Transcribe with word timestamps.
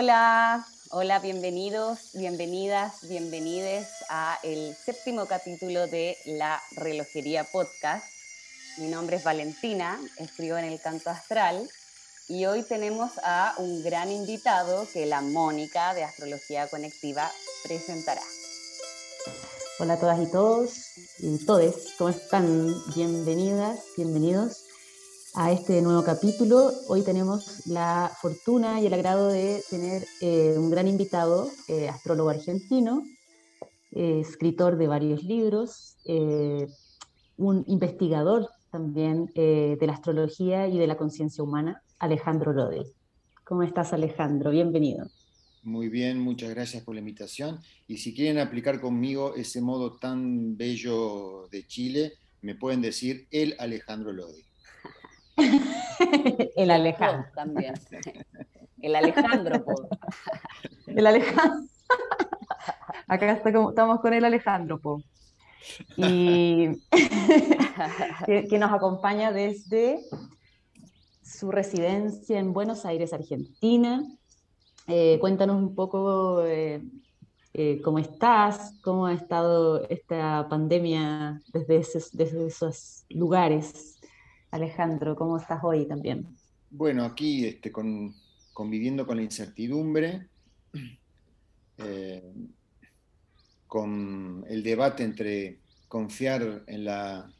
Hola, 0.00 0.64
hola, 0.90 1.18
bienvenidos, 1.18 2.10
bienvenidas, 2.14 3.08
bienvenides 3.08 3.88
a 4.08 4.38
el 4.44 4.76
séptimo 4.76 5.26
capítulo 5.26 5.88
de 5.88 6.16
La 6.24 6.62
Relojería 6.76 7.42
Podcast. 7.42 8.06
Mi 8.76 8.86
nombre 8.86 9.16
es 9.16 9.24
Valentina, 9.24 9.98
escribo 10.18 10.56
en 10.56 10.66
el 10.66 10.80
Canto 10.80 11.10
Astral 11.10 11.68
y 12.28 12.46
hoy 12.46 12.62
tenemos 12.62 13.10
a 13.24 13.54
un 13.58 13.82
gran 13.82 14.12
invitado 14.12 14.86
que 14.92 15.04
la 15.04 15.20
Mónica 15.20 15.94
de 15.94 16.04
Astrología 16.04 16.68
Conectiva 16.68 17.28
presentará. 17.64 18.22
Hola 19.80 19.94
a 19.94 19.98
todas 19.98 20.20
y 20.20 20.30
todos 20.30 20.70
y 21.18 21.44
todes, 21.44 21.74
¿cómo 21.98 22.10
están? 22.10 22.72
Bienvenidas, 22.94 23.80
bienvenidos 23.96 24.67
a 25.40 25.52
este 25.52 25.80
nuevo 25.82 26.02
capítulo. 26.02 26.72
Hoy 26.88 27.02
tenemos 27.02 27.64
la 27.68 28.10
fortuna 28.20 28.80
y 28.80 28.86
el 28.86 28.92
agrado 28.92 29.28
de 29.28 29.62
tener 29.70 30.04
eh, 30.20 30.56
un 30.58 30.68
gran 30.68 30.88
invitado, 30.88 31.48
eh, 31.68 31.88
astrólogo 31.88 32.30
argentino, 32.30 33.04
eh, 33.92 34.18
escritor 34.18 34.76
de 34.76 34.88
varios 34.88 35.22
libros, 35.22 35.96
un 37.36 37.62
investigador 37.68 38.48
también 38.72 39.26
de 39.36 39.78
la 39.80 39.92
astrología 39.92 40.66
y 40.66 40.76
de 40.76 40.88
la 40.88 40.96
conciencia 40.96 41.44
humana, 41.44 41.82
Alejandro 42.00 42.52
Rode. 42.52 42.86
¿Cómo 43.44 43.62
estás, 43.62 43.92
Alejandro? 43.92 44.50
Bienvenido. 44.50 45.06
Muy 45.62 45.88
bien, 45.88 46.18
muchas 46.18 46.50
gracias 46.50 46.82
por 46.82 46.96
la 46.96 47.00
invitación. 47.00 47.60
Y 47.86 47.98
si 47.98 48.12
quieren 48.12 48.38
aplicar 48.38 48.80
conmigo 48.80 49.36
ese 49.36 49.60
modo 49.60 49.98
tan 49.98 50.56
bello 50.56 51.46
de 51.52 51.64
Chile, 51.64 52.14
me 52.42 52.56
pueden 52.56 52.82
decir 52.82 53.28
el 53.30 53.54
Alejandro 53.60 54.12
Lodi. 54.12 54.47
el 56.56 56.70
Alejandro. 56.70 57.30
también. 57.34 57.74
El 58.80 58.96
Alejandro. 58.96 59.64
El 60.86 61.06
Alejandro. 61.06 61.68
Acá 63.08 63.32
estamos 63.32 64.00
con 64.00 64.12
el 64.12 64.24
Alejandro. 64.24 64.80
Po. 64.80 65.02
Y 65.96 66.68
que, 68.26 68.58
nos 68.58 68.72
acompaña 68.72 69.32
desde 69.32 70.00
su 71.22 71.50
residencia 71.50 72.38
en 72.38 72.52
Buenos 72.52 72.84
Aires, 72.84 73.12
Argentina. 73.12 74.02
Eh, 74.86 75.18
cuéntanos 75.20 75.56
un 75.56 75.74
poco 75.74 76.44
eh, 76.44 76.82
eh, 77.52 77.80
cómo 77.82 77.98
estás, 77.98 78.78
cómo 78.82 79.06
ha 79.06 79.14
estado 79.14 79.86
esta 79.88 80.46
pandemia 80.48 81.40
desde 81.52 81.82
desde 82.12 82.46
esos 82.46 83.04
lugares. 83.10 83.97
Alejandro, 84.50 85.14
¿cómo 85.14 85.36
estás 85.36 85.62
hoy 85.62 85.86
también? 85.86 86.26
Bueno, 86.70 87.04
aquí 87.04 87.44
este, 87.44 87.70
conviviendo 87.70 89.06
con 89.06 89.16
la 89.16 89.22
incertidumbre, 89.22 90.28
eh, 91.78 92.22
con 93.66 94.44
el 94.48 94.62
debate 94.62 95.04
entre 95.04 95.60
confiar 95.88 96.64
en 96.66 96.84
la, 96.84 97.30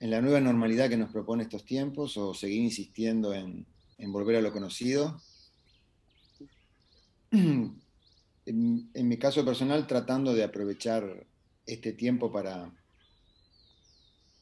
nueva 0.00 0.40
normalidad 0.40 0.88
que 0.88 0.96
nos 0.96 1.12
propone 1.12 1.44
estos 1.44 1.64
tiempos 1.64 2.16
o 2.16 2.34
seguir 2.34 2.62
insistiendo 2.62 3.32
en, 3.34 3.66
volver 4.06 4.36
a 4.36 4.40
lo 4.40 4.52
conocido. 4.52 5.20
En, 8.44 8.90
en, 8.92 9.08
mi 9.08 9.16
caso 9.18 9.44
personal, 9.44 9.86
tratando 9.86 10.34
de 10.34 10.42
aprovechar 10.42 11.28
este 11.64 11.92
tiempo 11.92 12.32
para, 12.32 12.74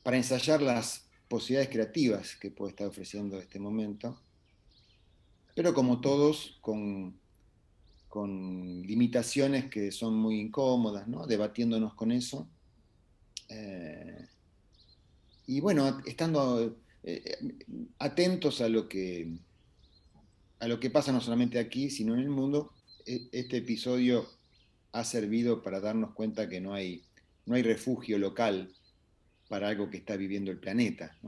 para 0.02 0.16
ensayar 0.16 0.62
las 0.62 1.09
posibilidades 1.30 1.70
creativas 1.70 2.34
que 2.34 2.50
puede 2.50 2.70
estar 2.70 2.88
ofreciendo 2.88 3.38
este 3.38 3.60
momento, 3.60 4.20
pero 5.54 5.72
como 5.72 6.00
todos, 6.00 6.58
con, 6.60 7.16
con 8.08 8.82
limitaciones 8.82 9.70
que 9.70 9.92
son 9.92 10.16
muy 10.16 10.40
incómodas, 10.40 11.06
¿no? 11.06 11.28
debatiéndonos 11.28 11.94
con 11.94 12.10
eso. 12.10 12.48
Eh, 13.48 14.26
y 15.46 15.60
bueno, 15.60 16.00
estando 16.04 16.76
eh, 17.04 17.38
atentos 18.00 18.60
a 18.60 18.68
lo, 18.68 18.88
que, 18.88 19.32
a 20.58 20.66
lo 20.66 20.80
que 20.80 20.90
pasa 20.90 21.12
no 21.12 21.20
solamente 21.20 21.60
aquí, 21.60 21.90
sino 21.90 22.14
en 22.14 22.20
el 22.20 22.30
mundo, 22.30 22.74
e, 23.06 23.28
este 23.30 23.58
episodio 23.58 24.26
ha 24.90 25.04
servido 25.04 25.62
para 25.62 25.78
darnos 25.78 26.12
cuenta 26.12 26.48
que 26.48 26.60
no 26.60 26.74
hay, 26.74 27.04
no 27.46 27.54
hay 27.54 27.62
refugio 27.62 28.18
local 28.18 28.74
para 29.50 29.66
algo 29.66 29.90
que 29.90 29.96
está 29.96 30.16
viviendo 30.16 30.52
el 30.52 30.58
planeta. 30.58 31.18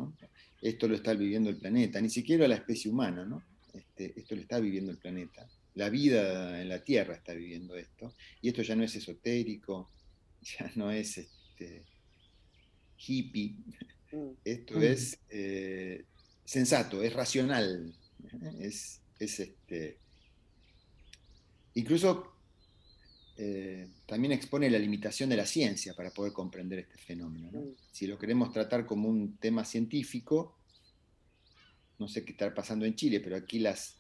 Esto 0.61 0.87
lo 0.87 0.95
está 0.95 1.13
viviendo 1.13 1.51
el 1.51 1.57
planeta, 1.57 2.01
ni 2.01 2.09
siquiera 2.09 2.47
la 2.47 2.55
especie 2.55 2.89
humana, 2.89 3.25
¿no? 3.25 3.43
Este, 3.75 4.13
esto 4.17 4.37
lo 4.37 4.43
está 4.43 4.61
viviendo 4.61 4.93
el 4.93 4.99
planeta. 4.99 5.45
La 5.75 5.91
vida 5.91 6.63
en 6.63 6.69
la 6.69 6.85
Tierra 6.85 7.17
está 7.17 7.35
viviendo 7.35 7.75
esto. 7.75 8.15
Y 8.41 8.47
esto 8.47 8.63
ya 8.63 8.77
no 8.77 8.85
es 8.85 8.95
esotérico, 8.95 9.91
ya 10.41 10.71
no 10.77 10.93
es 10.93 11.19
este, 11.19 11.83
hippie, 12.97 13.57
mm. 14.13 14.31
esto 14.45 14.81
es 14.81 15.19
eh, 15.29 16.05
sensato, 16.45 17.03
es 17.03 17.13
racional, 17.13 17.93
es, 18.61 19.01
es 19.19 19.41
este, 19.41 19.99
incluso 21.75 22.32
eh, 23.45 23.89
también 24.07 24.31
expone 24.31 24.71
la 24.71 24.79
limitación 24.79 25.29
de 25.29 25.37
la 25.37 25.47
ciencia 25.47 25.95
para 25.95 26.13
poder 26.13 26.33
comprender 26.33 26.79
este 26.79 26.97
fenómeno. 26.97 27.51
Mm. 27.51 27.73
Si 27.91 28.07
lo 28.07 28.17
queremos 28.17 28.53
tratar 28.53 28.87
como 28.87 29.09
un 29.09 29.37
tema 29.39 29.65
científico, 29.65 30.57
no 31.99 32.07
sé 32.07 32.25
qué 32.25 32.31
está 32.31 32.55
pasando 32.55 32.85
en 32.85 32.95
Chile, 32.95 33.19
pero 33.19 33.35
aquí 33.35 33.59
las, 33.59 33.97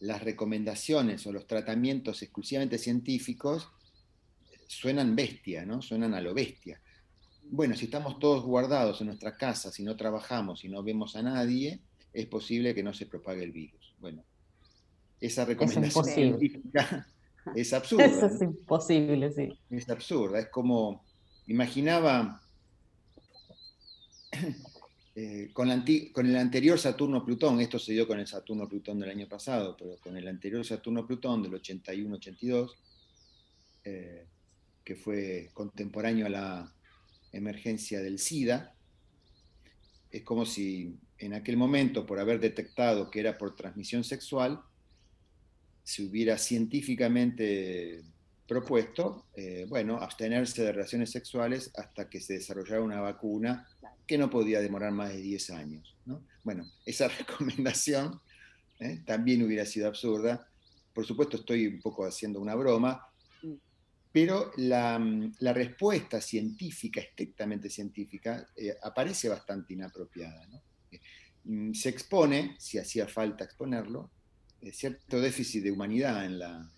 las 0.00 0.22
recomendaciones 0.22 1.26
o 1.26 1.32
los 1.32 1.46
tratamientos 1.46 2.20
exclusivamente 2.20 2.76
científicos 2.76 3.70
suenan 4.66 5.16
bestia, 5.16 5.64
¿no? 5.64 5.80
Suenan 5.80 6.12
a 6.12 6.20
lo 6.20 6.34
bestia. 6.34 6.82
Bueno, 7.44 7.74
si 7.76 7.86
estamos 7.86 8.18
todos 8.18 8.44
guardados 8.44 9.00
en 9.00 9.06
nuestras 9.06 9.38
casas 9.38 9.80
y 9.80 9.84
no 9.84 9.96
trabajamos 9.96 10.66
y 10.66 10.68
no 10.68 10.82
vemos 10.82 11.16
a 11.16 11.22
nadie, 11.22 11.80
es 12.12 12.26
posible 12.26 12.74
que 12.74 12.82
no 12.82 12.92
se 12.92 13.06
propague 13.06 13.42
el 13.42 13.52
virus. 13.52 13.94
Bueno, 13.98 14.22
esa 15.18 15.46
recomendación 15.46 16.04
científica 16.04 17.06
es 17.54 17.72
absurda. 17.72 18.04
Eso 18.04 18.26
es 18.26 18.40
imposible, 18.42 19.32
sí. 19.32 19.58
Es 19.70 19.88
absurda. 19.88 20.38
Es 20.38 20.48
como, 20.48 21.04
imaginaba 21.46 22.40
eh, 25.14 25.50
con, 25.52 25.70
el 25.70 26.36
anterior 26.36 26.78
Saturno-Plutón, 26.78 27.60
esto 27.60 27.78
se 27.78 27.92
dio 27.92 28.06
con 28.06 28.18
el 28.18 28.26
Saturno-Plutón 28.26 29.00
del 29.00 29.10
año 29.10 29.28
pasado, 29.28 29.76
pero 29.78 29.96
con 29.98 30.16
el 30.16 30.28
anterior 30.28 30.64
Saturno-Plutón 30.64 31.42
del 31.42 31.52
81-82, 31.52 32.74
eh, 33.84 34.26
que 34.84 34.96
fue 34.96 35.50
contemporáneo 35.54 36.26
a 36.26 36.30
la 36.30 36.74
emergencia 37.32 38.00
del 38.00 38.18
SIDA, 38.18 38.74
es 40.10 40.22
como 40.22 40.44
si 40.44 40.98
en 41.18 41.34
aquel 41.34 41.56
momento, 41.56 42.06
por 42.06 42.18
haber 42.18 42.40
detectado 42.40 43.10
que 43.10 43.20
era 43.20 43.38
por 43.38 43.54
transmisión 43.54 44.04
sexual, 44.04 44.62
se 45.82 46.04
hubiera 46.04 46.38
científicamente 46.38 48.02
propuesto, 48.46 49.26
eh, 49.36 49.64
bueno, 49.68 49.96
abstenerse 49.96 50.62
de 50.62 50.72
relaciones 50.72 51.10
sexuales 51.10 51.70
hasta 51.76 52.08
que 52.08 52.20
se 52.20 52.34
desarrollara 52.34 52.82
una 52.82 53.00
vacuna 53.00 53.68
que 54.06 54.18
no 54.18 54.28
podía 54.28 54.60
demorar 54.60 54.90
más 54.90 55.10
de 55.10 55.20
10 55.20 55.50
años. 55.50 55.96
Bueno, 56.42 56.64
esa 56.84 57.08
recomendación 57.18 58.20
¿eh? 58.80 59.02
también 59.06 59.42
hubiera 59.42 59.64
sido 59.64 59.86
absurda. 59.86 60.48
Por 60.92 61.06
supuesto, 61.06 61.36
estoy 61.36 61.68
un 61.68 61.80
poco 61.80 62.04
haciendo 62.04 62.40
una 62.40 62.56
broma, 62.56 63.06
mm. 63.42 63.54
pero 64.10 64.50
la, 64.56 64.98
respuesta 65.52 66.20
científica, 66.20 67.00
estrictamente 67.00 67.70
científica, 67.70 68.48
eh, 68.56 68.76
aparece 68.82 69.28
bastante 69.28 69.74
inapropiada. 69.74 70.48
Mm, 71.44 71.72
se 71.72 71.88
expone, 71.88 72.56
si 72.58 72.78
hacía 72.78 73.06
falta 73.06 73.44
exponerlo, 73.44 74.10
eh, 74.10 74.19
cierto 74.72 75.20
déficit 75.20 75.64
de 75.64 75.70
humanidad 75.70 76.24
en 76.24 76.38
la, 76.38 76.70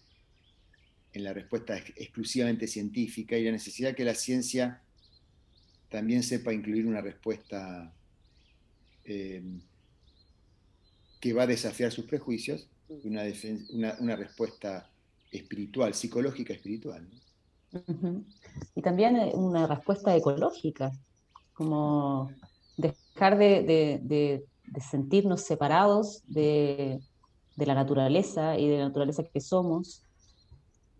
en 1.13 1.25
la 1.25 1.33
respuesta 1.33 1.77
exclusivamente 1.97 2.67
científica 2.67 3.37
y 3.37 3.45
la 3.45 3.53
necesidad 3.53 3.95
que 3.95 4.05
la 4.05 4.15
ciencia 4.15 4.83
también 5.91 6.23
sepa 6.23 6.53
incluir 6.53 6.87
una 6.87 7.01
respuesta 7.01 7.93
eh, 9.05 9.43
que 11.21 11.33
va 11.33 11.43
a 11.43 11.47
desafiar 11.47 11.93
sus 11.93 12.07
prejuicios, 12.07 12.69
una, 13.05 13.23
una, 14.01 14.17
respuesta 14.17 14.91
espiritual, 15.31 15.95
psicológica 15.95 16.53
espiritual. 16.53 17.09
Y 18.75 18.83
también 18.83 19.17
eh, 19.17 19.33
una 19.35 19.67
respuesta 19.67 20.17
ecológica, 20.17 20.93
como 21.53 22.31
dejar 22.77 23.39
de, 23.39 24.01
de 24.03 24.81
sentirnos 24.81 25.43
separados 25.43 26.23
de, 26.27 27.01
de 27.57 27.67
la 27.67 27.75
naturaleza 27.75 28.59
y 28.59 28.69
de 28.69 28.79
la 28.79 28.85
naturaleza 28.89 29.25
que 29.25 29.41
somos. 29.41 30.05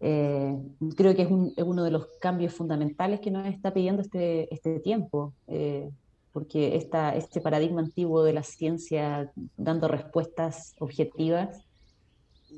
Eh, 0.01 0.57
creo 0.97 1.15
que 1.15 1.23
es, 1.23 1.29
uno 1.31 1.85
de 1.85 1.91
los 1.91 2.07
cambios 2.21 2.53
fundamentales 2.53 3.21
que 3.21 3.31
nos 3.31 3.47
está 3.47 3.73
pidiendo 3.73 4.03
este, 4.03 4.53
este 4.53 4.81
tiempo, 4.81 5.33
eh, 5.47 5.91
porque 6.33 6.77
esta, 6.77 7.15
este 7.15 7.41
paradigma 7.41 7.81
antiguo 7.81 8.25
de 8.25 8.33
la 8.33 8.43
ciencia 8.43 9.31
dando 9.57 9.87
respuestas 9.87 10.75
objetivas 10.81 11.65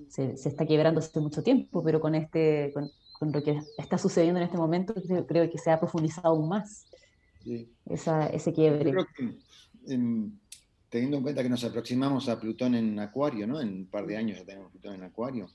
se, 0.09 0.33
está 0.33 0.67
quebrando 0.67 1.01
hace 1.01 1.21
mucho 1.21 1.43
tiempo, 1.43 1.83
pero 1.83 2.01
con, 2.01 2.15
este, 2.15 2.73
con, 2.73 2.91
lo 3.33 3.43
que 3.43 3.59
está 3.79 3.97
sucediendo 3.97 4.39
en 4.39 4.47
este 4.47 4.59
momento, 4.59 4.95
creo, 5.27 5.51
que 5.51 5.59
se 5.59 5.71
ha 5.71 5.81
profundizado 5.81 6.29
aún 6.29 6.49
más 6.49 6.87
ese 7.87 8.53
quiebre. 8.53 8.91
creo 8.91 9.07
que, 9.17 9.35
teniendo 10.95 11.17
en 11.17 11.25
cuenta 11.25 11.43
que 11.43 11.49
nos 11.49 11.65
aproximamos 11.65 12.29
a 12.29 12.39
Plutón 12.39 12.77
en 12.77 12.97
Acuario, 13.01 13.49
¿no? 13.49 13.61
En 13.61 13.69
un 13.69 13.87
par 13.87 14.07
de 14.07 14.17
años 14.17 14.39
ya 14.39 14.45
tenemos 14.45 14.71
Plutón 14.71 14.95
en 14.95 15.03
Acuario, 15.03 15.51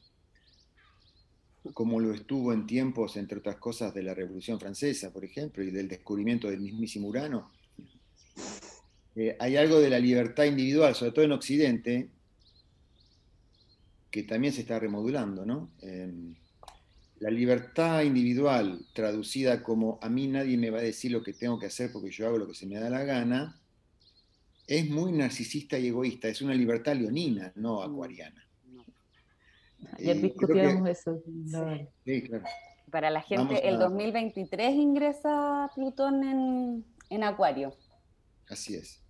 como 1.74 2.02
lo 2.02 2.14
estuvo 2.14 2.52
en 2.52 2.68
tiempos, 2.68 3.16
entre 3.16 3.38
otras 3.38 3.56
cosas, 3.56 3.94
de 3.94 4.04
la 4.04 4.14
Revolución 4.14 4.60
Francesa, 4.60 5.14
por 5.14 5.24
ejemplo, 5.24 5.64
y 5.64 5.72
del 5.72 5.88
descubrimiento 5.88 6.50
del 6.50 6.60
mismísimo 6.60 7.08
Urano. 7.08 7.54
Eh, 9.16 9.38
hay 9.40 9.56
algo 9.56 9.80
de 9.80 9.90
la 9.90 9.98
libertad 9.98 10.44
individual, 10.44 10.94
sobre 10.94 11.14
todo 11.14 11.24
en 11.24 11.32
Occidente, 11.32 12.10
que 14.12 14.24
también 14.24 14.52
se 14.52 14.60
está 14.60 14.78
remodulando, 14.78 15.46
¿no? 15.46 15.72
Em, 15.82 16.36
la 17.20 17.30
libertad 17.30 18.02
individual, 18.02 18.86
traducida 18.92 19.64
como 19.64 20.00
a 20.02 20.10
mí 20.10 20.28
nadie 20.28 20.58
me 20.58 20.70
va 20.70 20.80
a 20.80 20.82
decir 20.82 21.14
lo 21.14 21.24
que 21.24 21.32
tengo 21.32 21.58
que 21.58 21.68
hacer 21.68 21.94
porque 21.94 22.12
yo 22.12 22.28
hago 22.28 22.38
lo 22.38 22.48
que 22.48 22.56
se 22.56 22.68
me 22.68 22.78
da 22.78 22.90
la 22.90 23.06
gana, 23.06 23.56
es 24.70 24.88
muy 24.88 25.12
narcisista 25.12 25.80
y 25.80 25.88
egoísta, 25.88 26.28
es 26.28 26.44
una 26.44 26.54
libertad 26.54 26.96
leonina, 26.96 27.52
no 27.56 27.80
mm. 27.80 27.92
acuariana. 27.92 28.46
Ayer 29.98 30.18
eh, 30.18 30.20
discutíamos 30.20 30.88
eso. 30.88 31.24
Sí. 32.06 32.22
claro. 32.22 32.44
Para 32.92 33.10
la 33.10 33.22
gente, 33.22 33.68
el 33.68 33.80
2023 33.80 34.76
ingresa 34.76 35.72
Plutón 35.74 36.24
en, 36.24 36.86
en 37.10 37.24
Acuario. 37.24 37.74
Así 38.48 38.76
es. 38.76 39.02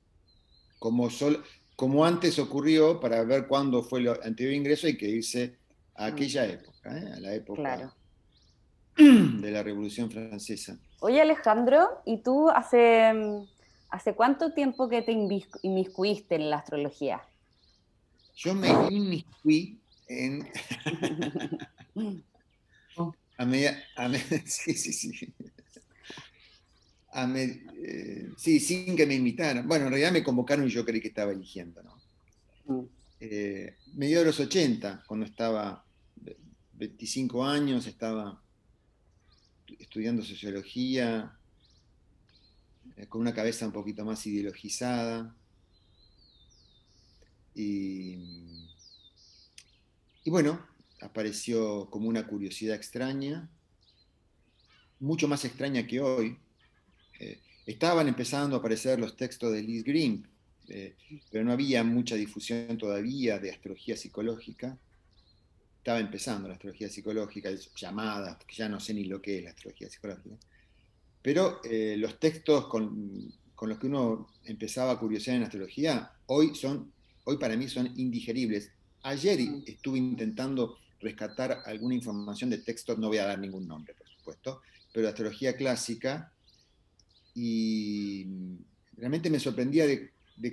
Como, 0.79 1.09
sol, 1.09 1.43
como 1.75 2.05
antes 2.05 2.39
ocurrió, 2.39 2.99
para 3.01 3.23
ver 3.23 3.47
cuándo 3.47 3.83
fue 3.83 3.99
el 3.99 4.09
anterior 4.23 4.53
ingreso, 4.53 4.87
hay 4.87 4.97
que 4.97 5.09
irse 5.09 5.57
a 5.95 6.09
mm. 6.09 6.13
aquella 6.13 6.45
época, 6.45 6.97
¿eh? 6.97 7.11
a 7.13 7.19
la 7.19 7.33
época 7.33 7.93
de 8.97 9.51
la 9.51 9.61
Revolución 9.61 10.09
Francesa. 10.09 10.79
Oye 11.01 11.21
Alejandro, 11.21 12.01
¿y 12.05 12.21
tú 12.21 12.49
hace, 12.49 13.11
hace 13.89 14.13
cuánto 14.13 14.53
tiempo 14.53 14.89
que 14.89 15.01
te 15.01 15.11
inmiscuiste 15.11 16.35
en 16.35 16.49
la 16.49 16.57
astrología? 16.57 17.21
Yo 18.35 18.53
me 18.55 18.69
inmiscuí 18.89 19.79
en... 20.07 20.47
a 23.37 23.45
media, 23.45 23.83
a 23.95 24.09
sí, 24.45 24.73
sí, 24.73 24.93
sí. 24.93 25.33
Eh, 27.13 28.29
sí, 28.37 28.59
sin 28.59 28.95
que 28.95 29.05
me 29.05 29.15
invitaran. 29.15 29.67
Bueno, 29.67 29.85
en 29.85 29.91
realidad 29.91 30.11
me 30.11 30.23
convocaron 30.23 30.67
y 30.67 30.69
yo 30.69 30.85
creí 30.85 31.01
que 31.01 31.07
estaba 31.07 31.31
eligiendo, 31.31 31.81
¿no? 31.83 31.95
Mm. 32.65 32.85
Eh, 33.19 33.75
medio 33.95 34.19
de 34.19 34.25
los 34.25 34.39
80, 34.39 35.03
cuando 35.07 35.25
estaba 35.25 35.83
25 36.73 37.43
años, 37.43 37.87
estaba 37.87 38.41
estudiando 39.79 40.23
sociología, 40.23 41.37
con 43.07 43.21
una 43.21 43.33
cabeza 43.33 43.65
un 43.65 43.71
poquito 43.71 44.03
más 44.03 44.25
ideologizada. 44.25 45.35
Y, 47.55 48.17
y 50.23 50.29
bueno, 50.29 50.65
apareció 51.01 51.89
como 51.89 52.09
una 52.09 52.27
curiosidad 52.27 52.75
extraña, 52.75 53.49
mucho 54.99 55.27
más 55.27 55.45
extraña 55.45 55.87
que 55.87 56.01
hoy, 56.01 56.37
eh, 57.19 57.39
estaban 57.65 58.07
empezando 58.07 58.55
a 58.55 58.59
aparecer 58.59 58.99
los 58.99 59.15
textos 59.15 59.53
de 59.53 59.61
Liz 59.61 59.83
Green, 59.83 60.27
eh, 60.67 60.95
pero 61.31 61.43
no 61.43 61.51
había 61.51 61.83
mucha 61.83 62.15
difusión 62.15 62.77
todavía 62.77 63.39
de 63.39 63.51
astrología 63.51 63.97
psicológica. 63.97 64.77
Estaba 65.77 65.99
empezando 65.99 66.47
la 66.47 66.55
astrología 66.55 66.89
psicológica, 66.89 67.49
llamadas, 67.75 68.37
que 68.45 68.55
ya 68.55 68.69
no 68.69 68.79
sé 68.79 68.93
ni 68.93 69.05
lo 69.05 69.21
que 69.21 69.37
es 69.37 69.43
la 69.43 69.51
astrología 69.51 69.89
psicológica. 69.89 70.35
Pero 71.21 71.61
eh, 71.63 71.95
los 71.97 72.19
textos 72.19 72.67
con, 72.67 73.33
con, 73.55 73.69
los 73.69 73.77
que 73.77 73.87
uno 73.87 74.27
empezaba 74.45 74.93
a 74.93 74.99
curiosear 74.99 75.37
en 75.37 75.43
astrología, 75.43 76.11
hoy, 76.27 76.55
son, 76.55 76.91
hoy 77.25 77.37
para 77.37 77.57
mí 77.57 77.67
son 77.67 77.93
indigeribles. 77.97 78.71
Ayer 79.03 79.39
estuve 79.65 79.97
intentando 79.97 80.77
rescatar 81.01 81.61
alguna 81.65 81.95
información 81.95 82.49
de 82.49 82.59
textos, 82.59 82.97
no 82.97 83.07
voy 83.07 83.17
a 83.17 83.25
dar 83.25 83.39
ningún 83.39 83.67
nombre, 83.67 83.93
por 83.93 84.07
supuesto, 84.07 84.61
pero 84.91 85.03
de 85.03 85.09
astrología 85.09 85.55
clásica, 85.55 86.33
y 87.35 88.25
realmente 88.97 89.29
me 89.29 89.39
sorprendía 89.39 89.87
de, 89.87 90.11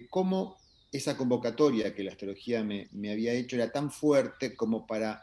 cómo 0.08 0.56
esa 0.92 1.16
convocatoria 1.16 1.94
que 1.94 2.04
la 2.04 2.12
astrología 2.12 2.62
me, 2.62 2.88
había 3.10 3.32
hecho 3.32 3.56
era 3.56 3.72
tan 3.72 3.90
fuerte 3.90 4.54
como 4.54 4.86
para 4.86 5.22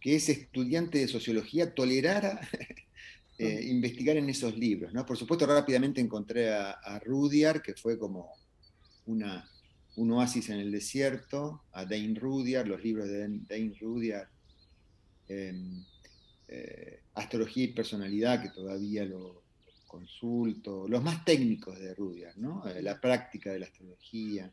que 0.00 0.16
ese 0.16 0.32
estudiante 0.32 0.98
de 0.98 1.08
sociología 1.08 1.74
tolerara 1.74 2.40
eh, 3.38 3.66
investigar 3.68 4.16
en 4.16 4.30
esos 4.30 4.56
libros. 4.56 4.94
¿no? 4.94 5.04
Por 5.04 5.18
supuesto, 5.18 5.44
rápidamente 5.44 6.00
encontré 6.00 6.54
a, 6.54 6.98
Rudyard, 7.04 7.60
que 7.60 7.74
fue 7.74 7.98
como 7.98 8.32
una, 9.04 9.46
un 9.96 10.10
oasis 10.12 10.48
en 10.48 10.60
el 10.60 10.72
desierto, 10.72 11.64
a 11.72 11.84
Dane 11.84 12.18
Rudyard, 12.18 12.66
los 12.66 12.82
libros 12.82 13.08
de 13.08 13.28
Dane 13.28 13.74
Rudyard, 13.78 14.28
em, 15.28 15.84
eh, 16.48 17.00
Astrología 17.12 17.64
y 17.64 17.74
Personalidad, 17.74 18.40
que 18.40 18.48
todavía 18.48 19.04
lo, 19.04 19.42
consulto, 19.86 20.88
los 20.88 21.02
más 21.02 21.22
técnicos 21.24 21.78
de 21.78 21.94
Rudyard, 21.94 22.36
¿no? 22.38 22.66
Eh, 22.66 22.82
la 22.82 22.98
práctica 23.00 23.52
de 23.52 23.58
la 23.58 23.66
astrología. 23.66 24.50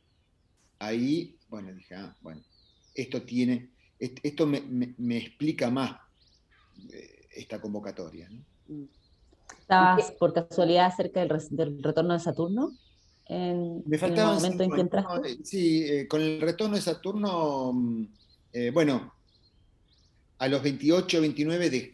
Ahí, 0.79 1.37
bueno, 1.49 1.73
dije, 1.73 1.95
ah, 1.95 2.15
bueno, 2.21 2.43
esto 2.93 3.23
tiene, 3.23 3.71
esto 3.97 4.45
me, 4.45 5.17
explica 5.17 5.69
más 5.69 5.99
esta 7.31 7.61
convocatoria. 7.61 8.29
¿no? 8.29 8.43
¿Estabas 9.59 10.11
por 10.19 10.33
casualidad 10.33 10.93
cerca 10.95 11.21
del, 11.21 11.81
retorno 11.81 12.13
de 12.13 12.19
Saturno? 12.19 12.71
En, 13.25 13.81
me 13.85 13.97
faltaba 13.97 14.31
el 14.31 14.35
momento 14.35 14.63
en 14.63 14.71
que 14.71 14.81
entraste. 14.81 15.37
sí, 15.43 15.83
eh, 15.85 16.07
con 16.07 16.21
el 16.21 16.41
retorno 16.41 16.75
de 16.75 16.81
Saturno, 16.81 17.71
mm, 17.73 18.07
bueno, 18.73 19.13
a 20.37 20.47
los 20.47 20.61
28, 20.61 21.21
29 21.21 21.69
de, 21.69 21.93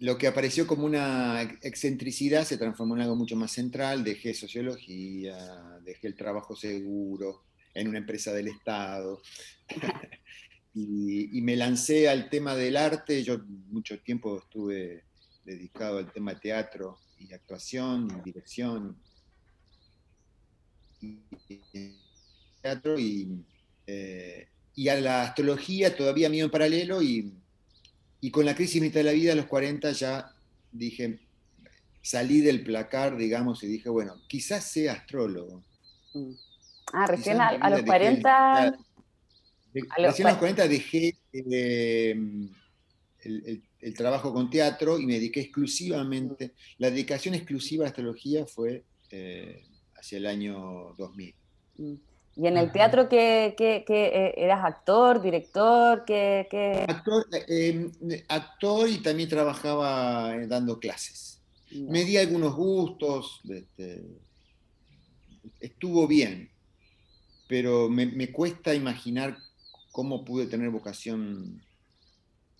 lo 0.00 0.16
que 0.16 0.26
apareció 0.26 0.66
como 0.66 0.86
una 0.86 1.42
excentricidad 1.62 2.44
se 2.44 2.56
transformó 2.56 2.96
en 2.96 3.02
algo 3.02 3.16
mucho 3.16 3.36
más 3.36 3.52
central, 3.52 4.02
dejé 4.02 4.32
sociología, 4.32 5.36
dejé 5.84 6.06
el 6.06 6.16
trabajo 6.16 6.56
seguro 6.56 7.44
en 7.74 7.88
una 7.88 7.98
empresa 7.98 8.32
del 8.32 8.48
Estado 8.48 9.20
y, 10.74 11.40
me 11.42 11.56
lancé 11.56 12.08
al 12.08 12.28
tema 12.28 12.54
del 12.54 12.76
arte, 12.76 13.22
yo 13.22 13.38
mucho 13.68 13.98
tiempo 14.00 14.38
estuve 14.38 15.04
dedicado 15.44 15.98
al 15.98 16.12
tema 16.12 16.34
de 16.34 16.40
teatro 16.40 16.98
y 17.18 17.32
actuación 17.32 18.08
y 18.10 18.22
dirección 18.22 18.96
y, 21.00 21.18
teatro 22.62 22.98
y, 22.98 23.44
eh, 23.86 24.48
y 24.74 24.88
a 24.88 25.00
la 25.00 25.22
astrología 25.22 25.96
todavía 25.96 26.28
mío 26.28 26.44
en 26.44 26.50
paralelo 26.50 27.02
y 27.02 27.32
y 28.20 28.30
con 28.30 28.44
la 28.44 28.54
crisis 28.54 28.82
mitad 28.82 29.00
de 29.00 29.04
la 29.04 29.12
vida, 29.12 29.32
a 29.32 29.36
los 29.36 29.46
40, 29.46 29.92
ya 29.92 30.32
dije, 30.72 31.18
salí 32.02 32.40
del 32.40 32.62
placar, 32.62 33.16
digamos, 33.16 33.62
y 33.62 33.66
dije, 33.66 33.88
bueno, 33.88 34.14
quizás 34.28 34.64
sea 34.64 34.92
astrólogo. 34.92 35.64
Mm. 36.12 36.32
Ah, 36.92 37.06
recién 37.06 37.40
a, 37.40 37.70
los 37.70 37.82
40... 37.82 38.76
a 39.96 40.00
los 40.02 40.36
40 40.38 40.68
dejé 40.68 41.16
eh, 41.32 42.14
el, 43.22 43.94
trabajo 43.94 44.32
con 44.32 44.50
teatro 44.50 44.98
y 44.98 45.06
me 45.06 45.14
dediqué 45.14 45.40
exclusivamente, 45.40 46.52
la 46.78 46.90
dedicación 46.90 47.34
exclusiva 47.34 47.84
a 47.84 47.86
la 47.86 47.90
astrología 47.90 48.46
fue 48.46 48.84
eh, 49.10 49.64
hacia 49.94 50.18
el 50.18 50.26
año 50.26 50.94
2000. 50.96 51.34
¿Y 52.36 52.46
en 52.46 52.56
el 52.56 52.72
teatro 52.72 53.08
qué, 53.08 53.54
eh, 53.58 54.34
eras 54.36 54.64
actor, 54.64 55.20
director? 55.20 56.04
Qué, 56.04 56.84
Actor, 56.88 57.26
actor 58.28 58.88
y 58.88 58.98
también 58.98 59.28
trabajaba 59.28 60.36
dando 60.46 60.78
clases. 60.78 61.42
Me 61.70 62.04
di 62.04 62.16
algunos 62.16 62.54
gustos, 62.54 63.40
este, 63.48 64.02
estuvo 65.60 66.06
bien, 66.06 66.50
pero 67.48 67.88
me, 67.88 68.30
cuesta 68.32 68.74
imaginar 68.74 69.36
cómo 70.00 70.24
pude 70.24 70.46
tener 70.46 70.70
vocación 70.70 71.60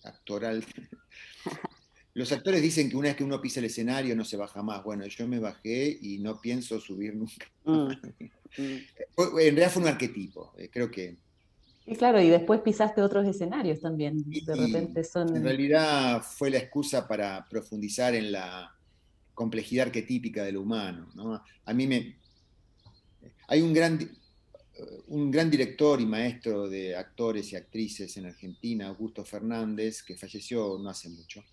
actoral. 0.05 0.63
Los 2.13 2.33
actores 2.33 2.61
dicen 2.61 2.91
que 2.91 2.97
una 2.99 3.09
vez 3.09 3.17
que 3.17 3.25
uno 3.25 3.41
pisa 3.41 3.61
el 3.61 3.67
escenario 3.67 4.15
no 4.15 4.27
se 4.27 4.37
baja 4.37 4.63
más. 4.63 4.85
Bueno, 4.85 5.07
yo 5.07 5.27
me 5.27 5.39
bajé 5.39 5.99
y 6.03 6.19
no 6.19 6.39
pienso 6.39 6.79
subir 6.81 7.17
nunca. 7.17 7.47
Mm. 8.59 8.73
En 9.17 9.55
realidad 9.55 9.71
fue 9.71 9.83
un 9.83 9.89
arquetipo, 9.89 10.53
eh, 10.59 10.69
creo 10.73 10.91
que... 10.91 11.17
Y 11.87 11.95
claro, 11.95 12.21
y 12.21 12.29
después 12.29 12.61
pisaste 12.63 13.01
otros 13.01 13.25
escenarios 13.25 13.81
también. 13.81 14.25
De 14.29 14.57
repente 14.57 15.05
son... 15.05 15.37
En 15.37 15.45
realidad 15.45 16.21
fue 16.21 16.51
la 16.51 16.59
excusa 16.59 17.07
para 17.07 17.47
profundizar 17.49 18.13
en 18.17 18.33
la 18.33 18.77
complejidad 19.35 19.87
arquetípica 19.87 20.43
de 20.43 20.51
lo 20.51 20.63
humano. 20.63 21.07
A 21.65 21.73
mí 21.73 21.87
me... 21.87 22.17
Hay 23.47 23.63
un 23.63 23.73
gran... 23.73 24.01
un 25.09 25.31
gran 25.31 25.51
director 25.51 26.01
y 26.01 26.07
maestro 26.07 26.69
de 26.69 26.97
actores 26.97 27.53
y 27.53 27.57
actrices 27.57 28.17
en 28.17 28.27
Argentina, 28.27 28.89
Augusto 28.89 29.25
Fernández, 29.25 30.03
que 30.03 30.17
falleció 30.17 30.79
no 30.79 30.91
hace 30.91 31.09
mucho, 31.09 31.45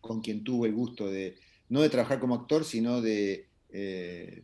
con 0.00 0.20
quien 0.20 0.44
tuve 0.44 0.68
el 0.68 0.74
gusto 0.74 1.10
de, 1.10 1.38
no 1.68 1.80
de 1.80 1.90
trabajar 1.90 2.20
como 2.20 2.34
actor, 2.34 2.64
sino 2.64 3.00
de, 3.00 3.46
eh, 3.70 4.42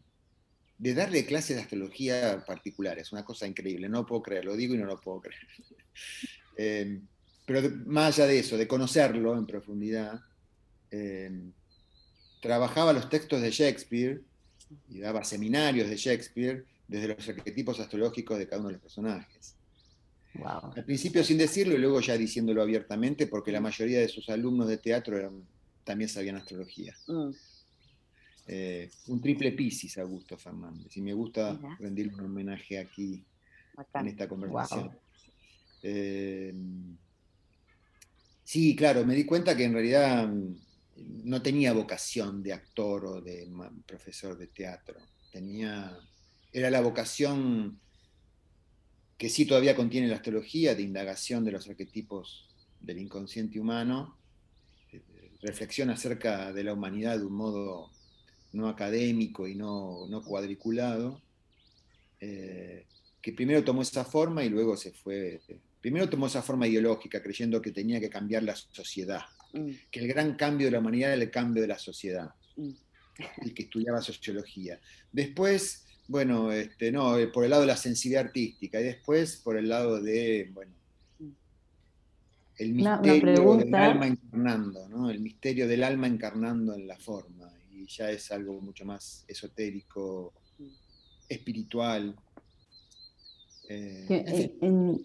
de 0.78 0.95
darle 0.95 1.26
clases 1.26 1.57
de 1.57 1.62
astrología 1.62 2.45
particulares, 2.47 3.12
una 3.12 3.25
cosa 3.25 3.47
increíble, 3.47 3.88
no 3.88 4.07
puedo 4.07 4.23
creer, 4.23 4.45
lo 4.45 4.57
digo 4.57 4.75
y 4.75 4.78
no 4.78 4.87
lo 4.87 5.00
puedo 5.00 5.21
creer. 5.21 5.42
Eh, 6.61 7.00
pero 7.47 7.71
más 7.87 8.18
allá 8.18 8.26
de 8.26 8.40
eso, 8.40 8.57
de 8.57 8.66
conocerlo 8.66 9.38
en 9.38 9.47
profundidad, 9.47 10.21
eh, 10.90 11.30
trabajaba 12.42 12.92
los 12.92 13.09
textos 13.09 13.40
de 13.40 13.52
Shakespeare 13.52 14.21
y 14.88 14.99
daba 14.99 15.23
seminarios 15.23 15.88
de 15.88 15.97
Shakespeare 15.97 16.64
desde 16.88 17.09
los 17.09 17.28
arquetipos 17.28 17.78
astrológicos 17.78 18.38
de 18.38 18.49
cada 18.49 18.61
uno 18.61 18.68
de 18.68 18.75
los 18.75 18.83
personajes. 18.83 19.54
Al 20.45 20.85
principio 20.85 21.25
sin 21.25 21.38
decirlo 21.38 21.75
y 21.75 21.78
luego 21.78 22.00
ya 22.00 22.16
diciéndolo 22.16 22.62
abiertamente, 22.62 23.26
porque 23.26 23.52
la 23.52 23.61
mayoría 23.61 24.00
de 24.00 24.09
sus 24.09 24.28
alumnos 24.28 24.68
de 24.68 24.78
teatro 24.78 25.45
también 25.85 26.09
sabían 26.09 26.37
astrología. 26.37 26.97
Mm. 27.07 27.30
Eh, 28.47 28.90
un 29.09 29.21
triple 29.21 29.52
Piscis, 29.52 29.99
Augusto 29.99 30.38
Fernández, 30.38 30.97
y 30.97 31.02
me 31.02 31.12
gusta 31.12 31.59
rendirle 31.78 32.14
un 32.14 32.21
homenaje 32.21 32.78
aquí 32.78 33.23
en 33.95 34.07
esta 34.07 34.26
conversación. 34.26 34.90
Eh, 35.83 36.54
sí, 38.45 38.75
claro, 38.75 39.04
me 39.04 39.14
di 39.14 39.25
cuenta 39.25 39.57
que 39.57 39.64
en 39.64 39.75
realidad 39.75 40.26
mm, 40.28 40.57
no 41.25 41.42
tenía 41.42 41.73
vocación 41.73 42.42
de 42.42 42.54
actor 42.54 43.04
o 43.04 43.21
de 43.21 43.49
profesor 43.87 44.38
de 44.38 44.47
teatro. 44.47 44.99
Tenía 45.30 45.99
era 46.52 46.71
la 46.71 46.81
vocación 46.81 47.81
que 49.19 49.28
sí 49.28 49.45
todavía 49.47 49.75
contiene 49.75 50.07
la 50.07 50.17
astrología, 50.17 50.75
de 50.75 50.83
indagación 50.83 51.45
de 51.45 51.52
los 51.52 51.69
arquetipos 51.69 52.49
del 52.81 52.99
inconsciente 52.99 53.59
humano, 53.59 54.17
reflexión 55.43 55.90
acerca 55.90 56.52
de 56.52 56.64
la 56.64 56.73
humanidad 56.73 57.19
de 57.19 57.26
un 57.26 57.35
modo 57.35 57.90
no 58.52 58.69
académico 58.69 59.47
y 59.47 59.55
no, 59.55 60.09
cuadriculado, 60.25 61.21
eh, 62.21 62.87
que 63.21 63.33
primero 63.33 63.62
tomó 63.62 63.83
esa 63.83 64.05
forma 64.05 64.45
y 64.45 64.49
luego 64.49 64.76
se 64.76 64.93
fue, 64.93 65.40
primero 65.81 66.09
tomó 66.09 66.28
esa 66.28 66.43
forma 66.43 66.67
ideológica, 66.67 67.23
creyendo 67.23 67.61
que 67.61 67.73
tenía 67.73 68.00
que 68.00 68.09
cambiar 68.09 68.45
la 68.45 68.57
sociedad, 68.57 69.23
mm. 69.52 69.71
que 69.90 70.00
el 70.00 70.09
gran 70.09 70.37
cambio 70.37 70.69
de 70.69 70.73
la 70.73 70.78
humanidad 70.78 71.12
era 71.12 71.23
el 71.23 71.31
cambio 71.31 71.62
de 71.62 71.69
la 71.69 71.78
sociedad, 71.78 72.31
mm. 72.57 72.71
y 73.43 73.50
que 73.50 73.64
estudiaba 73.64 74.00
sociología. 74.00 74.81
Después 75.12 75.88
bueno, 76.09 76.50
este, 76.50 76.91
no, 76.91 77.19
eh, 77.19 77.29
por 77.29 77.45
el 77.45 77.50
lado 77.50 77.62
de 77.62 77.69
la 77.69 77.77
sensibilidad 77.77 78.25
artística 78.25 78.81
y 78.81 78.85
después 78.85 79.37
por 79.37 79.59
el 79.59 79.69
lado 79.69 80.00
de, 80.00 80.50
bueno, 80.55 80.73
el 82.57 82.75
misterio 82.75 83.57
del 83.57 83.75
alma 83.75 84.07
encarnando, 84.07 84.88
¿no? 84.88 85.11
El 85.11 85.21
misterio 85.21 85.69
del 85.69 85.85
alma 85.85 86.09
encarnando 86.09 86.75
en 86.75 86.88
la 86.88 86.97
forma. 86.97 87.53
Y 87.71 87.87
ya 87.87 88.11
es 88.11 88.33
algo 88.33 88.61
mucho 88.61 88.85
más 88.85 89.25
esotérico, 89.29 90.33
espiritual. 91.29 92.17
Eh, 93.69 94.57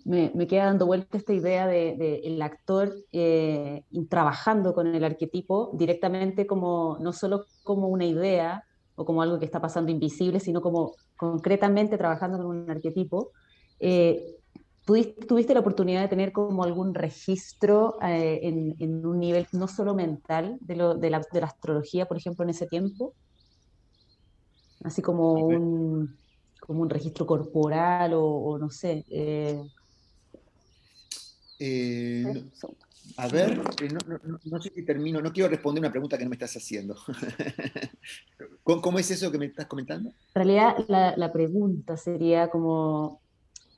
me, 0.06 0.48
queda 0.48 0.66
dando 0.66 0.86
vuelta 0.86 1.18
esta 1.18 1.34
idea 1.34 1.68
del 1.68 1.98
de, 1.98 2.22
el 2.24 2.42
actor 2.42 2.96
eh, 3.12 3.84
trabajando 4.10 4.74
con 4.74 4.88
el 4.88 5.04
arquetipo 5.04 5.72
directamente 5.74 6.48
como, 6.48 6.98
no 7.02 7.12
solo 7.12 7.46
como 7.64 7.90
una 7.90 8.06
idea, 8.06 8.64
o 8.96 9.06
como 9.06 9.22
algo 9.22 9.40
que 9.40 9.46
está 9.46 9.62
pasando 9.62 9.92
invisible, 9.92 10.40
sino 10.40 10.62
como 10.62 10.94
concretamente 11.16 11.98
trabajando 11.98 12.38
con 12.38 12.48
un 12.48 12.70
arquetipo. 12.70 13.32
Eh, 13.80 14.36
¿Tuviste 14.86 15.54
la 15.54 15.62
oportunidad 15.62 16.02
de 16.02 16.10
tener 16.10 16.34
como 16.34 16.64
algún 16.64 16.94
registro 16.94 17.98
eh, 18.02 18.42
en, 18.44 19.06
un 19.06 19.20
nivel 19.20 19.48
no 19.54 19.70
solo 19.70 19.96
mental 19.96 20.58
de, 20.60 20.76
lo, 20.76 20.96
de, 20.96 21.10
la, 21.10 21.22
de, 21.32 21.40
la, 21.40 21.48
astrología, 21.48 22.06
por 22.06 22.18
ejemplo, 22.18 22.44
en 22.44 22.50
ese 22.50 22.68
tiempo? 22.68 23.14
Así 24.84 25.02
como 25.02 25.34
un, 25.34 26.18
como 26.60 26.82
un 26.82 26.90
registro 26.90 27.26
corporal 27.26 28.12
o, 28.14 28.58
no 28.60 28.70
sé. 28.70 29.06
Eh... 29.10 29.64
eh 31.60 32.46
a 33.18 33.28
ver, 33.28 33.62
eh, 33.82 33.90
no, 34.46 34.62
sé 34.62 34.72
si 34.74 34.84
termino, 34.84 35.22
no 35.22 35.32
quiero 35.32 35.50
responder 35.50 35.82
una 35.82 35.92
pregunta 35.92 36.18
que 36.18 36.24
no 36.24 36.30
me 36.30 36.36
estás 36.36 36.56
haciendo. 36.56 36.96
¿Cómo, 38.64 38.98
es 38.98 39.12
eso 39.12 39.32
que 39.32 39.38
me 39.38 39.46
estás 39.46 39.68
comentando? 39.68 40.10
En 40.10 40.16
realidad 40.34 40.76
la, 40.88 41.32
pregunta 41.32 41.96
sería 41.96 42.50
como, 42.50 43.22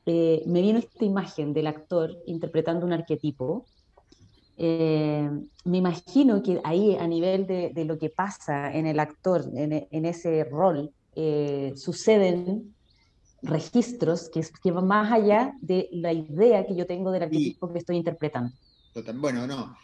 eh, 0.05 0.41
me 0.45 0.61
vino 0.61 0.79
esta 0.79 1.03
imagen 1.03 1.53
del 1.53 1.67
actor 1.67 2.17
interpretando 2.27 2.85
un 2.85 2.93
arquetipo. 2.93 3.65
Eh, 4.57 5.29
me 5.65 5.77
imagino 5.77 6.41
que 6.41 6.61
ahí 6.63 6.95
a 6.95 7.07
nivel 7.07 7.45
de, 7.45 7.85
lo 7.85 7.97
que 7.97 8.09
pasa 8.09 8.73
en 8.73 8.85
el 8.85 8.99
actor, 8.99 9.43
en, 9.53 10.05
ese 10.05 10.45
rol, 10.45 10.91
suceden 11.75 12.73
registros 13.41 14.29
que, 14.29 14.41
que, 14.63 14.71
van 14.71 14.87
más 14.87 15.11
allá 15.11 15.53
de 15.61 15.89
la 15.91 16.13
idea 16.13 16.65
que 16.65 16.75
yo 16.75 16.85
tengo 16.85 17.11
del 17.11 17.23
arquetipo 17.23 17.71
que 17.71 17.79
estoy 17.79 17.97
interpretando. 17.97 18.53
Bueno, 18.95 19.45
no. 19.45 19.77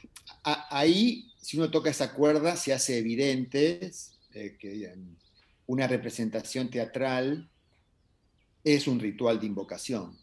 ahí, 0.43 1.29
si 1.41 1.57
uno 1.57 1.69
toca 1.69 1.89
esa 1.89 2.13
cuerda, 2.13 2.55
se 2.55 2.71
hace 2.71 2.97
evidente 2.97 3.91
eh, 4.33 4.55
que 4.57 4.95
una 5.67 5.85
representación 5.85 6.69
teatral 6.69 7.49
es 8.63 8.87
un 8.87 9.01
ritual 9.01 9.37
de 9.41 9.47
invocación 9.47 10.17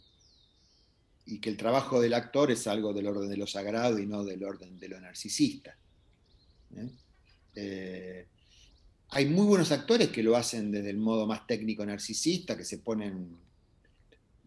y 1.26 1.38
que 1.38 1.50
el 1.50 1.59
trabajo 1.59 2.00
del 2.00 2.14
actor 2.14 2.50
es 2.50 2.66
algo 2.66 2.95
del 2.95 3.09
orden 3.09 3.28
de 3.28 3.37
lo 3.37 3.47
sagrado 3.47 3.99
y 3.99 4.07
no 4.07 4.25
del 4.25 4.42
orden 4.42 4.78
de 4.78 4.88
lo 4.88 4.99
narcisista. 4.99 5.76
¿eh? 6.75 6.88
Eh, 7.57 8.26
hay 9.11 9.26
muy 9.26 9.47
buenos 9.47 9.71
actores 9.71 10.09
que 10.09 10.23
lo 10.23 10.35
hacen 10.35 10.71
desde 10.71 10.88
el 10.88 10.97
modo 10.97 11.26
más 11.26 11.47
técnico 11.47 11.85
narcisista, 11.85 12.57
que 12.57 12.64
se 12.64 12.78
ponen, 12.78 13.37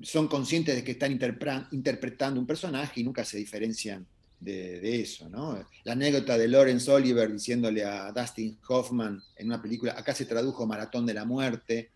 son 0.01 0.27
conscientes 0.27 0.75
de 0.75 0.83
que 0.83 0.93
están 0.93 1.11
interpretando 1.11 2.39
un 2.39 2.47
personaje 2.47 3.01
y 3.01 3.03
nunca 3.03 3.23
se 3.23 3.37
diferencian 3.37 4.07
de, 4.41 5.01
eso, 5.01 5.29
¿no? 5.29 5.65
La 5.83 5.93
anécdota 5.93 6.37
de 6.37 6.47
Lawrence 6.47 6.89
Oliver 6.91 7.31
diciéndole 7.31 7.85
a 7.85 8.11
Dustin 8.11 8.57
Hoffman 8.67 9.21
en 9.37 9.47
una 9.47 9.61
película, 9.61 9.93
acá 9.97 10.13
se 10.13 10.25
tradujo 10.25 10.65
Maratón 10.65 11.05
de 11.05 11.13
la 11.13 11.25
Muerte, 11.25 11.91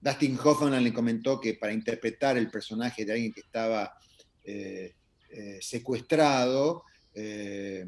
Dustin 0.00 0.38
Hoffman 0.42 0.82
le 0.82 0.92
comentó 0.92 1.40
que 1.40 1.54
para 1.54 1.72
interpretar 1.72 2.36
el 2.36 2.50
personaje 2.50 3.04
de 3.04 3.12
alguien 3.12 3.32
que 3.32 3.40
estaba 3.40 3.92
eh, 4.44 4.94
eh, 5.30 5.58
secuestrado, 5.60 6.84
eh, 7.14 7.86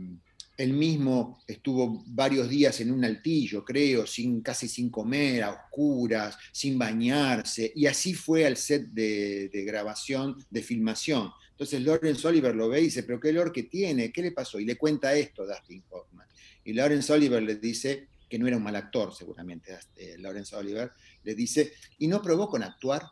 él 0.58 0.72
mismo 0.72 1.42
estuvo 1.46 2.02
varios 2.06 2.48
días 2.48 2.80
en 2.80 2.90
un 2.90 3.04
altillo, 3.04 3.64
creo, 3.64 4.06
sin, 4.06 4.40
casi 4.40 4.68
sin 4.68 4.88
comer, 4.90 5.42
a 5.42 5.52
oscuras, 5.52 6.38
sin 6.52 6.78
bañarse, 6.78 7.72
y 7.74 7.86
así 7.86 8.14
fue 8.14 8.46
al 8.46 8.56
set 8.56 8.86
de, 8.88 9.50
de 9.50 9.64
grabación, 9.64 10.36
de 10.50 10.62
filmación. 10.62 11.30
Entonces 11.56 11.82
Lawrence 11.82 12.28
Oliver 12.28 12.54
lo 12.54 12.68
ve 12.68 12.82
y 12.82 12.84
dice, 12.84 13.02
pero 13.02 13.18
qué 13.18 13.32
Lord 13.32 13.50
que 13.50 13.62
tiene, 13.62 14.12
¿qué 14.12 14.20
le 14.20 14.32
pasó? 14.32 14.60
Y 14.60 14.66
le 14.66 14.76
cuenta 14.76 15.14
esto 15.14 15.42
a 15.42 15.46
Dustin 15.46 15.82
Hoffman. 15.88 16.26
Y 16.64 16.74
Lawrence 16.74 17.10
Oliver 17.10 17.42
le 17.42 17.56
dice, 17.56 18.08
que 18.28 18.38
no 18.38 18.46
era 18.46 18.58
un 18.58 18.62
mal 18.62 18.76
actor 18.76 19.14
seguramente, 19.14 19.78
eh, 19.96 20.16
Lawrence 20.18 20.54
Oliver, 20.54 20.92
le 21.24 21.34
dice, 21.34 21.72
¿y 21.98 22.08
no 22.08 22.20
probó 22.20 22.50
con 22.50 22.62
actuar? 22.62 23.02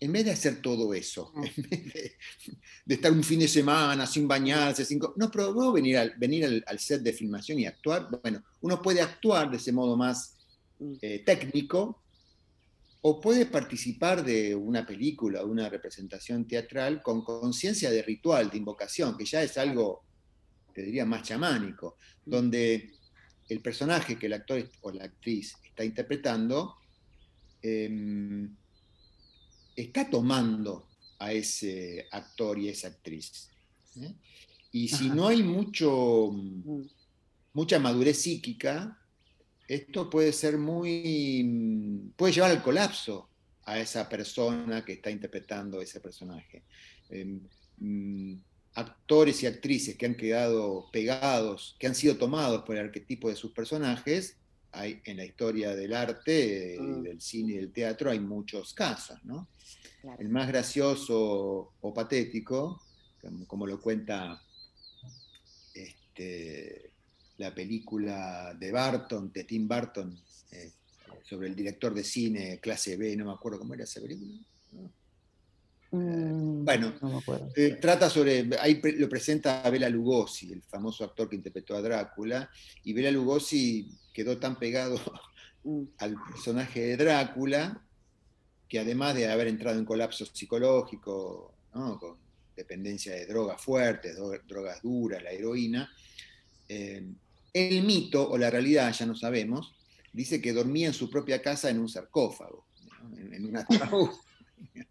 En 0.00 0.10
vez 0.10 0.24
de 0.24 0.30
hacer 0.30 0.62
todo 0.62 0.94
eso, 0.94 1.30
en 1.36 1.68
vez 1.68 1.92
de, 2.86 2.94
estar 2.94 3.12
un 3.12 3.22
fin 3.22 3.40
de 3.40 3.48
semana 3.48 4.06
sin 4.06 4.26
bañarse, 4.26 4.86
sin, 4.86 4.98
no 5.16 5.30
probó 5.30 5.70
venir, 5.72 5.98
al, 5.98 6.14
venir 6.16 6.64
al, 6.66 6.78
set 6.78 7.02
de 7.02 7.12
filmación 7.12 7.58
y 7.58 7.66
actuar. 7.66 8.08
Bueno, 8.22 8.42
uno 8.62 8.80
puede 8.80 9.02
actuar 9.02 9.50
de 9.50 9.58
ese 9.58 9.72
modo 9.72 9.98
más 9.98 10.36
mm. 10.78 10.94
eh, 11.02 11.22
técnico, 11.26 12.04
o 13.00 13.20
puede 13.20 13.46
participar 13.46 14.24
de 14.24 14.54
una 14.54 14.84
película, 14.84 15.42
o 15.42 15.46
una 15.46 15.68
representación 15.68 16.46
teatral 16.46 17.02
con 17.02 17.22
conciencia 17.22 17.90
de 17.90 18.02
ritual, 18.02 18.50
de 18.50 18.58
invocación, 18.58 19.16
que 19.16 19.24
ya 19.24 19.42
es 19.42 19.56
algo, 19.56 20.04
te 20.74 20.82
diría, 20.82 21.04
más 21.04 21.22
chamánico, 21.22 21.96
mm. 22.26 22.30
donde 22.30 22.92
el 23.48 23.60
personaje 23.60 24.18
que 24.18 24.26
el 24.26 24.32
actor 24.34 24.68
o 24.82 24.90
la 24.90 25.04
actriz 25.04 25.54
está 25.64 25.84
interpretando 25.84 26.74
em, 27.62 28.54
está 29.76 30.10
tomando 30.10 30.88
a 31.20 31.32
ese 31.32 32.06
actor 32.10 32.58
y 32.58 32.68
a 32.68 32.72
esa 32.72 32.88
actriz. 32.88 33.48
¿eh? 33.96 34.14
Y 34.72 34.88
si 34.88 35.08
no 35.08 35.28
hay 35.28 35.42
mucho, 35.42 36.30
mm. 36.32 36.82
mucha 37.54 37.78
madurez 37.78 38.18
psíquica, 38.18 38.97
esto 39.68 40.08
puede 40.08 40.32
ser 40.32 40.56
muy, 40.56 42.10
puede 42.16 42.32
llevar 42.32 42.50
al 42.50 42.62
colapso 42.62 43.28
a 43.64 43.78
esa 43.78 44.08
persona 44.08 44.82
que 44.84 44.94
está 44.94 45.10
interpretando 45.10 45.80
ese 45.82 46.00
personaje. 46.00 46.62
Em, 47.10 47.40
mm, 47.76 48.34
actores 48.74 49.42
y 49.42 49.46
actrices 49.46 49.96
que 49.96 50.06
han 50.06 50.14
quedado 50.14 50.88
pegados, 50.90 51.76
que 51.78 51.86
han 51.86 51.94
sido 51.94 52.16
tomados 52.16 52.62
por 52.62 52.76
el 52.76 52.86
arquetipo 52.86 53.28
de 53.28 53.36
sus 53.36 53.52
personajes, 53.52 54.36
hay, 54.72 55.00
en 55.04 55.16
la 55.16 55.24
historia 55.24 55.74
del 55.74 55.92
arte, 55.94 56.76
Mm. 56.78 57.02
del 57.02 57.20
cine 57.20 57.54
y 57.54 57.56
del 57.56 57.72
teatro, 57.72 58.10
hay 58.10 58.20
muchos 58.20 58.72
casos, 58.72 59.18
¿no? 59.24 59.48
El 60.18 60.28
más 60.28 60.48
gracioso 60.48 61.72
o 61.80 61.94
patético, 61.94 62.80
como, 63.20 63.46
como 63.46 63.66
lo 63.66 63.80
cuenta 63.80 64.40
este, 65.74 66.87
la 67.38 67.54
película 67.54 68.54
de 68.58 68.70
Barton, 68.72 69.32
de 69.32 69.44
Tim 69.44 69.66
Burton, 69.66 70.16
eh, 70.52 70.72
sobre 71.24 71.48
el 71.48 71.54
director 71.56 71.94
de 71.94 72.04
cine 72.04 72.58
clase 72.60 72.96
B, 72.96 73.16
no 73.16 73.26
me 73.26 73.32
acuerdo 73.32 73.58
cómo 73.58 73.74
era 73.74 73.84
esa 73.84 74.00
película. 74.00 74.38
¿no? 74.72 74.92
Mm, 75.90 76.64
bueno, 76.64 76.94
no. 77.00 77.22
Eh, 77.56 77.78
trata 77.80 78.10
sobre, 78.10 78.48
ahí 78.60 78.74
pre- 78.76 78.92
lo 78.98 79.08
presenta 79.08 79.62
a 79.62 79.70
Bela 79.70 79.88
Lugosi, 79.88 80.52
el 80.52 80.62
famoso 80.62 81.04
actor 81.04 81.28
que 81.30 81.36
interpretó 81.36 81.76
a 81.76 81.80
Drácula, 81.82 82.50
y 82.84 82.92
Bela 82.92 83.10
Lugosi 83.10 83.88
quedó 84.12 84.38
tan 84.38 84.58
pegado 84.58 85.00
al 85.98 86.16
personaje 86.30 86.80
de 86.80 86.96
Drácula 86.96 87.82
que 88.68 88.78
además 88.78 89.14
de 89.14 89.30
haber 89.30 89.46
entrado 89.48 89.78
en 89.78 89.86
colapso 89.86 90.26
psicológico, 90.26 91.54
¿no? 91.74 91.98
con 91.98 92.18
dependencia 92.54 93.14
de 93.14 93.24
drogas 93.24 93.62
fuertes, 93.62 94.18
dro- 94.18 94.42
drogas 94.46 94.82
duras, 94.82 95.22
la 95.22 95.30
heroína, 95.30 95.90
eh, 96.68 97.02
el 97.52 97.82
mito 97.84 98.28
o 98.28 98.36
la 98.38 98.50
realidad, 98.50 98.92
ya 98.92 99.06
no 99.06 99.14
sabemos, 99.16 99.74
dice 100.12 100.40
que 100.40 100.52
dormía 100.52 100.88
en 100.88 100.94
su 100.94 101.10
propia 101.10 101.40
casa 101.42 101.70
en 101.70 101.78
un 101.80 101.88
sarcófago, 101.88 102.66
¿no? 103.02 103.16
en, 103.18 103.34
en 103.34 103.44
un 103.46 103.56
ataúd. 103.56 104.10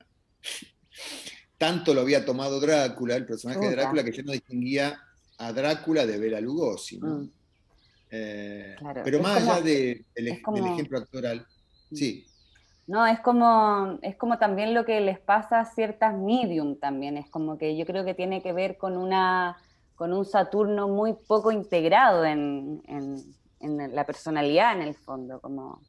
Tanto 1.57 1.93
lo 1.93 2.01
había 2.01 2.23
tomado 2.25 2.59
Drácula, 2.59 3.15
el 3.15 3.25
personaje 3.25 3.59
de. 3.61 3.71
Drácula, 3.75 4.03
que 4.03 4.11
yo 4.11 4.23
no 4.23 4.31
distinguía 4.31 4.99
a 5.39 5.51
Drácula 5.51 6.05
de 6.05 6.17
Bela 6.19 6.39
Lugosi. 6.39 6.99
¿no? 6.99 7.07
mm. 7.19 7.31
Eh, 8.11 8.75
Claro, 8.77 9.01
pero 9.03 9.17
es 9.17 9.23
más 9.23 9.39
como- 9.39 9.53
allá 9.53 9.61
de- 9.63 10.05
del, 10.15 10.41
como- 10.41 10.73
ejemplo 10.73 10.97
actoral, 10.99 11.45
sí, 11.91 12.25
No, 12.85 13.05
es 13.05 13.19
como, 13.19 13.99
es 14.01 14.15
como 14.15 14.37
también 14.37 14.73
lo 14.73 14.85
que 14.85 15.01
les 15.01 15.19
pasa 15.19 15.59
a 15.59 15.65
ciertas 15.65 16.15
medium 16.17 16.79
también, 16.79 17.17
es 17.17 17.29
como 17.29 17.57
que 17.57 17.75
yo 17.75 17.85
creo 17.85 18.05
que 18.05 18.13
tiene 18.13 18.41
que 18.41 18.53
ver 18.53 18.77
con 18.77 18.95
una 18.95 19.57
con 19.97 20.13
un 20.13 20.23
Saturno 20.23 20.87
muy 20.87 21.13
poco 21.27 21.51
integrado 21.51 22.23
en, 22.23 22.81
en- 22.87 23.35
en 23.59 23.95
la 23.95 24.05
personalidad 24.05 24.73
en 24.79 24.83
el 24.87 24.93
fondo, 24.95 25.41
como 25.41 25.81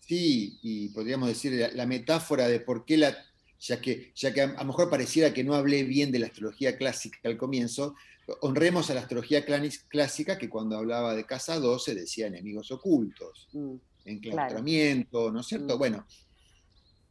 Sí, 0.00 0.58
y 0.62 0.88
podríamos 0.88 1.28
decir 1.28 1.52
la, 1.52 1.68
la 1.68 1.86
metáfora 1.86 2.48
de 2.48 2.58
por 2.60 2.84
qué 2.84 2.96
la, 2.98 3.16
ya 3.60 3.80
que, 3.80 4.12
ya 4.16 4.34
que 4.34 4.42
a, 4.42 4.46
lo 4.48 4.64
mejor 4.64 4.90
pareciera 4.90 5.32
que 5.32 5.44
no 5.44 5.54
hablé 5.54 5.84
bien 5.84 6.10
de 6.10 6.18
la 6.18 6.26
astrología 6.26 6.76
clásica 6.76 7.16
al 7.22 7.38
comienzo, 7.38 7.94
honremos 8.40 8.90
a 8.90 8.94
la 8.94 9.00
astrología 9.02 9.44
clásica 9.88 10.36
que 10.36 10.48
cuando 10.50 10.76
hablaba 10.76 11.14
de 11.14 11.24
casa 11.24 11.60
12 11.60 11.94
decía 11.94 12.26
enemigos 12.26 12.72
ocultos, 12.72 13.48
mm, 13.52 13.74
enclaustramiento, 14.04 15.30
¿no 15.30 15.40
es 15.40 15.46
cierto? 15.46 15.76
Mm. 15.76 15.78
Bueno, 15.78 16.06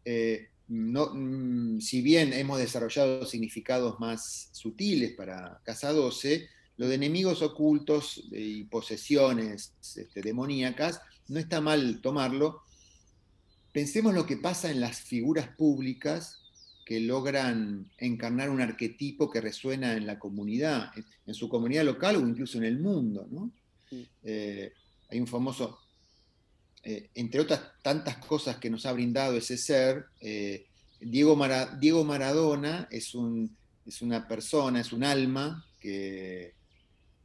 eh, 0.03 0.49
no, 0.71 1.11
mm, 1.13 1.81
si 1.81 2.01
bien 2.01 2.31
hemos 2.31 2.57
desarrollado 2.57 3.25
significados 3.25 3.99
más 3.99 4.49
sutiles 4.53 5.11
para 5.13 5.59
casa 5.65 5.91
12, 5.91 6.47
lo 6.77 6.87
de 6.87 6.95
enemigos 6.95 7.41
ocultos 7.41 8.23
eh, 8.31 8.39
y 8.39 8.63
posesiones 8.63 9.73
este, 9.81 10.21
demoníacas, 10.21 11.01
no 11.27 11.39
está 11.39 11.59
mal 11.59 11.99
tomarlo. 12.01 12.61
Pensemos 13.73 14.13
lo 14.13 14.25
que 14.25 14.37
pasa 14.37 14.71
en 14.71 14.79
las 14.79 15.01
figuras 15.01 15.49
públicas 15.49 16.41
que 16.85 17.01
logran 17.01 17.91
encarnar 17.97 18.49
un 18.49 18.61
arquetipo 18.61 19.29
que 19.29 19.41
resuena 19.41 19.93
en 19.93 20.07
la 20.07 20.19
comunidad, 20.19 20.91
en, 20.95 21.05
en 21.27 21.33
su 21.33 21.49
comunidad 21.49 21.83
local 21.83 22.15
o 22.15 22.21
incluso 22.21 22.57
en 22.57 22.63
el 22.63 22.79
mundo. 22.79 23.27
¿no? 23.29 23.51
Sí. 23.89 24.07
Eh, 24.23 24.71
hay 25.09 25.19
un 25.19 25.27
famoso, 25.27 25.79
eh, 26.83 27.09
entre 27.13 27.41
otras 27.41 27.61
tantas 27.81 28.17
cosas 28.17 28.55
que 28.57 28.69
nos 28.69 28.85
ha 28.85 28.93
brindado 28.93 29.35
ese 29.35 29.57
ser, 29.57 30.05
eh, 30.21 30.67
Diego, 31.01 31.35
Mara- 31.35 31.75
Diego 31.79 32.03
Maradona 32.03 32.87
es, 32.91 33.13
un, 33.15 33.55
es 33.85 34.01
una 34.01 34.27
persona, 34.27 34.79
es 34.81 34.93
un 34.93 35.03
alma 35.03 35.65
que, 35.79 36.53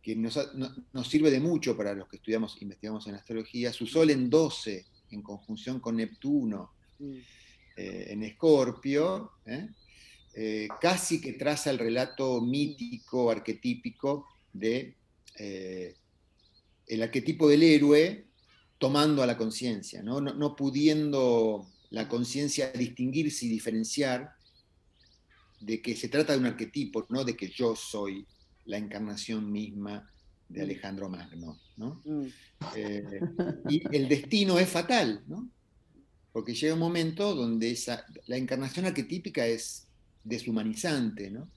que 0.03 0.17
nos, 0.17 0.37
ha- 0.37 0.51
no- 0.55 0.75
nos 0.93 1.09
sirve 1.09 1.31
de 1.31 1.41
mucho 1.41 1.77
para 1.77 1.95
los 1.95 2.09
que 2.09 2.17
estudiamos, 2.17 2.61
investigamos 2.63 3.07
en 3.07 3.15
astrología. 3.15 3.73
Su 3.73 3.87
sol 3.87 4.11
en 4.11 4.29
12, 4.31 4.87
en 5.11 5.23
conjunción 5.23 5.79
con 5.81 5.97
Neptuno, 5.97 6.73
mm, 6.99 7.13
eh, 7.77 8.07
en 8.09 8.23
Escorpio, 8.23 9.33
¿eh? 9.45 9.69
Eh, 10.39 10.69
casi 10.81 11.19
que 11.21 11.33
traza 11.35 11.71
el 11.71 11.79
relato 11.79 12.41
mítico, 12.43 13.31
arquetípico 13.31 14.27
de 14.53 14.95
el 16.89 17.03
arquetipo 17.03 17.49
del 17.49 17.63
héroe 17.63 18.27
tomando 18.79 19.23
a 19.23 19.27
la 19.27 19.37
conciencia, 19.37 20.03
¿no? 20.03 20.21
No, 20.21 20.35
no 20.35 20.55
pudiendo 20.55 21.67
la 21.97 22.07
conciencia 22.09 22.71
distinguirse 22.73 23.47
y 23.47 23.49
diferenciar 23.49 24.35
de 25.61 25.81
que 25.81 25.97
se 25.97 26.11
trata 26.11 26.35
de 26.35 26.41
un 26.41 26.45
arquetipo, 26.45 27.07
no 27.09 27.25
de 27.25 27.35
que 27.35 27.49
yo 27.49 27.75
soy 27.75 28.27
la 28.67 28.77
encarnación 28.77 29.51
misma 29.51 30.07
de 30.47 30.61
Alejandro 30.61 31.09
Magno, 31.09 31.59
¿no? 31.79 32.03
mm, 32.05 32.27
Eh, 32.77 33.21
y 33.71 33.97
el 33.97 34.09
destino 34.09 34.59
es 34.59 34.69
fatal, 34.69 35.25
¿no? 35.27 35.49
Porque 36.35 36.55
llega 36.55 36.75
un 36.75 36.81
momento 36.81 37.35
donde 37.35 37.71
esa, 37.71 38.05
la 38.27 38.37
encarnación 38.37 38.85
arquetípica 38.85 39.47
es 39.47 39.89
deshumanizante, 40.23 41.31
¿no? 41.31 41.49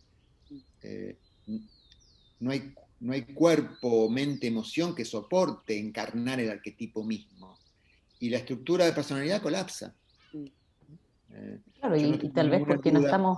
Eh, 0.81 1.17
no, 2.39 2.51
hay, 2.51 2.73
no 3.01 3.11
hay 3.11 3.23
cuerpo, 3.23 4.09
mente, 4.09 4.47
emoción 4.47 4.95
que 4.95 5.03
soporte 5.03 5.77
encarnar 5.77 6.39
el 6.39 6.49
arquetipo 6.49 7.03
mismo. 7.03 7.59
Y 8.21 8.29
la 8.29 8.37
estructura 8.37 8.85
de 8.85 8.93
personalidad 8.93 9.41
colapsa. 9.41 9.93
Eh, 11.33 11.59
Claro, 11.79 11.95
y, 11.95 12.03
no 12.03 12.15
y 12.21 12.29
tal 12.31 12.49
vez 12.49 12.61
porque 12.67 12.91
no 12.91 12.99
duda. 12.99 13.07
estamos, 13.09 13.37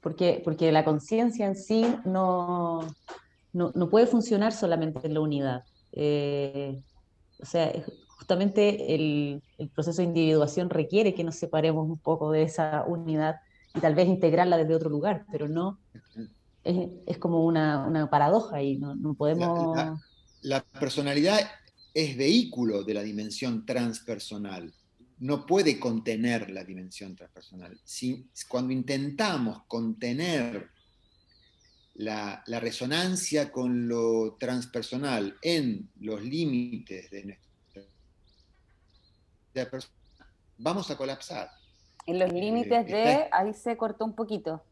porque, 0.00 0.40
porque 0.44 0.70
la 0.72 0.84
conciencia 0.84 1.46
en 1.46 1.56
sí 1.56 1.84
no, 2.04 2.80
no, 3.52 3.72
no 3.74 3.90
puede 3.90 4.06
funcionar 4.06 4.52
solamente 4.52 5.06
en 5.06 5.14
la 5.14 5.20
unidad. 5.20 5.62
Eh, 5.92 6.80
o 7.40 7.46
sea, 7.46 7.72
justamente 8.18 8.94
el, 8.94 9.42
el 9.58 9.70
proceso 9.70 10.02
de 10.02 10.08
individuación 10.08 10.70
requiere 10.70 11.14
que 11.14 11.24
nos 11.24 11.36
separemos 11.36 11.88
un 11.88 11.98
poco 11.98 12.30
de 12.30 12.42
esa 12.42 12.84
unidad 12.86 13.36
y 13.74 13.80
tal 13.80 13.94
vez 13.94 14.08
integrarla 14.08 14.56
desde 14.56 14.74
otro 14.74 14.88
lugar, 14.90 15.24
pero 15.32 15.48
no, 15.48 15.80
es, 16.64 16.90
es 17.06 17.18
como 17.18 17.44
una, 17.44 17.86
una 17.86 18.08
paradoja 18.10 18.62
y 18.62 18.78
no, 18.78 18.94
no 18.94 19.14
podemos... 19.14 19.74
la- 19.76 19.98
la 20.42 20.64
personalidad 20.78 21.40
es 21.92 22.16
vehículo 22.16 22.84
de 22.84 22.94
la 22.94 23.02
dimensión 23.02 23.66
transpersonal, 23.66 24.72
no 25.20 25.46
puede 25.46 25.78
contener 25.80 26.50
la 26.50 26.64
dimensión 26.64 27.16
transpersonal. 27.16 27.78
Si, 27.84 28.28
cuando 28.48 28.72
intentamos 28.72 29.62
contener 29.66 30.68
la, 31.94 32.42
la 32.46 32.60
resonancia 32.60 33.50
con 33.50 33.88
lo 33.88 34.36
transpersonal 34.38 35.36
en 35.42 35.88
los 36.00 36.22
límites 36.22 37.10
de 37.10 37.24
nuestra 37.24 37.84
persona, 39.70 39.94
vamos 40.58 40.90
a 40.90 40.96
colapsar. 40.96 41.50
En 42.06 42.18
los 42.18 42.30
Eh, 42.30 42.40
límites 42.40 42.86
de, 42.86 43.12
está- 43.12 43.28
ahí 43.36 43.52
se 43.54 43.76
cortó 43.76 44.04
un 44.04 44.14
poquito. 44.14 44.64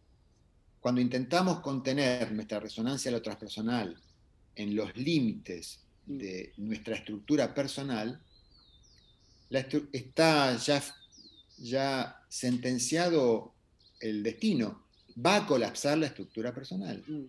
Cuando 0.80 1.00
intentamos 1.00 1.60
contener 1.60 2.30
nuestra 2.32 2.60
resonancia 2.60 3.08
a 3.10 3.12
lo 3.12 3.22
transpersonal 3.22 3.96
en 4.54 4.76
los 4.76 4.96
límites 4.96 5.80
Mm. 6.06 6.18
de 6.18 6.52
nuestra 6.58 6.94
estructura 6.94 7.52
personal, 7.52 8.20
la 9.50 9.60
está 9.92 10.56
ya, 10.56 10.82
ya 11.58 12.16
sentenciado 12.28 13.54
el 14.00 14.22
destino. 14.22 14.86
Va 15.24 15.36
a 15.36 15.46
colapsar 15.46 15.96
la 15.98 16.06
estructura 16.06 16.52
personal. 16.54 17.02
Mm, 17.06 17.24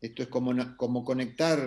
Esto 0.00 0.22
es 0.22 0.28
como, 0.28 0.76
como 0.76 1.04
conectar 1.04 1.58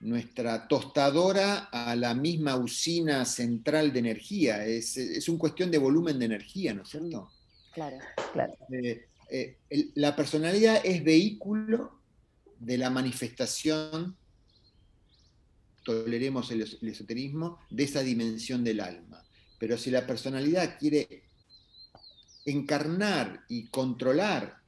nuestra 0.00 0.68
tostadora 0.68 1.68
a 1.72 1.96
la 1.96 2.14
misma 2.14 2.56
usina 2.56 3.24
central 3.24 3.92
de 3.92 3.98
energía. 4.00 4.64
Es, 4.66 4.96
es 4.96 5.28
una 5.28 5.38
cuestión 5.38 5.70
de 5.70 5.78
volumen 5.78 6.18
de 6.18 6.26
energía, 6.26 6.74
¿no 6.74 6.82
es 6.82 6.88
cierto? 6.90 7.30
Claro. 7.72 7.98
Claro. 8.32 8.54
Eh, 8.70 9.06
eh, 9.30 9.58
el- 9.70 9.92
la 9.94 10.14
personalidad 10.14 10.80
es 10.84 11.02
vehículo 11.02 12.00
de 12.58 12.78
la 12.78 12.90
manifestación, 12.90 14.16
toleremos 15.84 16.50
el, 16.50 16.62
es- 16.62 16.78
el 16.82 16.88
esoterismo, 16.88 17.58
de 17.70 17.84
esa 17.84 18.02
dimensión 18.02 18.64
del 18.64 18.80
alma. 18.80 19.22
Pero 19.58 19.78
si 19.78 19.90
la 19.90 20.06
personalidad 20.06 20.78
quiere 20.78 21.22
encarnar 22.44 23.44
y 23.48 23.66
controlar 23.68 24.58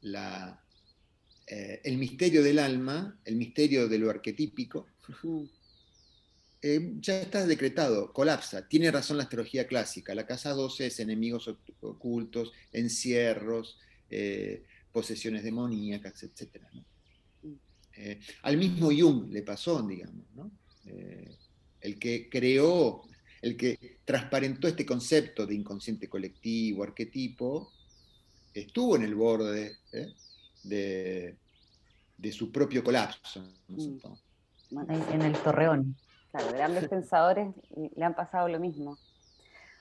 la, 0.00 0.60
eh, 1.46 1.80
el 1.84 1.98
misterio 1.98 2.42
del 2.42 2.58
alma, 2.58 3.18
el 3.24 3.36
misterio 3.36 3.88
de 3.88 3.98
lo 3.98 4.10
arquetípico, 4.10 4.86
eh, 6.62 6.92
ya 7.00 7.20
está 7.20 7.46
decretado, 7.46 8.12
colapsa. 8.12 8.66
Tiene 8.68 8.90
razón 8.90 9.16
la 9.18 9.24
astrología 9.24 9.66
clásica. 9.66 10.14
La 10.14 10.26
casa 10.26 10.50
12 10.50 10.86
es 10.86 11.00
enemigos 11.00 11.46
oc- 11.48 11.74
ocultos, 11.80 12.52
encierros, 12.72 13.78
eh, 14.10 14.64
posesiones 14.92 15.44
demoníacas, 15.44 16.22
etc. 16.22 16.62
Eh, 17.96 18.12
Eh, 18.12 18.20
al 18.42 18.56
mismo 18.56 18.88
Jung 18.88 19.30
le 19.30 19.42
pasó, 19.42 19.82
digamos, 19.82 20.24
¿no? 20.34 20.50
el 21.80 21.98
que 21.98 22.28
creó, 22.28 23.02
el 23.42 23.56
que 23.56 23.98
transparentó 24.04 24.68
este 24.68 24.86
concepto 24.86 25.46
de 25.46 25.54
inconsciente 25.54 26.08
colectivo, 26.08 26.84
arquetipo, 26.84 27.72
estuvo 28.54 28.96
en 28.96 29.02
el 29.02 29.14
borde 29.14 29.76
de, 30.62 31.36
su 32.32 32.52
propio 32.52 32.84
colapso. 32.84 33.42
Mm. 33.68 33.98
En 35.12 35.22
el 35.22 35.32
torreón. 35.38 35.96
Claro, 36.30 36.52
grandes 36.52 36.88
pensadores 36.88 37.54
le 37.96 38.04
han 38.04 38.14
pasado 38.14 38.48
lo 38.48 38.60
mismo. 38.60 38.98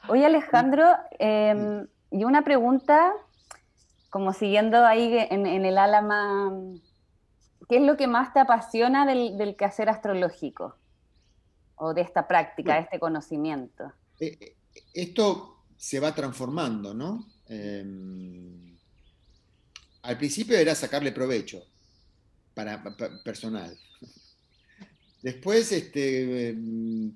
Oye 0.08 0.26
Alejandro, 0.26 0.86
em, 1.20 1.88
y 2.12 2.24
una 2.24 2.44
pregunta, 2.44 3.14
como 4.10 4.34
siguiendo 4.34 4.86
ahí 4.86 5.18
en, 5.30 5.66
el 5.66 5.78
álama, 5.78 6.52
¿qué 7.70 7.78
es 7.78 7.82
lo 7.84 7.98
que 7.98 8.08
más 8.08 8.34
te 8.34 8.40
apasiona 8.40 9.06
del, 9.06 9.56
quehacer 9.58 9.90
astrológico? 9.90 10.76
O 11.78 11.94
de 11.94 12.02
esta 12.02 12.28
práctica, 12.28 12.76
de 12.76 12.82
este 12.82 13.00
conocimiento. 13.00 13.92
Eh, 14.20 14.38
eh, 14.40 14.56
esto 14.94 15.64
se 15.78 16.00
va 16.00 16.16
transformando, 16.16 16.94
¿no? 16.94 17.28
Em, 17.48 18.78
al 20.04 20.18
principio 20.18 20.58
era 20.58 20.74
sacarle 20.74 21.12
provecho 21.12 21.64
para, 22.54 22.82
personal. 23.24 23.78
Después, 25.22 25.72
este, 25.72 26.50
em, 26.50 27.14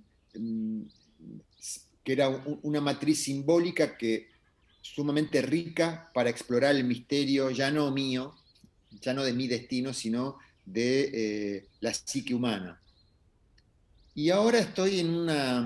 que 2.04 2.14
era 2.14 2.30
una 2.64 2.82
matriz 2.82 3.24
simbólica 3.24 3.98
que 3.98 4.30
sumamente 4.82 5.42
rica 5.42 6.10
para 6.14 6.30
explorar 6.30 6.76
el 6.76 6.84
misterio, 6.84 7.52
ya 7.52 7.72
no 7.72 7.92
mío, 7.92 8.34
ya 8.92 9.14
no 9.14 9.24
de 9.24 9.34
mi 9.34 9.48
destino, 9.48 9.94
sino 9.94 10.38
de 10.66 11.10
eh, 11.14 11.68
la 11.80 11.94
psique 11.94 12.34
humana. 12.34 12.82
Y 14.16 14.30
ahora 14.30 14.60
estoy 14.60 15.00
en, 15.00 15.10
una, 15.10 15.58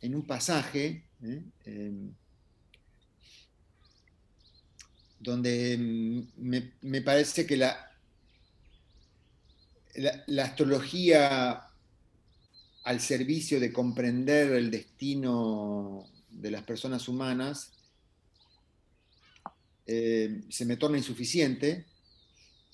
en 0.00 0.14
un 0.14 0.26
pasaje 0.26 1.04
¿eh? 1.22 1.42
em, 1.64 2.12
donde 5.18 5.76
me, 6.36 6.72
me, 6.82 7.00
parece 7.02 7.46
que 7.46 7.56
la, 7.56 7.90
la, 9.94 10.24
la 10.26 10.44
astrología 10.44 11.68
al 12.84 13.00
servicio 13.00 13.58
de 13.58 13.72
comprender 13.72 14.52
el 14.52 14.70
destino 14.70 16.06
de 16.30 16.50
las 16.50 16.62
personas 16.64 17.08
humanas, 17.08 17.72
eh, 19.86 20.42
se 20.48 20.64
me 20.64 20.76
torna 20.76 20.98
insuficiente 20.98 21.86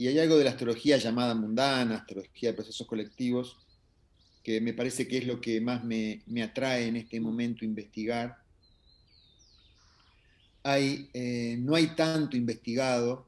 y 0.01 0.09
hay 0.09 0.19
algo 0.19 0.39
de 0.39 0.45
la 0.45 0.53
astrología 0.53 0.97
llamada 0.97 1.35
mundana, 1.35 1.97
astrología 1.97 2.49
de 2.49 2.55
procesos 2.55 2.87
colectivos, 2.87 3.59
que 4.43 4.59
me 4.59 4.73
parece 4.73 5.07
que 5.07 5.19
es 5.19 5.27
lo 5.27 5.43
que 5.43 5.61
más 5.61 5.85
me, 5.85 6.23
atrae 6.43 6.87
en 6.87 6.97
este 6.97 7.21
momento 7.21 7.67
investigar. 7.67 8.39
Hay, 10.63 11.11
eh, 11.13 11.59
no 11.61 11.75
hay 11.75 11.89
tanto 11.89 12.35
investigado, 12.35 13.27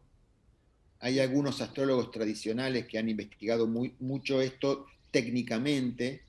hay 0.98 1.18
algunos 1.18 1.60
astrólogos 1.60 2.10
tradicionales 2.10 2.86
que 2.86 2.96
han 2.96 3.10
investigado 3.10 3.66
muy, 3.66 3.94
mucho 4.00 4.40
esto 4.40 4.86
técnicamente, 5.10 6.22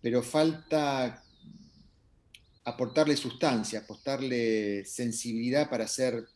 pero 0.00 0.22
falta 0.22 1.24
aportarle 2.62 3.16
sustancia, 3.16 3.80
aportarle 3.80 4.84
sensibilidad 4.84 5.68
para 5.68 5.82
hacer 5.82 6.28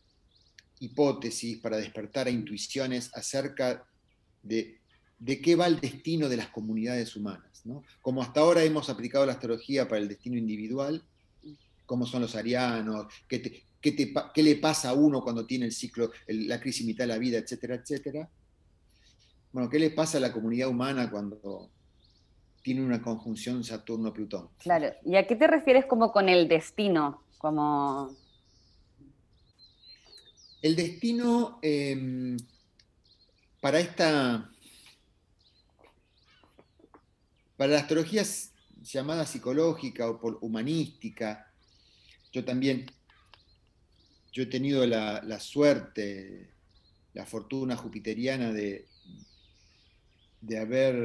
hipótesis, 0.83 1.59
para 1.59 1.77
despertar 1.77 2.27
a 2.27 2.31
intuiciones 2.31 3.11
acerca 3.13 3.85
de, 4.41 4.79
de 5.19 5.41
qué 5.41 5.55
va 5.55 5.67
el 5.67 5.79
destino 5.79 6.29
de 6.29 6.37
las 6.37 6.49
comunidades 6.49 7.15
humanas. 7.15 7.63
Como 8.01 8.21
hasta 8.21 8.41
ahora 8.41 8.63
hemos 8.63 8.89
aplicado 8.89 9.25
la 9.25 9.33
astrología 9.33 9.87
para 9.87 10.01
el 10.01 10.07
destino 10.07 10.37
individual, 10.37 11.03
cómo 11.85 12.05
son 12.05 12.21
los 12.21 12.35
arianos, 12.35 13.07
qué, 13.27 13.63
qué, 13.79 14.43
le 14.43 14.55
pasa 14.57 14.89
a 14.89 14.93
uno 14.93 15.21
cuando 15.21 15.45
tiene 15.45 15.65
el 15.65 15.71
ciclo, 15.71 16.11
la 16.27 16.59
crisis 16.59 16.85
mitad 16.85 17.05
de 17.05 17.09
la 17.09 17.17
vida, 17.17 17.37
etcétera, 17.37 17.75
etcétera. 17.75 18.29
Bueno, 19.51 19.69
¿qué 19.69 19.79
le 19.79 19.91
pasa 19.91 20.17
a 20.17 20.21
la 20.21 20.33
comunidad 20.33 20.67
humana 20.67 21.09
cuando 21.09 21.69
tiene 22.63 22.83
una 22.83 23.01
conjunción 23.01 23.63
Saturno-Plutón. 23.63 24.49
Claro, 24.57 24.93
¿y 25.05 25.17
a 25.17 25.27
qué 25.27 25.35
te 25.35 25.47
refieres 25.47 25.85
como 25.85 26.11
con 26.11 26.29
el 26.29 26.47
destino? 26.47 27.21
Como... 27.37 28.15
El 30.63 30.75
destino 30.75 31.59
em, 31.61 32.35
para 33.61 33.79
esta... 33.79 34.49
Para 37.55 37.73
la 37.73 37.79
astrología 37.81 38.23
llamada 38.81 39.27
psicológica 39.27 40.09
o 40.09 40.39
humanística, 40.41 41.53
yo 42.31 42.43
también, 42.43 42.87
yo 44.31 44.43
he 44.43 44.47
tenido 44.47 44.87
la, 44.87 45.21
la 45.21 45.39
suerte, 45.39 46.49
la 47.13 47.27
fortuna 47.27 47.77
jupiteriana 47.77 48.51
de, 48.51 48.87
de 50.41 50.57
haber 50.57 50.95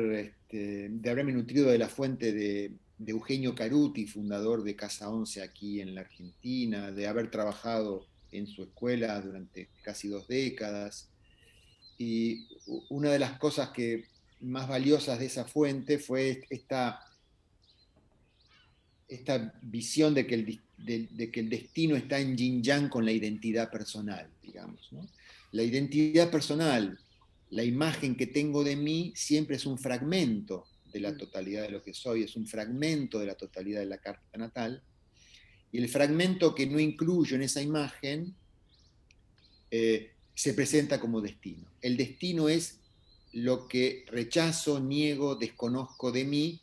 este, 0.49 0.89
de 0.89 1.11
haberme 1.11 1.33
nutrido 1.33 1.71
de 1.71 1.77
la 1.77 1.89
fuente 1.89 2.33
de, 2.33 2.73
Eugenio 3.07 3.55
Caruti, 3.55 4.07
fundador 4.07 4.65
de 4.65 4.75
Casa 4.75 5.11
11 5.11 5.43
aquí 5.43 5.81
en 5.81 5.95
la 5.95 6.01
Argentina, 6.01 6.91
de 6.91 7.07
haber 7.07 7.31
trabajado 7.31 8.07
en 8.33 8.47
su 8.47 8.63
escuela 8.63 9.21
durante 9.21 9.69
casi 9.83 10.09
dos 10.09 10.29
décadas. 10.29 11.09
Y 11.99 12.47
una 12.89 13.11
de 13.11 13.19
las 13.19 13.39
cosas 13.39 13.71
que 13.71 14.05
más 14.41 14.69
valiosas 14.69 15.19
de 15.19 15.27
esa 15.27 15.45
fuente 15.45 15.99
fue 15.99 16.45
esta, 16.49 17.01
esta 19.09 19.55
visión 19.63 20.15
de 20.15 20.27
que, 20.27 20.35
el, 20.35 20.61
de, 20.77 21.31
que 21.31 21.41
el 21.41 21.49
destino 21.49 21.97
está 21.97 22.19
en 22.19 22.37
yin 22.37 22.63
yang 22.63 22.89
con 22.89 23.05
la 23.05 23.13
identidad 23.13 23.71
personal, 23.71 24.31
digamos. 24.43 24.91
La 25.51 25.63
identidad 25.63 26.31
personal 26.31 26.99
la 27.51 27.65
imagen 27.65 28.17
que 28.17 28.27
tengo 28.27 28.63
de 28.63 28.77
mí 28.77 29.13
siempre 29.15 29.57
es 29.57 29.65
un 29.65 29.79
fragmento 29.79 30.67
de 30.93 31.01
la 31.01 31.13
mm. 31.13 31.19
totalidad 31.19 31.63
de 31.63 31.71
lo 31.71 31.83
que 31.83 31.95
soy, 31.95 32.23
es 32.23 32.37
un 32.37 32.47
fragmento 32.47 33.19
de 33.19 33.27
la 33.27 33.35
totalidad 33.35 33.81
de 33.81 33.87
la 33.87 33.99
carta 33.99 34.37
natal. 34.37 34.83
Y 35.73 35.79
el 35.79 35.89
fragmento 35.89 36.55
que 36.55 36.67
no 36.67 36.79
incluyo 36.79 37.37
en 37.37 37.43
esa 37.43 37.61
imagen 37.61 38.35
eh, 39.71 40.13
se 40.35 40.55
presenta 40.55 41.01
como 41.01 41.21
destino. 41.21 41.69
El 41.81 41.97
destino 41.97 42.49
es 42.49 42.81
lo 43.33 43.69
que 43.69 44.05
rechazo, 44.09 44.81
niego, 44.81 45.37
desconozco 45.37 46.11
de 46.11 46.25
mí, 46.25 46.61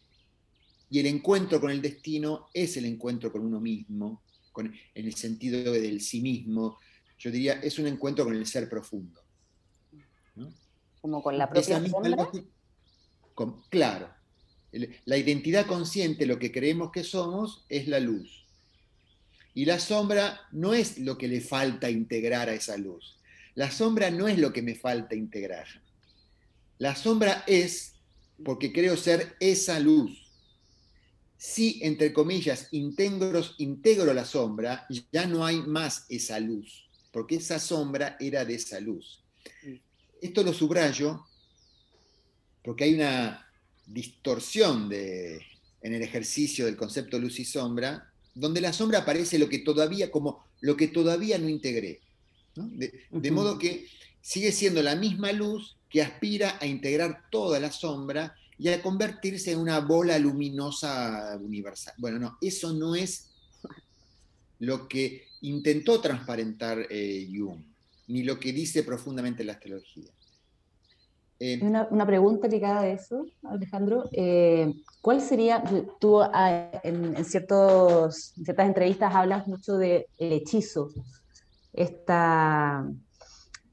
y 0.90 1.00
el 1.00 1.08
encuentro 1.08 1.60
con 1.60 1.72
el 1.72 1.82
destino 1.82 2.48
es 2.54 2.78
el 2.78 2.86
encuentro 2.86 3.32
con 3.32 3.42
uno 3.42 3.60
mismo, 3.60 4.22
con, 4.52 4.68
en 4.68 5.06
el 5.06 5.16
sentido 5.16 5.72
del 5.72 6.02
sí 6.02 6.22
mismo. 6.22 6.78
Yo 7.18 7.32
diría, 7.32 7.54
es 7.54 7.80
un 7.80 7.88
encuentro 7.88 8.26
con 8.26 8.36
el 8.36 8.46
ser 8.46 8.70
profundo. 8.70 9.22
¿no? 10.36 10.54
como 11.06 11.22
con 11.22 11.38
la 11.38 11.48
propia 11.48 11.80
claro. 13.70 14.10
La 15.06 15.18
identidad 15.18 15.68
consciente, 15.68 16.26
lo 16.26 16.40
que 16.40 16.52
creemos 16.52 16.92
que 16.92 17.04
somos, 17.04 17.64
es 17.70 17.88
la 17.88 18.00
luz. 18.00 18.45
Y 19.56 19.66
la 19.66 19.80
sombra 19.80 20.42
no 20.52 20.76
es 20.76 21.00
lo 21.00 21.18
que 21.18 21.28
le 21.28 21.42
falta 21.42 21.90
integrar 21.90 22.50
a 22.50 22.54
esa 22.54 22.78
luz. 22.78 23.18
La 23.56 23.72
sombra 23.72 24.12
no 24.12 24.28
es 24.28 24.38
lo 24.38 24.54
que 24.54 24.62
me 24.62 24.76
falta 24.76 25.16
integrar. 25.16 25.66
La 26.78 26.96
sombra 26.96 27.44
es 27.48 27.94
porque 28.44 28.72
creo 28.72 28.98
ser 28.98 29.36
esa 29.40 29.80
luz. 29.80 30.30
Si, 31.38 31.80
entre 31.82 32.12
comillas, 32.12 32.68
integro, 32.72 33.42
integro 33.58 34.14
la 34.14 34.26
sombra, 34.26 34.86
ya 35.12 35.26
no 35.26 35.46
hay 35.46 35.62
más 35.62 36.06
esa 36.10 36.40
luz, 36.40 36.90
porque 37.12 37.36
esa 37.36 37.60
sombra 37.60 38.18
era 38.20 38.44
de 38.44 38.56
esa 38.56 38.80
luz. 38.80 39.24
Esto 40.22 40.44
lo 40.44 40.54
subrayo 40.54 41.26
porque 42.62 42.86
hay 42.86 42.96
una 42.96 43.48
distorsión 43.86 44.92
en 44.92 45.94
el 45.94 46.02
ejercicio 46.02 46.66
del 46.66 46.76
concepto 46.76 47.20
luz 47.20 47.40
y 47.40 47.46
sombra, 47.46 48.12
donde 48.36 48.62
la 48.62 48.74
sombra 48.74 49.00
aparece 49.00 49.40
lo 49.40 49.50
que 49.50 49.60
todavía, 49.60 50.12
como 50.12 50.46
lo 50.62 50.78
que 50.78 50.88
todavía 50.88 51.38
no 51.38 51.50
integré. 51.50 52.02
De, 52.56 53.32
modo 53.32 53.58
que 53.58 53.88
sigue 54.22 54.52
siendo 54.52 54.82
la 54.82 54.96
misma 54.96 55.32
luz 55.32 55.76
que 55.90 56.02
aspira 56.02 56.58
a 56.62 56.66
integrar 56.66 57.24
toda 57.30 57.60
la 57.60 57.72
sombra 57.72 58.36
y 58.58 58.70
a 58.70 58.82
convertirse 58.82 59.52
en 59.52 59.60
una 59.60 59.80
bola 59.80 60.18
luminosa 60.20 61.38
universal. 61.42 61.94
Bueno, 61.98 62.20
no, 62.20 62.38
eso 62.42 62.72
no 62.74 62.96
es 62.96 63.32
lo 64.60 64.88
que 64.88 65.28
intentó 65.42 66.00
transparentar 66.00 66.88
eh, 66.90 67.28
Jung 67.34 67.62
ni 68.08 68.24
lo 68.24 68.40
que 68.40 68.54
dice 68.54 68.84
profundamente 68.84 69.44
la 69.44 69.54
astrología. 69.54 70.12
Eh, 71.46 71.60
una, 71.62 72.06
pregunta 72.06 72.48
ligada 72.48 72.82
a 72.82 72.88
eso, 72.88 73.26
Alejandro. 73.44 74.10
Eh, 74.12 74.74
¿Cuál 75.02 75.22
sería, 75.22 75.64
tú 76.00 76.20
ah, 76.22 76.72
en, 76.84 77.24
ciertos, 77.24 78.34
ciertas 78.44 78.66
entrevistas 78.66 79.14
hablas 79.14 79.48
mucho 79.48 79.78
del 79.78 80.06
hechizo, 80.18 80.90
esta, 81.72 82.88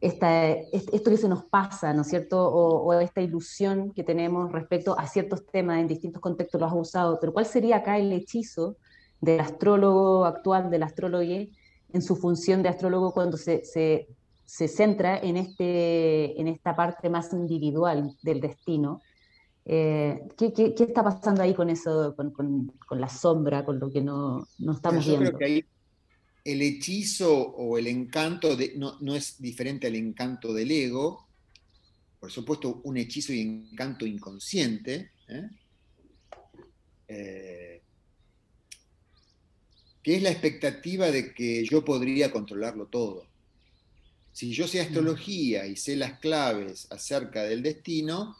esta, 0.03 0.51
esto 0.53 1.11
que 1.11 1.17
se 1.17 1.29
nos 1.29 1.45
pasa, 1.45 1.95
¿no 1.95 2.03
es 2.03 2.09
cierto? 2.09 2.47
O, 2.47 2.93
esta 3.01 3.23
ilusión 3.23 3.93
que 3.93 4.05
tenemos 4.05 4.53
respecto 4.53 4.99
a 4.99 5.07
ciertos 5.07 5.47
temas 5.47 5.81
en 5.81 5.89
distintos 5.89 6.21
contextos, 6.21 6.61
lo 6.61 6.67
has 6.67 6.75
usado, 6.75 7.19
pero 7.19 7.33
¿cuál 7.33 7.47
sería 7.47 7.77
acá 7.77 7.97
el 7.97 8.13
hechizo 8.13 8.77
del 9.19 9.41
astrólogo 9.41 10.27
actual, 10.27 10.71
del 10.71 10.83
astrólogo, 10.83 11.23
en 11.25 12.03
su 12.03 12.17
función 12.17 12.63
de 12.63 12.69
astrólogo 12.69 13.13
cuando 13.13 13.39
se, 13.39 14.09
se 14.53 14.69
centra 14.69 15.19
en, 15.19 15.39
este, 15.39 16.39
en 16.39 16.47
esta 16.47 16.77
parte 16.77 17.09
más 17.09 17.33
individual 17.33 18.15
del 18.21 18.39
destino? 18.39 19.01
Eh, 19.65 20.29
¿qué, 20.37 20.53
qué, 20.53 20.75
qué, 20.75 20.85
está 20.85 21.03
pasando 21.03 21.43
ahí 21.43 21.55
con 21.55 21.71
eso, 21.71 22.15
con, 22.15 22.33
con, 22.33 22.67
con, 22.87 23.01
la 23.01 23.09
sombra, 23.09 23.65
con 23.65 23.79
lo 23.79 23.91
que 23.91 24.03
no, 24.03 24.47
no 24.59 24.73
estamos 24.73 25.07
Yo 25.07 25.13
viendo? 25.13 25.31
Creo 25.31 25.39
que 25.39 25.45
ahí 25.47 25.65
el 26.45 26.61
hechizo 26.61 27.35
o 27.35 27.79
el 27.79 27.87
encanto 27.87 28.55
de, 28.55 28.75
no, 28.77 28.99
no, 29.01 29.17
es 29.17 29.41
diferente 29.41 29.87
al 29.87 29.95
encanto 29.95 30.53
del 30.53 30.71
ego, 30.71 31.27
por 32.21 32.31
supuesto 32.31 32.83
un 32.85 32.99
hechizo 32.99 33.33
y 33.33 33.41
encanto 33.41 34.05
inconsciente, 34.05 35.13
¿eh? 35.29 35.49
Eh, 37.09 37.83
que 40.03 40.17
es 40.17 40.23
la 40.23 40.31
expectativa 40.31 41.11
de 41.11 41.33
que 41.33 41.65
yo 41.65 41.83
podría 41.83 42.31
controlarlo 42.31 42.89
todo. 42.89 43.32
Si 44.33 44.53
yo 44.53 44.67
sé 44.67 44.81
astrología 44.81 45.67
y 45.67 45.77
sé 45.77 45.95
las 45.97 46.19
claves 46.19 46.91
acerca 46.91 47.43
del 47.43 47.63
destino, 47.63 48.37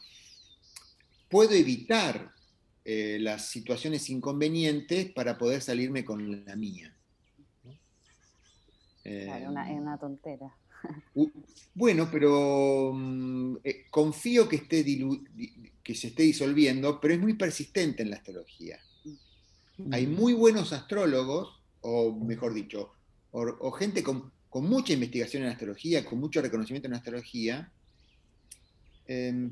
puedo 1.29 1.51
evitar 1.51 2.33
eh, 2.83 3.17
las 3.21 3.47
situaciones 3.47 4.09
inconvenientes 4.09 5.11
para 5.11 5.37
poder 5.37 5.61
salirme 5.61 6.03
con 6.03 6.45
la 6.45 6.55
mía. 6.55 6.93
Claro, 9.03 9.51
una, 9.51 9.71
es 9.71 9.79
una 9.79 9.97
tontera. 9.97 10.55
Uh, 11.13 11.29
bueno, 11.73 12.09
pero 12.11 12.89
um, 12.89 13.57
eh, 13.63 13.85
confío 13.89 14.47
que, 14.47 14.57
esté 14.57 14.83
que 15.83 15.95
se 15.95 16.07
esté 16.07 16.23
disolviendo, 16.23 16.99
pero 16.99 17.13
es 17.13 17.19
muy 17.19 17.33
persistente 17.33 18.03
en 18.03 18.09
la 18.09 18.17
astrología. 18.17 18.79
Mm. 19.77 19.93
Hay 19.93 20.07
muy 20.07 20.33
buenos 20.33 20.73
astrólogos, 20.73 21.61
o 21.81 22.13
mejor 22.13 22.53
dicho, 22.53 22.91
o, 23.31 23.41
o 23.41 23.71
gente 23.71 24.03
con, 24.03 24.31
con, 24.53 24.69
mucha 24.69 24.93
investigación 24.93 25.43
en 25.43 25.49
astrología, 25.49 26.05
con 26.05 26.19
mucho 26.19 26.41
reconocimiento 26.41 26.87
en 26.87 26.93
astrología, 26.93 27.71
eh, 29.07 29.49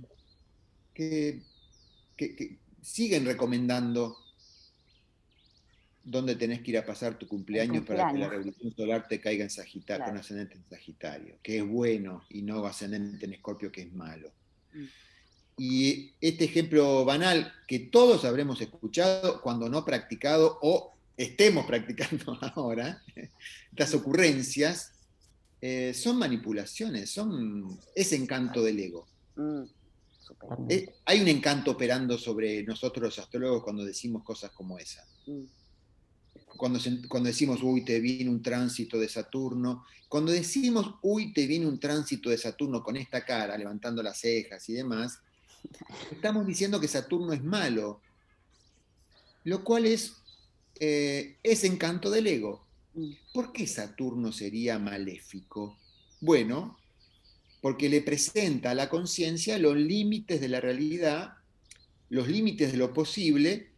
que, 0.93 1.41
que, 2.15 2.35
que 2.35 2.59
siguen 2.81 3.25
recomendando 3.25 4.15
dónde 6.03 6.35
tenés 6.35 6.61
que 6.61 6.71
ir 6.71 6.77
a 6.77 6.85
pasar 6.85 7.17
tu 7.17 7.27
cumpleaños, 7.27 7.77
cumpleaños. 7.77 8.03
para 8.03 8.13
que 8.13 8.19
la 8.19 8.29
revolución 8.29 8.75
solar 8.75 9.07
te 9.07 9.19
caiga 9.19 9.43
en 9.43 9.49
Sagitario, 9.49 9.97
claro. 9.97 10.11
con 10.11 10.19
ascendente 10.19 10.55
en 10.55 10.65
Sagitario, 10.69 11.37
que 11.43 11.57
es 11.57 11.67
bueno, 11.67 12.23
y 12.29 12.41
no 12.41 12.65
ascendente 12.65 13.25
en 13.25 13.33
Escorpio, 13.33 13.71
que 13.71 13.81
es 13.81 13.93
malo. 13.93 14.31
Mm. 14.73 14.85
Y 15.57 16.13
este 16.21 16.45
ejemplo 16.45 17.05
banal 17.05 17.53
que 17.67 17.79
todos 17.79 18.25
habremos 18.25 18.61
escuchado 18.61 19.41
cuando 19.41 19.69
no 19.69 19.85
practicado 19.85 20.57
o 20.61 20.95
estemos 21.17 21.65
practicando 21.65 22.37
ahora, 22.55 23.03
estas 23.71 23.93
ocurrencias, 23.93 24.93
eh, 25.61 25.93
son 25.93 26.17
manipulaciones, 26.17 27.11
son, 27.11 27.79
es 27.95 28.13
encanto 28.13 28.63
del 28.63 28.79
ego. 28.79 29.07
Mm. 29.35 29.63
Eh, 30.69 30.93
hay 31.05 31.21
un 31.21 31.27
encanto 31.27 31.71
operando 31.71 32.17
sobre 32.17 32.63
nosotros 32.63 33.03
los 33.03 33.19
astrólogos 33.19 33.63
cuando 33.63 33.83
decimos 33.83 34.23
cosas 34.23 34.51
como 34.51 34.79
esa. 34.79 35.05
Mm 35.27 35.43
cuando, 36.57 36.79
se, 36.79 37.07
cuando, 37.07 37.27
decimos, 37.27 37.61
uy, 37.63 37.83
te 37.83 37.99
viene 37.99 38.29
un 38.29 38.41
tránsito 38.41 38.99
de 38.99 39.09
Saturno, 39.09 39.85
cuando 40.07 40.31
decimos, 40.31 40.95
uy, 41.01 41.33
te 41.33 41.47
viene 41.47 41.65
un 41.65 41.79
tránsito 41.79 42.29
de 42.29 42.37
Saturno 42.37 42.83
con 42.83 42.97
esta 42.97 43.23
cara, 43.25 43.57
levantando 43.57 44.03
las 44.03 44.19
cejas 44.19 44.67
y 44.69 44.73
demás, 44.73 45.19
estamos 46.11 46.45
diciendo 46.45 46.79
que 46.79 46.87
Saturno 46.87 47.33
es 47.33 47.43
malo, 47.43 48.01
lo 49.43 49.63
cual 49.63 49.85
es 49.85 50.13
eh, 50.83 51.37
ese 51.43 51.67
encanto 51.67 52.09
del 52.09 52.25
ego. 52.25 52.65
¿Por 53.35 53.53
qué 53.53 53.67
Saturno 53.67 54.31
sería 54.31 54.79
maléfico? 54.79 55.77
Bueno, 56.19 56.79
porque 57.61 57.87
le 57.87 58.01
presenta 58.01 58.71
a 58.71 58.73
la 58.73 58.89
conciencia 58.89 59.59
los 59.59 59.77
límites 59.77 60.41
de 60.41 60.49
la 60.49 60.59
realidad, 60.59 61.35
los 62.09 62.27
límites 62.27 62.71
de 62.71 62.79
lo 62.79 62.95
posible 62.95 63.69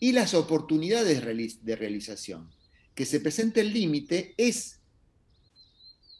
y 0.00 0.10
las 0.10 0.34
oportunidades 0.34 1.22
de 1.64 1.76
realización. 1.76 2.50
Que 2.96 3.06
se 3.06 3.20
presente 3.20 3.60
el 3.60 3.72
límite 3.72 4.34
es 4.36 4.80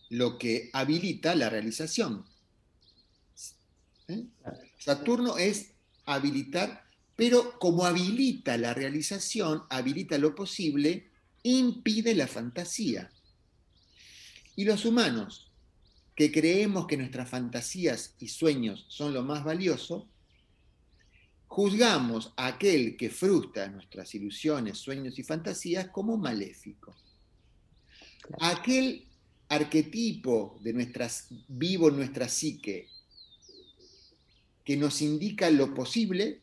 lo 0.09 0.38
que 0.38 0.70
habilita 0.72 1.35
la 1.35 1.51
realización. 1.51 2.24
¿Eh? 4.07 4.24
Saturno 4.79 5.37
es 5.37 5.72
habilitar, 6.05 6.88
pero 7.18 7.59
como 7.59 7.85
habilita 7.85 8.57
la 8.57 8.74
realización, 8.74 9.64
habilita 9.70 10.18
lo 10.18 10.37
posible, 10.37 11.11
impide 11.42 12.14
la 12.14 12.28
fantasía. 12.28 13.11
Y 14.54 14.64
los 14.64 14.85
humanos, 14.85 15.50
que 16.14 16.31
creemos 16.31 16.87
que 16.87 16.96
nuestras 16.96 17.28
fantasías 17.28 18.14
y 18.20 18.28
sueños 18.28 18.87
son 18.87 19.14
lo 19.14 19.24
más 19.24 19.42
valioso, 19.42 20.09
juzgamos 21.48 22.33
a 22.37 22.46
aquel 22.46 22.96
que 22.96 23.11
frustra 23.11 23.66
nuestras 23.66 24.14
ilusiones, 24.14 24.78
sueños 24.78 25.18
y 25.18 25.24
fantasías 25.24 25.88
como 25.88 26.16
maléfico. 26.16 26.94
Aquel 28.38 29.09
arquetipo 29.48 30.61
de 30.62 30.72
nuestras, 30.72 31.26
vivo 31.48 31.88
en 31.88 31.96
nuestra 31.96 32.28
psique 32.28 32.87
que 34.64 34.76
nos 34.76 35.02
indica 35.02 35.50
lo 35.50 35.74
posible, 35.74 36.42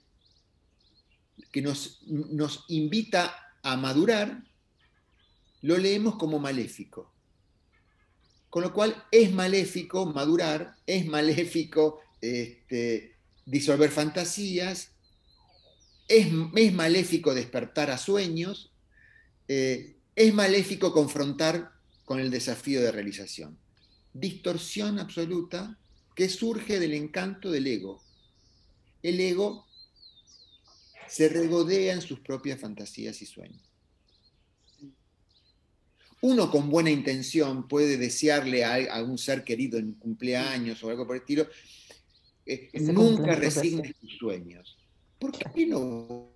que 1.51 1.61
nos, 1.61 2.01
nos 2.07 2.65
invita 2.67 3.35
a 3.61 3.77
madurar, 3.77 4.43
lo 5.61 5.77
leemos 5.77 6.15
como 6.15 6.39
maléfico. 6.39 7.11
Con 8.49 8.63
lo 8.63 8.73
cual 8.73 9.03
es 9.11 9.31
maléfico 9.33 10.05
madurar, 10.05 10.75
es 10.85 11.05
maléfico 11.05 11.99
este, 12.21 13.15
disolver 13.45 13.91
fantasías, 13.91 14.91
es, 16.07 16.27
es 16.55 16.73
maléfico 16.73 17.33
despertar 17.33 17.89
a 17.89 17.97
sueños, 17.97 18.71
eh, 19.47 19.97
es 20.15 20.33
maléfico 20.33 20.93
confrontar 20.93 21.71
con 22.05 22.19
el 22.19 22.29
desafío 22.29 22.81
de 22.81 22.91
realización. 22.91 23.57
Distorsión 24.13 24.99
absoluta 24.99 25.77
que 26.15 26.29
surge 26.29 26.79
del 26.79 26.93
encanto 26.93 27.51
del 27.51 27.67
ego. 27.67 28.01
El 29.03 29.19
ego 29.19 29.67
se 31.07 31.29
regodea 31.29 31.93
en 31.93 32.01
sus 32.01 32.19
propias 32.19 32.59
fantasías 32.59 33.21
y 33.21 33.25
sueños. 33.25 33.61
Uno 36.21 36.49
con 36.49 36.69
buena 36.69 36.89
intención 36.89 37.67
puede 37.67 37.97
desearle 37.97 38.63
a 38.63 38.73
algún 38.73 39.17
ser 39.17 39.43
querido 39.43 39.77
en 39.77 39.93
cumpleaños 39.93 40.83
o 40.83 40.89
algo 40.89 41.05
por 41.05 41.15
el 41.15 41.21
estilo, 41.21 41.47
eh, 42.45 42.69
nunca 42.73 43.35
resignes 43.35 43.95
tus 43.95 44.17
sueños. 44.17 44.77
¿por 45.19 45.31
qué 45.53 45.65
no 45.65 46.31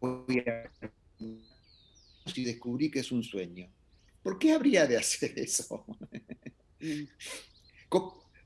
voy 0.00 0.38
a 0.40 0.70
si 2.32 2.44
descubrí 2.44 2.90
que 2.90 3.00
es 3.00 3.12
un 3.12 3.22
sueño? 3.22 3.68
¿Por 4.22 4.38
qué 4.38 4.52
habría 4.52 4.86
de 4.86 4.96
hacer 4.96 5.38
eso? 5.38 5.84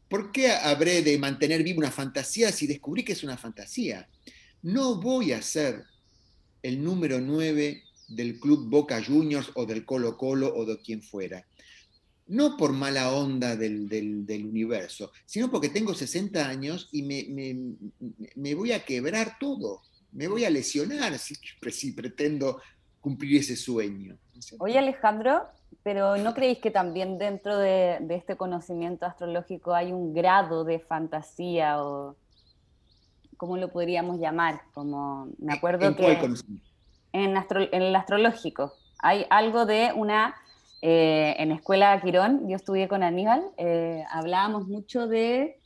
¿Por 0.09 0.33
qué 0.33 0.51
habré 0.51 1.03
de 1.03 1.19
mantener 1.19 1.63
viva 1.63 1.79
una 1.79 1.91
fantasía 1.91 2.53
si 2.53 2.67
descubrí 2.67 3.05
que 3.05 3.13
es 3.13 3.25
una 3.25 3.37
fantasía? 3.37 4.09
No 4.67 4.97
voy 4.97 5.31
a 5.31 5.43
ser 5.43 5.85
el 6.61 6.83
número 6.83 7.21
9 7.21 7.85
del 8.09 8.41
club 8.41 8.69
Boca 8.69 9.01
Juniors 9.01 9.53
o 9.55 9.65
del 9.65 9.85
Colo 9.85 10.17
Colo 10.17 10.53
o 10.53 10.65
de 10.65 10.77
quien 10.79 11.03
fuera. 11.03 11.47
No 12.27 12.57
por 12.57 12.73
mala 12.73 13.13
onda 13.13 13.55
del, 13.55 13.89
del, 13.89 14.45
universo, 14.45 15.13
sino 15.25 15.53
porque 15.53 15.69
tengo 15.69 15.95
60 15.95 16.49
años 16.49 16.89
y 16.91 17.03
me, 17.05 17.27
me, 17.29 17.77
me, 18.35 18.57
voy 18.57 18.73
a 18.73 18.85
quebrar 18.85 19.39
todo, 19.39 19.83
me 20.11 20.27
voy 20.27 20.45
a 20.45 20.51
lesionar 20.51 21.17
si, 21.17 21.37
si 21.71 21.93
pretendo 21.93 22.61
cumplir 23.01 23.43
ese 23.43 23.55
sueño. 23.55 24.19
Oye 24.59 24.81
Alejandro, 24.81 25.45
pero 25.85 26.17
¿no 26.17 26.35
creéis 26.35 26.59
que 26.59 26.73
también 26.73 27.19
dentro 27.19 27.57
de, 27.57 27.99
de, 28.01 28.17
este 28.17 28.37
conocimiento 28.37 29.07
astrológico 29.07 29.77
hay 29.77 29.93
un 29.93 30.13
grado 30.13 30.65
de 30.65 30.81
fantasía 30.81 31.81
o 31.85 32.17
cómo 33.37 33.57
lo 33.57 33.71
podríamos 33.71 34.19
llamar? 34.19 34.61
Como 34.75 35.29
me 35.39 35.53
acuerdo 35.53 35.87
¿En 35.87 35.95
que 35.95 36.29
en, 37.13 37.37
astro, 37.37 37.63
en 37.63 37.83
el 37.83 37.97
astrológico 37.97 38.73
hay 38.99 39.27
algo 39.31 39.67
de 39.67 39.93
una 39.95 40.35
eh, 40.83 41.35
en 41.39 41.53
Escuela 41.53 42.01
Quirón, 42.01 42.49
yo 42.49 42.57
estudié 42.57 42.87
con 42.89 43.03
Aníbal, 43.03 43.43
eh, 43.57 44.05
hablábamos 44.11 44.69
mucho 44.69 45.07
de 45.07 45.59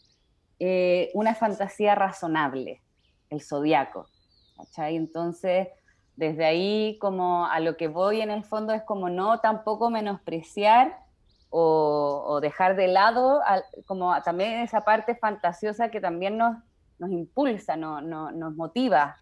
eh, 0.61 1.11
una 1.15 1.35
fantasía 1.35 1.95
razonable, 1.95 2.81
el 3.29 3.43
zodiaco. 3.43 4.07
¿cachai? 4.57 4.97
Entonces, 4.97 5.69
desde 6.17 6.45
ahí, 6.45 6.97
como 7.01 7.47
a 7.47 7.61
lo 7.61 7.77
que 7.77 7.89
voy 7.89 8.21
en 8.21 8.31
el 8.31 8.45
fondo 8.45 8.73
es 8.73 8.83
como 8.83 9.09
no 9.09 9.41
tampoco 9.41 9.91
menospreciar 9.91 10.99
o, 11.51 12.39
dejar 12.41 12.77
de 12.77 12.87
lado 12.87 13.41
como 13.87 14.23
también 14.23 14.61
esa 14.61 14.83
parte 14.83 15.17
fantasiosa 15.17 15.91
que 15.91 16.01
también 16.01 16.39
nos, 16.39 16.57
nos 17.01 17.11
impulsa, 17.11 17.77
no, 17.77 18.01
nos 18.01 18.55
motiva. 18.55 19.17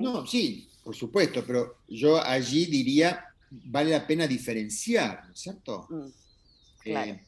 No, 0.00 0.26
sí, 0.26 0.70
por 0.82 0.96
supuesto, 0.96 1.44
pero 1.46 1.82
yo 1.86 2.18
allí 2.20 2.64
diría, 2.64 3.26
vale 3.50 3.90
la 3.90 4.06
pena 4.06 4.26
diferenciar, 4.26 5.26
¿no 5.26 5.34
es 5.34 5.38
cierto? 5.38 5.86
Mm, 5.90 6.06
eh, 6.86 7.26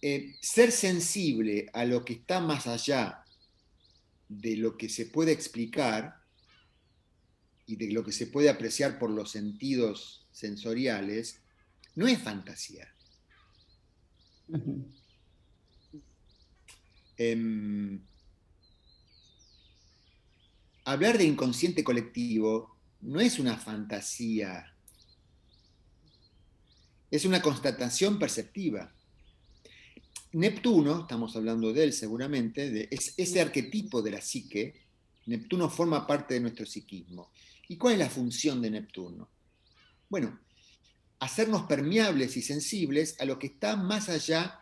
eh, 0.00 0.34
ser 0.40 0.72
sensible 0.72 1.68
a 1.74 1.84
lo 1.84 2.02
que 2.02 2.14
está 2.14 2.40
más 2.40 2.66
allá 2.66 3.22
de 4.26 4.56
lo 4.56 4.78
que 4.78 4.88
se 4.88 5.04
puede 5.06 5.32
explicar 5.32 6.16
y 7.66 7.76
de 7.76 7.92
lo 7.92 8.02
que 8.02 8.12
se 8.12 8.26
puede 8.26 8.48
apreciar 8.48 8.98
por 8.98 9.10
los 9.10 9.30
sentidos 9.30 10.26
sensoriales, 10.32 11.42
no 11.94 12.06
es 12.06 12.18
fantasía. 12.18 12.88
Em, 17.18 18.00
hablar 20.84 21.18
de 21.18 21.24
inconsciente 21.24 21.84
colectivo 21.84 22.76
no 23.00 23.20
es 23.20 23.38
una 23.38 23.56
fantasía, 23.56 24.74
es 27.10 27.24
una 27.24 27.42
constatación 27.42 28.18
perceptiva. 28.18 28.92
Neptuno, 30.32 31.00
estamos 31.00 31.36
hablando 31.36 31.72
de 31.72 31.84
él 31.84 31.92
seguramente, 31.92 32.70
de, 32.70 32.88
es 32.90 33.14
ese 33.16 33.40
arquetipo 33.40 34.00
de 34.02 34.10
la 34.12 34.20
psique, 34.20 34.80
Neptuno 35.26 35.68
forma 35.68 36.06
parte 36.06 36.34
de 36.34 36.40
nuestro 36.40 36.66
psiquismo. 36.66 37.30
¿Y 37.68 37.76
cuál 37.76 37.94
es 37.94 37.98
la 38.00 38.10
función 38.10 38.60
de 38.60 38.70
Neptuno? 38.70 39.28
Bueno, 40.08 40.40
hacernos 41.20 41.62
permeables 41.64 42.36
y 42.36 42.42
sensibles 42.42 43.20
a 43.20 43.24
lo 43.24 43.38
que 43.38 43.46
está 43.48 43.76
más 43.76 44.08
allá 44.08 44.60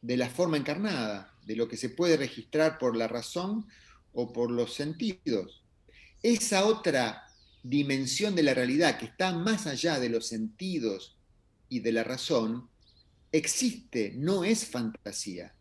de 0.00 0.16
la 0.16 0.28
forma 0.28 0.56
encarnada, 0.56 1.34
de 1.44 1.56
lo 1.56 1.68
que 1.68 1.76
se 1.76 1.88
puede 1.88 2.16
registrar 2.16 2.78
por 2.78 2.96
la 2.96 3.08
razón 3.08 3.66
o 4.12 4.32
por 4.32 4.50
los 4.50 4.74
sentidos. 4.74 5.62
Esa 6.22 6.66
otra 6.66 7.24
dimensión 7.62 8.34
de 8.34 8.42
la 8.42 8.54
realidad 8.54 8.98
que 8.98 9.06
está 9.06 9.32
más 9.32 9.66
allá 9.66 9.98
de 9.98 10.08
los 10.08 10.26
sentidos 10.26 11.16
y 11.68 11.80
de 11.80 11.92
la 11.92 12.04
razón, 12.04 12.68
existe, 13.30 14.12
no 14.16 14.44
es 14.44 14.66
fantasía, 14.66 15.54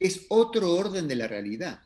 es 0.00 0.26
otro 0.28 0.72
orden 0.72 1.06
de 1.06 1.16
la 1.16 1.28
realidad. 1.28 1.80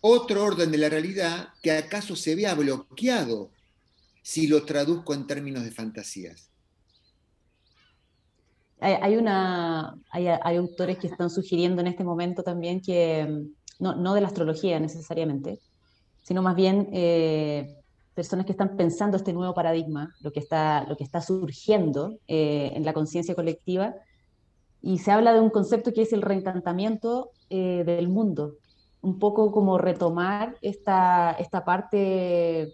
Otro 0.00 0.44
orden 0.44 0.70
de 0.70 0.78
la 0.78 0.88
realidad 0.88 1.48
que 1.62 1.72
acaso 1.72 2.14
se 2.14 2.34
vea 2.34 2.54
bloqueado 2.54 3.50
si 4.24 4.46
lo 4.46 4.64
traduzco 4.64 5.12
en 5.12 5.26
términos 5.26 5.64
de 5.64 5.70
fantasías? 5.70 6.50
Hay, 8.80 9.16
una, 9.16 9.96
hay, 10.10 10.26
autores 10.56 10.98
que 10.98 11.06
están 11.06 11.30
sugiriendo 11.30 11.80
en 11.80 11.86
este 11.86 12.04
momento 12.04 12.42
también 12.42 12.80
que, 12.80 13.46
mm, 13.78 14.02
no, 14.02 14.14
de 14.14 14.20
la 14.20 14.28
astrología 14.28 14.78
necesariamente, 14.80 15.60
sino 16.22 16.42
más 16.42 16.56
bien 16.56 16.88
eh, 16.92 17.76
personas 18.14 18.46
que 18.46 18.52
están 18.52 18.76
pensando 18.76 19.16
este 19.16 19.32
nuevo 19.32 19.54
paradigma, 19.54 20.14
lo 20.20 20.32
que 20.32 20.40
está, 20.40 20.84
lo 20.88 20.96
que 20.96 21.04
está 21.04 21.20
surgiendo 21.20 22.18
eh, 22.28 22.72
en 22.74 22.84
la 22.84 22.92
conciencia 22.92 23.34
colectiva, 23.34 23.94
y 24.80 24.98
se 24.98 25.10
habla 25.12 25.32
de 25.32 25.40
un 25.40 25.50
concepto 25.50 25.92
que 25.92 26.02
es 26.02 26.12
el 26.12 26.22
reencantamiento 26.22 27.30
eh, 27.50 27.84
del 27.84 28.08
mundo, 28.08 28.56
un 29.00 29.18
poco 29.18 29.50
como 29.50 29.78
retomar 29.78 30.56
esta, 30.62 31.32
esta 31.32 31.64
parte 31.64 32.72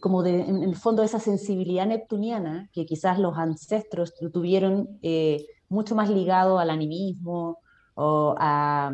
como 0.00 0.24
en 0.24 0.62
el 0.62 0.76
fondo 0.76 1.02
esa 1.02 1.18
sensibilidad 1.18 1.86
neptuniana 1.86 2.70
que 2.72 2.86
quizás 2.86 3.18
los 3.18 3.36
ancestros 3.36 4.14
tuvieron 4.32 5.00
mucho 5.68 5.94
más 5.96 6.08
ligado 6.08 6.60
al 6.60 6.70
animismo 6.70 7.58
o 7.94 8.34
a, 8.38 8.92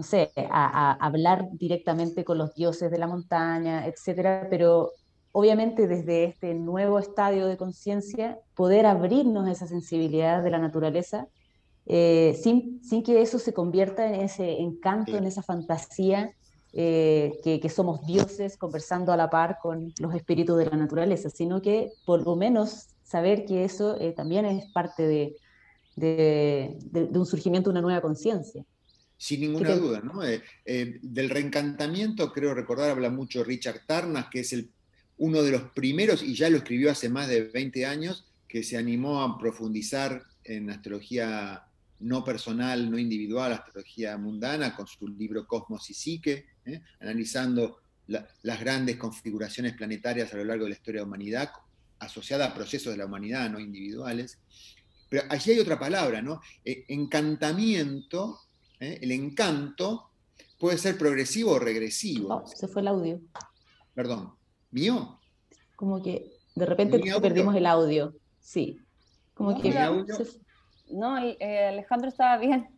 no 0.00 0.04
sé, 0.04 0.30
a, 0.50 0.92
hablar 1.04 1.48
directamente 1.52 2.24
con 2.24 2.38
los 2.38 2.54
dioses 2.54 2.90
de 2.90 2.96
la 2.96 3.06
montaña, 3.06 3.86
etcétera, 3.86 4.46
pero 4.48 4.92
obviamente 5.32 5.86
desde 5.86 6.24
este 6.24 6.54
nuevo 6.54 6.98
estadio 6.98 7.46
de 7.46 7.58
conciencia, 7.58 8.38
poder 8.54 8.86
abrirnos 8.86 9.46
a 9.46 9.52
esa 9.52 9.66
sensibilidad 9.66 10.42
de 10.42 10.50
la 10.50 10.58
naturaleza 10.58 11.28
eh, 11.84 12.38
sin, 12.42 12.82
sin 12.82 13.02
que 13.02 13.20
eso 13.20 13.38
se 13.38 13.52
convierta 13.52 14.06
en 14.06 14.22
ese 14.22 14.60
encanto, 14.60 15.18
en 15.18 15.24
esa 15.24 15.42
fantasía 15.42 16.30
eh, 16.72 17.38
que, 17.44 17.68
somos 17.68 18.06
dioses 18.06 18.56
conversando 18.56 19.12
a 19.12 19.18
la 19.18 19.28
par 19.28 19.58
con 19.60 19.92
los 19.98 20.14
espíritus 20.14 20.56
de 20.56 20.64
la 20.64 20.78
naturaleza, 20.78 21.28
sino 21.28 21.60
que 21.60 21.90
por 22.06 22.24
lo 22.24 22.36
menos 22.36 22.88
saber 23.02 23.44
que 23.44 23.64
eso 23.64 24.00
eh, 24.00 24.12
también 24.12 24.46
es 24.46 24.72
parte 24.72 25.06
de, 25.06 25.36
de, 25.96 26.78
un 27.12 27.26
surgimiento 27.26 27.68
de 27.68 27.72
una 27.72 27.82
nueva 27.82 28.00
conciencia. 28.00 28.64
Sin 29.20 29.42
ninguna 29.42 29.76
duda, 29.76 30.00
¿no? 30.00 30.22
Eh, 30.24 30.40
del 30.64 31.28
reencantamiento, 31.28 32.32
creo 32.32 32.54
recordar, 32.54 32.88
habla 32.88 33.10
mucho 33.10 33.44
Richard 33.44 33.82
Tarnas, 33.84 34.28
que 34.30 34.40
es 34.40 34.54
el, 34.54 34.70
uno 35.18 35.42
de 35.42 35.50
los 35.50 35.62
primeros, 35.72 36.22
y 36.22 36.34
ya 36.34 36.48
lo 36.48 36.56
escribió 36.56 36.90
hace 36.90 37.10
más 37.10 37.28
de 37.28 37.42
20 37.42 37.84
años, 37.84 38.24
que 38.48 38.62
se 38.62 38.78
animó 38.78 39.22
a 39.22 39.38
profundizar 39.38 40.24
en 40.42 40.70
astrología 40.70 41.64
no 41.98 42.24
personal, 42.24 42.90
no 42.90 42.98
individual, 42.98 43.52
astrología 43.52 44.16
mundana, 44.16 44.74
con 44.74 44.86
su 44.86 45.06
libro 45.06 45.46
Cosmos 45.46 45.90
y 45.90 45.92
Psique, 45.92 46.46
¿eh? 46.64 46.80
analizando 47.00 47.82
las 48.06 48.58
grandes 48.58 48.96
configuraciones 48.96 49.74
planetarias 49.74 50.32
a 50.32 50.38
lo 50.38 50.46
largo 50.46 50.64
de 50.64 50.70
la 50.70 50.76
historia 50.76 51.00
de 51.00 51.04
la 51.04 51.08
humanidad, 51.08 51.50
asociada 51.98 52.46
a 52.46 52.54
procesos 52.54 52.94
de 52.94 52.96
la 52.96 53.04
humanidad, 53.04 53.50
no 53.50 53.60
individuales. 53.60 54.38
Pero 55.10 55.24
allí 55.28 55.52
hay 55.52 55.58
otra 55.58 55.78
palabra, 55.78 56.22
¿no? 56.22 56.40
Encantamiento, 56.64 58.40
¿eh? 58.80 58.98
el 59.00 59.12
encanto 59.12 60.10
puede 60.58 60.78
ser 60.78 60.98
progresivo 60.98 61.52
o 61.52 61.58
regresivo. 61.58 62.34
Oh, 62.34 62.46
se 62.46 62.68
fue 62.68 62.82
el 62.82 62.88
audio. 62.88 63.20
Perdón, 63.94 64.34
¿mío? 64.70 65.20
Como 65.76 66.02
que 66.02 66.32
de 66.54 66.66
repente 66.66 67.00
perdimos 67.20 67.54
el 67.54 67.66
audio, 67.66 68.14
sí. 68.40 68.78
Como 69.34 69.60
que... 69.60 69.72
No, 70.90 71.18
eh, 71.18 71.68
Alejandro 71.68 72.08
estaba 72.08 72.36
bien. 72.38 72.68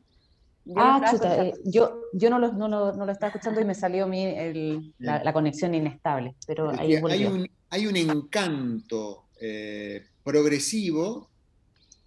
Yo 0.65 0.75
ah, 0.77 1.03
chuta, 1.11 1.47
eh, 1.47 1.55
yo, 1.65 2.03
yo 2.13 2.31
no, 2.31 2.39
lo, 2.39 2.53
no, 2.53 2.69
lo, 2.69 3.11
estaba 3.11 3.29
escuchando 3.33 3.61
y 3.61 3.65
me 3.65 3.75
salió 3.75 4.05
a 4.05 4.07
mí 4.07 4.95
la, 4.99 5.33
conexión 5.33 5.75
inestable, 5.75 6.37
pero 6.47 6.71
ahí 6.71 6.95
hay, 6.95 7.25
un, 7.25 7.51
hay 7.71 7.87
un 7.87 7.97
encanto 7.97 9.25
eh, 9.41 10.07
progresivo 10.23 11.31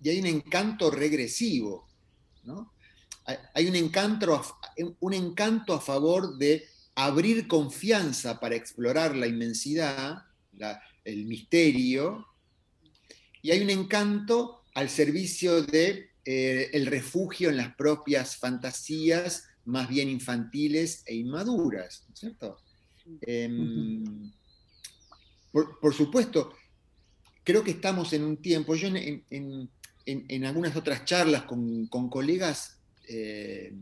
y 0.02 0.10
hay 0.10 0.20
un 0.20 0.28
encanto 0.28 0.90
regresivo, 0.90 1.86
¿no? 2.46 2.72
Hay, 3.54 3.68
un, 3.68 3.76
encanto, 3.76 4.42
un 5.00 5.14
encanto 5.14 5.74
a 5.74 5.82
favor 5.82 6.38
de 6.38 6.68
abrir 6.94 7.48
confianza 7.48 8.40
para 8.40 8.56
explorar 8.56 9.16
la 9.16 9.28
inmensidad, 9.28 10.26
el 11.04 11.26
misterio, 11.26 12.28
y 13.42 13.52
hay 13.52 13.62
un 13.62 13.70
encanto 13.70 14.64
al 14.74 14.90
servicio 14.90 15.62
de 15.62 16.12
eh, 16.26 16.70
el 16.74 16.88
refugio 16.88 17.50
en 17.50 17.58
las 17.58 17.76
propias 17.76 18.38
fantasías 18.38 19.44
más 19.66 19.88
bien 19.88 20.10
infantiles 20.10 21.04
e 21.06 21.16
inmaduras, 21.16 22.06
¿cierto? 22.14 22.58
Em, 23.22 24.32
por, 25.52 25.94
supuesto, 25.94 26.54
creo 27.44 27.64
que 27.64 27.72
estamos 27.72 28.14
en 28.14 28.24
un 28.24 28.38
tiempo, 28.38 28.76
yo 28.76 28.90
en, 28.90 30.46
algunas 30.46 30.76
otras 30.76 31.06
charlas 31.06 31.44
con, 31.44 31.88
colegas 32.10 32.80
eh, 33.08 33.74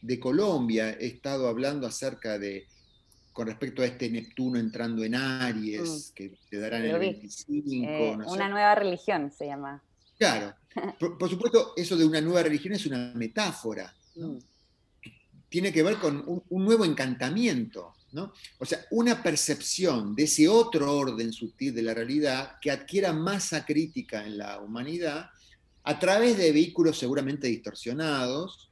de 0.00 0.20
Colombia 0.20 0.96
he 0.98 1.06
estado 1.06 1.48
hablando 1.48 1.86
acerca 1.86 2.38
de, 2.38 2.66
con 3.32 3.48
respecto 3.48 3.82
a 3.82 3.86
este 3.86 4.08
Neptuno 4.08 4.58
entrando 4.58 5.04
en 5.04 5.14
Aries, 5.14 6.10
mm. 6.10 6.14
que 6.14 6.38
te 6.48 6.58
darán 6.58 6.84
el 6.84 6.98
25. 6.98 7.86
Eh, 7.86 8.16
una 8.26 8.48
nueva 8.48 8.74
religión 8.74 9.30
se 9.30 9.46
llama. 9.46 9.82
Claro. 10.18 10.54
Por, 10.98 11.28
supuesto, 11.28 11.72
eso 11.76 11.96
de 11.96 12.04
una 12.04 12.20
nueva 12.20 12.42
religión 12.42 12.74
es 12.74 12.86
una 12.86 13.12
metáfora. 13.14 13.94
Mm. 14.14 14.38
Tiene 15.48 15.72
que 15.72 15.82
ver 15.82 15.96
con 15.96 16.24
un, 16.26 16.64
nuevo 16.64 16.84
encantamiento. 16.84 17.94
¿no? 18.12 18.32
O 18.58 18.64
sea, 18.64 18.80
una 18.90 19.22
percepción 19.22 20.14
de 20.14 20.24
ese 20.24 20.48
otro 20.48 20.96
orden 20.96 21.32
sutil 21.32 21.74
de 21.74 21.82
la 21.82 21.92
realidad 21.92 22.56
que 22.60 22.70
adquiera 22.70 23.12
masa 23.12 23.64
crítica 23.66 24.24
en 24.24 24.38
la 24.38 24.60
humanidad 24.60 25.30
a 25.86 26.00
través 26.00 26.36
de 26.36 26.50
vehículos 26.50 26.98
seguramente 26.98 27.46
distorsionados. 27.46 28.70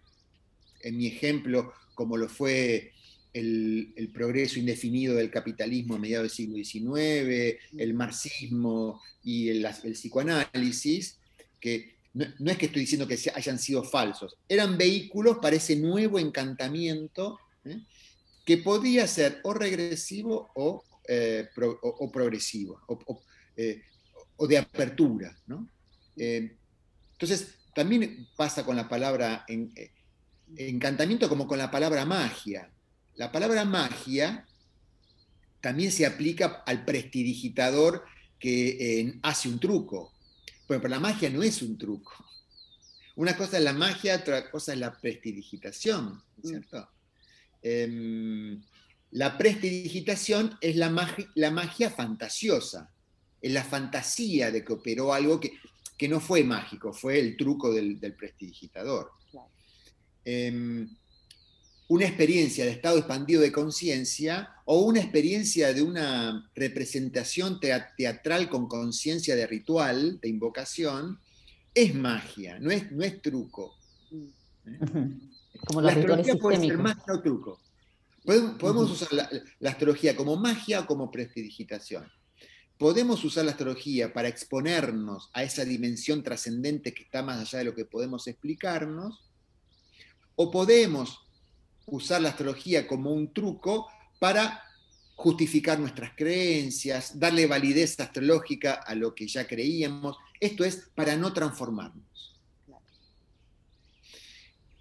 En 0.83 0.97
mi 0.97 1.07
ejemplo, 1.07 1.73
como 1.95 2.17
lo 2.17 2.29
fue 2.29 2.93
el, 3.33 4.11
progreso 4.13 4.59
indefinido 4.59 5.15
del 5.15 5.31
capitalismo 5.31 5.95
a 5.95 5.99
mediados 5.99 6.25
del 6.37 6.37
siglo 6.37 6.57
XIX, 6.57 7.57
el 7.79 7.95
marxismo 7.95 9.01
y 9.23 9.49
el 9.49 9.65
psicoanálisis, 9.93 11.19
que 11.61 11.95
no, 12.15 12.51
es 12.51 12.59
que 12.59 12.67
estoy 12.67 12.83
diciendo 12.83 13.07
que 13.07 13.19
hayan 13.33 13.61
sido 13.61 13.85
falsos, 13.85 14.37
eran 14.49 14.77
vehículos 14.77 15.39
para 15.41 15.55
ese 15.55 15.77
nuevo 15.77 16.19
encantamiento 16.19 17.39
¿eh? 17.65 17.79
que 18.45 18.59
podía 18.59 19.07
ser 19.07 19.41
o 19.45 19.55
regresivo 19.55 20.51
o, 20.57 20.83
eh, 21.09 21.49
progresivo, 22.13 22.81
eh, 23.57 23.83
o, 24.37 24.47
de 24.49 24.59
apertura. 24.59 25.37
Eh, 26.17 26.57
entonces, 27.25 27.55
también 27.75 28.29
pasa 28.37 28.65
con 28.65 28.77
la 28.77 28.89
palabra 28.89 29.45
eh, 29.49 29.91
encantamiento 30.57 31.29
como 31.29 31.47
con 31.47 31.59
la 31.59 31.71
palabra 31.71 32.05
magia. 32.05 32.71
La 33.17 33.33
palabra 33.33 33.65
magia 33.65 34.47
también 35.61 35.91
se 35.91 36.07
aplica 36.07 36.63
al 36.67 36.85
prestidigitador 36.85 38.05
que 38.39 39.19
hace 39.23 39.49
un 39.49 39.59
truco. 39.59 40.13
Bueno, 40.69 40.83
pero 40.83 40.95
la 40.95 41.01
magia 41.01 41.31
no 41.31 41.43
es 41.43 41.63
un 41.63 41.79
truco. 41.79 42.13
Una 43.17 43.37
cosa 43.37 43.59
es 43.59 43.65
la 43.65 43.73
magia, 43.73 44.17
otra 44.17 44.51
cosa 44.51 44.73
es 44.73 44.79
la 44.79 44.93
prestidigitación, 44.93 46.23
mm. 46.37 46.49
¿cierto? 46.49 46.89
Em, 47.63 48.63
la 49.13 49.39
prestidigitación 49.39 50.59
es 50.61 50.77
la 50.77 50.91
magia, 50.91 51.31
la 51.35 51.51
magia 51.51 51.91
fantasiosa, 51.91 52.91
es 53.41 53.53
la 53.53 53.63
fantasía 53.63 54.51
de 54.51 54.65
que 54.65 54.73
operó 54.73 55.15
algo 55.15 55.39
que, 55.39 55.53
que 55.97 56.09
no 56.09 56.21
fue 56.21 56.45
mágico, 56.45 56.93
fue 56.93 57.19
el 57.19 57.37
truco 57.37 57.73
del, 57.73 57.99
prestidigitador. 58.17 59.11
Em, 60.25 60.89
una 61.89 62.07
experiencia 62.07 62.65
de 62.65 62.71
estado 62.71 62.99
expandido 62.99 63.43
de 63.43 63.53
conciencia 63.53 64.51
o 64.65 64.81
una 64.81 65.01
experiencia 65.01 65.73
de 65.75 65.83
una 65.83 66.51
representación 66.55 67.61
teatral 67.61 68.49
con 68.49 68.67
conciencia 68.69 69.37
de 69.37 69.47
ritual, 69.47 70.19
de 70.21 70.29
invocación, 70.29 71.21
es 71.75 71.95
magia, 71.95 72.59
no 72.59 72.71
es, 72.71 72.91
no 72.93 73.05
es 73.05 73.21
truco. 73.21 73.77
Mm. 74.11 74.25
¿Eh? 74.67 75.19
Como 75.67 75.83
la 75.83 75.93
astrología 75.93 76.37
puede 76.37 76.59
ser 76.59 76.79
magia 76.79 77.15
o 77.15 77.21
truco. 77.21 77.61
Podemos, 78.25 78.91
usar 78.91 79.13
la, 79.13 79.71
astrología 79.71 80.17
como 80.17 80.37
magia 80.37 80.81
o 80.81 80.87
como 80.87 81.11
prestidigitación. 81.11 82.11
Podemos 82.79 83.25
usar 83.25 83.45
la 83.45 83.53
astrología 83.53 84.13
para 84.13 84.29
exponernos 84.29 85.31
a 85.33 85.45
esa 85.45 85.65
dimensión 85.65 86.23
trascendente 86.23 86.93
que 86.93 87.05
está 87.05 87.23
más 87.23 87.41
allá 87.41 87.61
de 87.61 87.65
lo 87.67 87.75
que 87.75 87.85
podemos 87.85 88.27
explicarnos, 88.27 89.31
o 90.37 90.51
podemos 90.51 91.21
usar 91.87 92.21
la 92.23 92.31
astrología 92.31 92.87
como 92.87 93.13
un 93.13 93.33
truco 93.33 93.89
para 94.19 94.63
justificar 95.15 95.79
nuestras 95.79 96.13
creencias, 96.17 97.19
darle 97.19 97.47
validez 97.47 97.99
astrológica 98.01 98.75
a 98.75 98.95
lo 98.95 99.15
que 99.15 99.29
ya 99.29 99.47
creíamos. 99.47 100.17
Esto 100.41 100.65
es 100.65 100.89
para 100.95 101.17
no 101.17 101.33
transformarnos. 101.33 102.41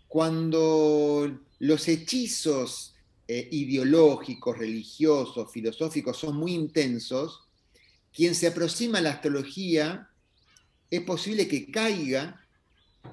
Cuando 0.08 1.40
los 1.60 1.88
hechizos 1.88 2.96
eh, 3.28 3.48
ideológicos, 3.52 4.58
religiosos, 4.58 5.52
filosóficos 5.52 6.18
son 6.18 6.38
muy 6.38 6.54
intensos, 6.54 7.43
quien 8.14 8.36
se 8.36 8.48
aproxima 8.48 9.00
a 9.00 9.02
la 9.02 9.12
astrología 9.12 10.10
es 10.90 11.02
posible 11.02 11.48
que 11.48 11.72
caiga 11.72 12.46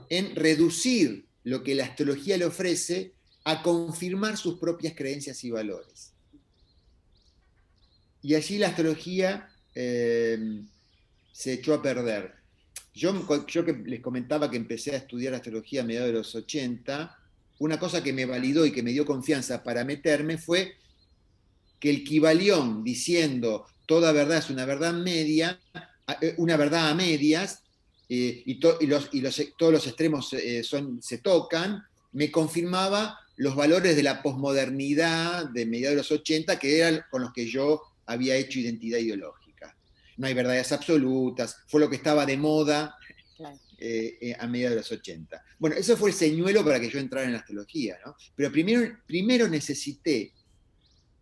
en 0.08 0.36
reducir 0.36 1.26
lo 1.44 1.62
que 1.62 1.74
la 1.74 1.86
astrología 1.86 2.36
le 2.36 2.44
ofrece 2.44 3.14
a 3.44 3.62
confirmar 3.62 4.36
sus 4.36 4.58
propias 4.58 4.94
creencias 4.94 5.42
y 5.44 5.50
valores. 5.50 6.12
Y 8.22 8.34
allí 8.34 8.58
la 8.58 8.68
astrología 8.68 9.48
eh, 9.74 10.62
se 11.32 11.54
echó 11.54 11.72
a 11.72 11.82
perder. 11.82 12.34
Yo, 12.92 13.46
yo 13.46 13.64
que 13.64 13.72
les 13.72 14.00
comentaba 14.00 14.50
que 14.50 14.58
empecé 14.58 14.92
a 14.92 14.98
estudiar 14.98 15.32
astrología 15.32 15.80
a 15.80 15.84
mediados 15.84 16.08
de 16.08 16.18
los 16.18 16.34
80, 16.34 17.18
una 17.60 17.78
cosa 17.78 18.02
que 18.02 18.12
me 18.12 18.26
validó 18.26 18.66
y 18.66 18.72
que 18.72 18.82
me 18.82 18.92
dio 18.92 19.06
confianza 19.06 19.62
para 19.62 19.84
meterme 19.84 20.36
fue 20.36 20.76
que 21.78 21.88
el 21.88 22.04
Kibalión 22.04 22.84
diciendo 22.84 23.66
toda 23.90 24.12
verdad 24.12 24.38
es 24.38 24.50
una 24.50 24.66
verdad 24.66 24.92
media, 24.92 25.58
eh, 26.20 26.34
una 26.36 26.56
verdad 26.56 26.90
a 26.90 26.94
medias, 26.94 27.64
eh, 28.08 28.40
y, 28.46 28.86
los, 28.86 29.08
y 29.10 29.20
todos 29.58 29.72
los 29.72 29.84
extremos 29.84 30.30
son, 30.62 31.02
se 31.02 31.18
tocan, 31.18 31.82
me 32.12 32.30
confirmaba 32.30 33.18
los 33.34 33.56
valores 33.56 33.96
de 33.96 34.04
la 34.04 34.22
posmodernidad 34.22 35.46
de 35.46 35.66
mediados 35.66 35.94
de 35.94 36.02
los 36.02 36.12
80, 36.12 36.56
que 36.60 36.78
eran 36.78 37.02
con 37.10 37.22
los 37.22 37.32
que 37.32 37.48
yo 37.48 37.82
había 38.06 38.36
hecho 38.36 38.60
identidad 38.60 38.98
ideológica. 38.98 39.76
No 40.18 40.28
hay 40.28 40.34
verdades 40.34 40.70
absolutas, 40.70 41.56
fue 41.66 41.80
lo 41.80 41.90
que 41.90 41.96
estaba 41.96 42.24
de 42.24 42.36
moda 42.36 42.96
eh, 43.78 44.18
eh, 44.20 44.36
a 44.38 44.46
mediados 44.46 44.76
de 44.76 44.80
los 44.82 44.92
80. 44.92 45.42
Bueno, 45.58 45.74
eso 45.74 45.96
fue 45.96 46.10
el 46.10 46.14
señuelo 46.14 46.64
para 46.64 46.78
que 46.78 46.90
yo 46.90 47.00
entrara 47.00 47.26
en 47.26 47.32
la 47.32 47.40
astrología, 47.40 47.98
¿no? 48.06 48.14
Pero 48.36 48.52
primero, 48.52 48.96
primero 49.04 49.48
necesité 49.48 50.32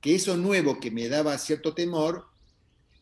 que 0.00 0.16
eso 0.16 0.36
nuevo 0.36 0.78
que 0.78 0.90
me 0.90 1.08
daba 1.08 1.38
cierto 1.38 1.72
temor 1.72 2.28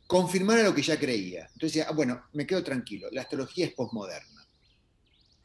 confirmara 0.06 0.62
lo 0.62 0.74
que 0.74 0.82
ya 0.82 0.98
creía. 0.98 1.48
Entonces, 1.52 1.84
ah, 1.86 1.92
bueno, 1.92 2.26
me 2.32 2.46
quedo 2.46 2.62
tranquilo, 2.62 3.08
la 3.12 3.22
astrología 3.22 3.66
es 3.66 3.72
posmoderna. 3.72 4.46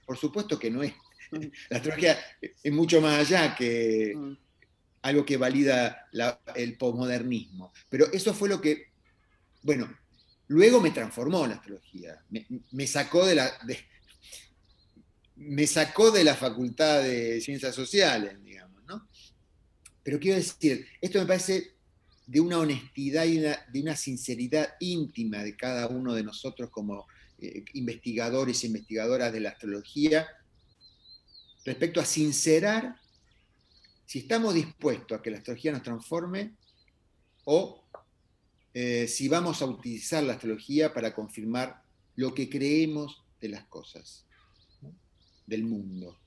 Por 0.05 0.17
supuesto 0.17 0.59
que 0.59 0.69
no 0.69 0.83
es 0.83 0.93
la 1.69 1.77
astrología 1.77 2.19
es 2.41 2.71
mucho 2.71 3.01
más 3.01 3.19
allá 3.19 3.55
que 3.55 4.13
mm. 4.15 4.37
algo 5.03 5.25
que 5.25 5.37
valida 5.37 6.07
el 6.55 6.77
posmodernismo. 6.77 7.71
Pero 7.89 8.11
eso 8.11 8.33
fue 8.33 8.49
lo 8.49 8.59
que, 8.61 8.91
bueno, 9.61 9.89
luego 10.47 10.81
me 10.81 10.91
transformó 10.91 11.47
la 11.47 11.55
astrología, 11.55 12.21
me, 12.71 12.87
sacó 12.87 13.25
de 13.25 13.35
la... 13.35 13.51
me 15.35 15.65
sacó 15.65 16.11
de 16.11 16.23
la 16.23 16.35
facultad 16.35 17.01
de 17.01 17.39
ciencias 17.41 17.73
sociales, 17.73 18.43
digamos, 18.43 18.83
¿no? 18.85 19.07
Pero 20.03 20.19
quiero 20.19 20.37
decir, 20.37 20.85
esto 20.99 21.19
me 21.19 21.25
parece 21.25 21.75
de 22.31 22.39
una 22.39 22.59
honestidad 22.59 23.25
y 23.25 23.39
de 23.39 23.81
una 23.81 23.97
sinceridad 23.97 24.75
íntima 24.79 25.43
de 25.43 25.57
cada 25.57 25.87
uno 25.89 26.13
de 26.13 26.23
nosotros 26.23 26.69
como 26.69 27.05
eh, 27.39 27.65
investigadores 27.73 28.63
e 28.63 28.67
investigadoras 28.67 29.33
de 29.33 29.41
la 29.41 29.49
astrología, 29.49 30.25
respecto 31.65 31.99
a 31.99 32.05
sincerar 32.05 32.95
si 34.05 34.19
estamos 34.19 34.53
dispuestos 34.53 35.19
a 35.19 35.21
que 35.21 35.29
la 35.29 35.39
astrología 35.39 35.73
nos 35.73 35.83
transforme 35.83 36.55
o 37.43 37.83
eh, 38.73 39.09
si 39.09 39.27
vamos 39.27 39.61
a 39.61 39.65
utilizar 39.65 40.23
la 40.23 40.33
astrología 40.33 40.93
para 40.93 41.13
confirmar 41.13 41.83
lo 42.15 42.33
que 42.33 42.49
creemos 42.49 43.25
de 43.41 43.49
las 43.49 43.65
cosas, 43.65 44.25
del 45.45 45.65
mundo. 45.65 46.17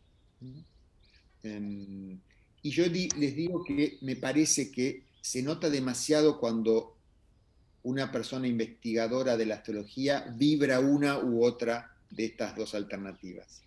Em, 1.42 2.20
y 2.60 2.70
yo 2.70 2.84
les 2.88 3.34
digo 3.34 3.64
que 3.64 3.96
me 4.02 4.16
parece 4.16 4.70
que 4.70 5.13
se 5.24 5.42
nota 5.42 5.70
demasiado 5.70 6.38
cuando 6.38 6.98
una 7.82 8.12
persona 8.12 8.46
investigadora 8.46 9.38
de 9.38 9.46
la 9.46 9.54
astrología 9.54 10.26
vibra 10.36 10.80
una 10.80 11.18
u 11.18 11.42
otra 11.42 11.96
de 12.10 12.26
estas 12.26 12.54
dos 12.54 12.74
alternativas. 12.74 13.62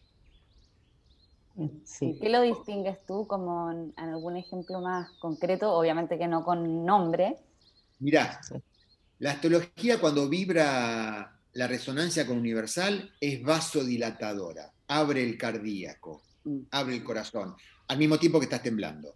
¿Qué 2.00 2.30
lo 2.30 2.42
distingues 2.44 3.04
tú 3.08 3.26
como 3.26 3.72
en, 3.72 3.92
algún 3.98 4.38
ejemplo 4.38 4.82
más 4.82 5.10
concreto? 5.18 5.74
Obviamente 5.74 6.20
que 6.20 6.28
no 6.28 6.44
con 6.44 6.86
nombre. 6.86 7.38
Mirá, 7.98 8.40
la 9.18 9.32
astrología 9.32 10.00
cuando 10.00 10.30
vibra 10.30 11.40
la 11.54 11.68
resonancia 11.68 12.28
con 12.28 12.38
universal 12.38 13.16
es 13.20 13.42
vasodilatadora, 13.42 14.72
abre 14.90 15.24
el 15.24 15.36
cardíaco, 15.40 16.22
mm. 16.44 16.60
abre 16.70 16.98
el 16.98 17.04
corazón, 17.04 17.56
al 17.88 17.98
mismo 17.98 18.20
tiempo 18.20 18.38
que 18.38 18.46
estás 18.46 18.62
temblando. 18.62 19.16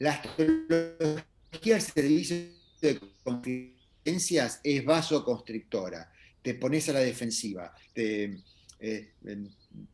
La 0.00 0.12
astrología 0.14 1.76
al 1.76 1.80
servicio 1.82 2.36
de 2.80 3.00
confidencias 3.22 4.60
es 4.64 4.84
vasoconstrictora, 4.84 6.10
te 6.42 6.54
pones 6.54 6.88
a 6.88 6.94
la 6.94 7.00
defensiva, 7.00 7.72
te, 7.92 8.42
eh, 8.80 9.12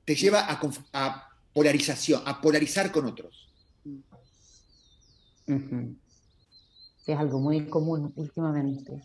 te 0.04 0.14
lleva 0.14 0.46
a, 0.48 1.28
polarización, 1.52 2.22
a 2.24 2.40
polarizar 2.40 2.92
con 2.92 3.06
otros. 3.06 3.48
es 7.06 7.18
algo 7.18 7.40
muy 7.40 7.66
común 7.66 8.12
últimamente. 8.16 9.02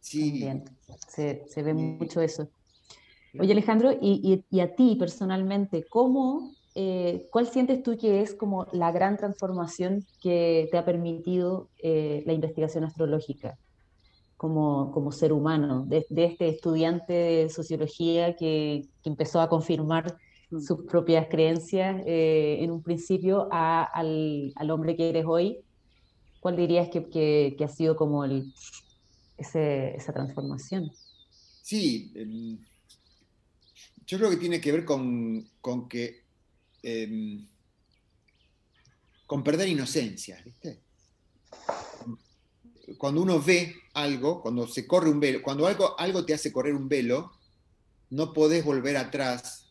Sí. 0.00 0.44
Se, 1.08 1.62
ve 1.62 1.72
mucho 1.72 2.20
eso. 2.20 2.50
Oye, 3.38 3.52
Alejandro, 3.52 3.96
y, 4.00 4.60
a 4.60 4.74
ti 4.74 4.96
personalmente, 4.96 5.86
¿cómo, 5.88 6.52
eh, 6.74 7.28
¿cuál 7.30 7.46
sientes 7.46 7.82
tú 7.82 7.98
que 7.98 8.22
es 8.22 8.34
como 8.34 8.66
la 8.72 8.90
gran 8.92 9.18
transformación 9.18 10.06
que 10.22 10.68
te 10.70 10.78
ha 10.78 10.84
permitido 10.84 11.68
eh, 11.82 12.22
la 12.24 12.32
investigación 12.32 12.84
astrológica 12.84 13.58
como, 14.38 14.90
como 14.90 15.12
ser 15.12 15.32
humano, 15.34 15.84
de, 15.86 16.06
este 16.08 16.48
estudiante 16.48 17.12
de 17.12 17.48
sociología 17.50 18.34
que, 18.36 18.88
que 19.02 19.10
empezó 19.10 19.40
a 19.40 19.48
confirmar 19.50 20.16
mm. 20.50 20.60
sus 20.60 20.84
propias 20.86 21.28
creencias 21.28 22.02
eh, 22.06 22.56
en 22.60 22.70
un 22.70 22.82
principio 22.82 23.48
al, 23.50 24.52
al, 24.56 24.70
hombre 24.70 24.96
que 24.96 25.10
eres 25.10 25.26
hoy? 25.26 25.58
¿Cuál 26.40 26.56
dirías 26.56 26.88
que, 26.88 27.04
que, 27.56 27.64
ha 27.64 27.68
sido 27.68 27.96
como 27.96 28.24
el, 28.24 28.52
ese, 29.36 29.94
esa 29.94 30.12
transformación? 30.12 30.90
Sí, 31.60 32.10
yo 34.06 34.18
creo 34.18 34.30
que 34.30 34.38
tiene 34.38 34.60
que 34.60 34.72
ver 34.72 34.84
con, 34.84 35.48
con 35.60 35.88
que 35.88 36.21
em, 36.82 37.46
con 39.26 39.42
perder 39.42 39.68
inocencia, 39.68 40.40
¿viste? 40.44 40.80
Cuando 42.98 43.22
uno 43.22 43.40
ve 43.40 43.76
algo, 43.94 44.42
cuando 44.42 44.66
se 44.66 44.86
corre 44.86 45.08
un 45.08 45.20
velo, 45.20 45.42
cuando 45.42 45.66
algo, 45.66 45.98
algo 45.98 46.24
te 46.24 46.34
hace 46.34 46.52
correr 46.52 46.74
un 46.74 46.88
velo, 46.88 47.32
no 48.10 48.32
podés 48.32 48.64
volver 48.64 48.96
atrás. 48.96 49.66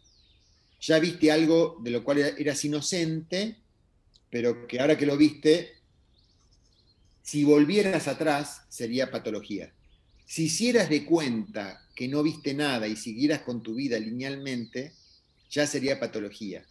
Ya 0.79 0.97
viste 0.99 1.31
algo 1.31 1.77
de 1.83 1.91
lo 1.91 2.03
cual 2.03 2.17
eras 2.17 2.65
inocente, 2.65 3.57
pero 4.31 4.65
que 4.65 4.79
ahora 4.79 4.97
que 4.97 5.05
lo 5.05 5.15
viste, 5.15 5.73
si 7.21 7.43
volvieras 7.43 8.07
atrás 8.07 8.63
sería 8.69 9.11
patología. 9.11 9.73
Si 10.25 10.45
hicieras 10.45 10.89
de 10.89 11.05
cuenta 11.05 11.87
que 11.95 12.07
no 12.07 12.23
viste 12.23 12.53
nada 12.53 12.87
y 12.87 12.95
siguieras 12.95 13.41
con 13.41 13.61
tu 13.61 13.75
vida 13.75 13.99
linealmente, 13.99 14.93
ya 15.49 15.67
sería 15.67 15.99
patología. 15.99 16.65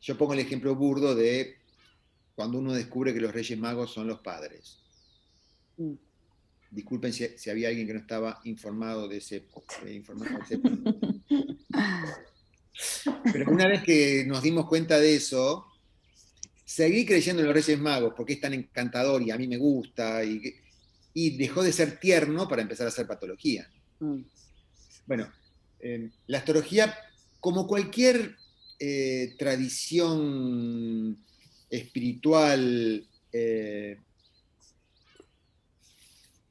Yo 0.00 0.16
pongo 0.16 0.34
el 0.34 0.40
ejemplo 0.40 0.74
burdo 0.74 1.14
de 1.14 1.56
cuando 2.34 2.58
uno 2.58 2.72
descubre 2.72 3.12
que 3.12 3.20
los 3.20 3.32
Reyes 3.32 3.58
Magos 3.58 3.92
son 3.92 4.06
los 4.06 4.20
padres. 4.20 4.78
Mm. 5.76 5.94
Disculpen 6.70 7.12
si, 7.12 7.50
había 7.50 7.68
alguien 7.68 7.86
que 7.86 7.94
no 7.94 8.00
estaba 8.00 8.40
informado 8.44 9.08
de 9.08 9.16
ese, 9.16 9.44
informado 9.90 10.38
Pero 13.32 13.50
una 13.50 13.66
vez 13.66 13.82
que 13.82 14.24
nos 14.26 14.42
dimos 14.42 14.66
cuenta 14.66 15.00
de 15.00 15.16
eso, 15.16 15.66
seguí 16.64 17.04
creyendo 17.06 17.40
en 17.40 17.46
los 17.46 17.54
Reyes 17.54 17.80
Magos 17.80 18.12
porque 18.16 18.34
es 18.34 18.40
tan 18.40 18.54
encantador 18.54 19.22
y 19.22 19.30
a 19.30 19.38
mí 19.38 19.48
me 19.48 19.56
gusta 19.56 20.22
y, 20.22 20.40
y 21.14 21.36
dejó 21.36 21.62
de 21.62 21.72
ser 21.72 21.98
tierno 21.98 22.46
para 22.46 22.62
empezar 22.62 22.86
a 22.86 22.90
hacer 22.90 23.06
patología. 23.06 23.68
Mm. 23.98 24.20
Bueno, 25.06 25.32
eh, 25.80 26.10
la 26.26 26.38
astrología, 26.38 26.94
como 27.40 27.66
cualquier 27.66 28.36
eh, 28.78 29.34
tradición 29.38 31.18
espiritual 31.70 33.06
eh, 33.32 33.98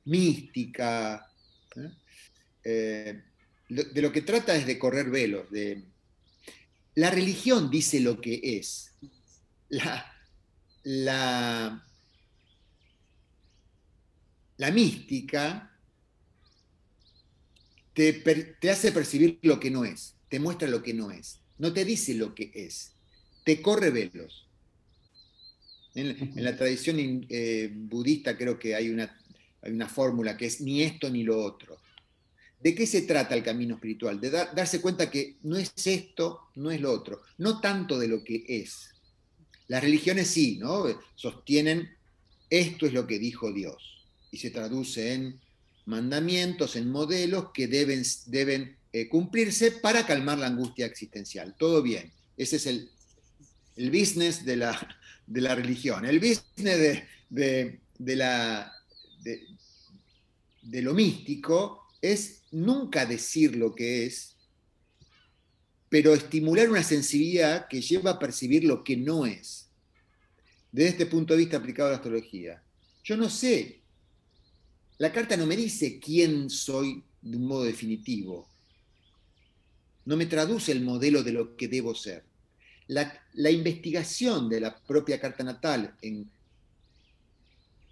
mística, 0.05 1.23
de 2.63 4.01
lo 4.01 4.11
que 4.11 4.21
trata 4.21 4.55
es 4.55 4.65
de 4.65 4.78
correr 4.78 5.09
velos. 5.09 5.49
De, 5.49 5.84
la 6.95 7.11
religión 7.11 7.69
dice 7.69 7.99
lo 7.99 8.19
que 8.19 8.39
es. 8.43 8.91
La, 9.69 10.11
la, 10.84 11.88
la 14.57 14.71
mística 14.71 15.78
te, 17.93 18.69
hace 18.69 18.91
percibir 18.91 19.39
lo 19.41 19.59
que 19.59 19.71
no 19.71 19.86
es, 19.86 20.15
te 20.30 20.39
muestra 20.39 20.67
lo 20.67 20.84
que 20.84 20.93
no 20.93 21.11
es, 21.11 21.39
no 21.58 21.74
te 21.74 21.86
dice 21.86 22.14
lo 22.14 22.36
que 22.36 22.51
es, 22.53 22.91
te 23.43 23.62
corre 23.62 23.89
velos. 23.89 24.47
En, 25.95 26.34
la 26.36 26.55
tradición 26.55 27.26
eh, 27.30 27.72
budista 27.74 28.38
creo 28.38 28.60
que 28.60 28.76
hay 28.76 28.89
una, 28.89 29.18
hay 29.62 29.72
una 29.72 29.89
fórmula 29.89 30.38
que 30.38 30.45
es 30.45 30.62
ni 30.62 30.84
esto 30.84 31.10
ni 31.10 31.24
lo 31.24 31.43
otro. 31.43 31.80
¿De 32.60 32.74
qué 32.74 32.88
se 32.88 33.03
trata 33.03 33.36
el 33.36 33.43
camino 33.43 33.76
espiritual? 33.76 34.20
De 34.20 34.30
darse 34.30 34.82
cuenta 34.82 35.10
que 35.10 35.38
no 35.43 35.58
es 35.58 35.72
esto, 35.86 36.49
no 36.55 36.72
es 36.72 36.82
lo 36.82 36.91
otro, 36.91 37.22
no 37.38 37.62
tanto 37.62 37.99
de 37.99 38.08
lo 38.08 38.24
que 38.24 38.43
es. 38.47 38.89
Las 39.68 39.84
religiones 39.84 40.28
sí, 40.28 40.58
¿no? 40.58 40.86
Sostienen 41.16 41.89
esto 42.49 42.86
es 42.86 42.93
lo 42.93 43.05
que 43.05 43.20
dijo 43.20 43.51
Dios 43.51 44.05
y 44.32 44.38
se 44.38 44.51
traduce 44.51 45.14
en 45.14 45.39
mandamientos, 45.86 46.76
en 46.76 46.89
modelos 46.89 47.51
que 47.53 47.68
deben, 47.68 48.03
deben 48.28 48.78
eh, 49.02 49.10
cumplirse 49.10 49.72
para 49.72 50.06
calmar 50.06 50.38
la 50.38 50.48
angustia 50.48 50.86
existencial. 50.86 51.56
Todo 51.58 51.82
bien. 51.82 52.12
Ese 52.36 52.58
es 52.58 52.66
el, 52.66 52.89
el 53.76 53.91
business 53.91 54.45
de 54.45 54.58
la, 54.58 55.00
de 55.26 55.41
la, 55.41 55.56
religión. 55.56 56.06
El 56.06 56.20
business 56.20 57.06
de, 57.30 57.80
de, 57.98 58.16
la, 58.16 58.72
de 60.62 60.82
lo 60.82 60.93
místico 60.93 61.88
es 62.02 62.43
nunca 62.52 63.06
decir 63.06 63.56
lo 63.56 63.74
que 63.74 64.06
es, 64.06 64.36
pero 65.89 66.14
estimular 66.14 66.70
una 66.70 66.84
sensibilidad 66.84 67.68
que 67.68 67.82
lleva 67.82 68.12
a 68.12 68.20
percibir 68.20 68.64
lo 68.64 68.84
que 68.84 68.98
no 68.98 69.26
es. 69.26 69.70
Desde 70.72 70.89
este 70.89 71.06
punto 71.06 71.34
de 71.34 71.39
vista 71.39 71.58
aplicado 71.58 71.89
a 71.89 71.91
la 71.91 71.98
astrología. 71.98 72.62
Yo 73.04 73.16
no 73.16 73.30
sé 73.30 73.82
la 75.00 75.12
carta 75.12 75.38
no 75.38 75.45
me 75.45 75.56
dice 75.56 76.00
quién 76.00 76.50
soy 76.50 77.04
de 77.22 77.38
un 77.38 77.45
modo 77.45 77.64
definitivo. 77.64 78.50
No 80.08 80.16
me 80.16 80.26
traduce 80.26 80.72
el 80.72 80.84
modelo 80.84 81.22
de 81.22 81.34
lo 81.34 81.58
que 81.58 81.68
debo 81.68 81.93
ser. 81.93 82.24
La, 82.88 83.51
investigación 83.51 84.47
de 84.47 84.62
la 84.62 84.74
propia 84.74 85.20
carta 85.20 85.43
natal 85.43 85.97
en, 86.01 86.32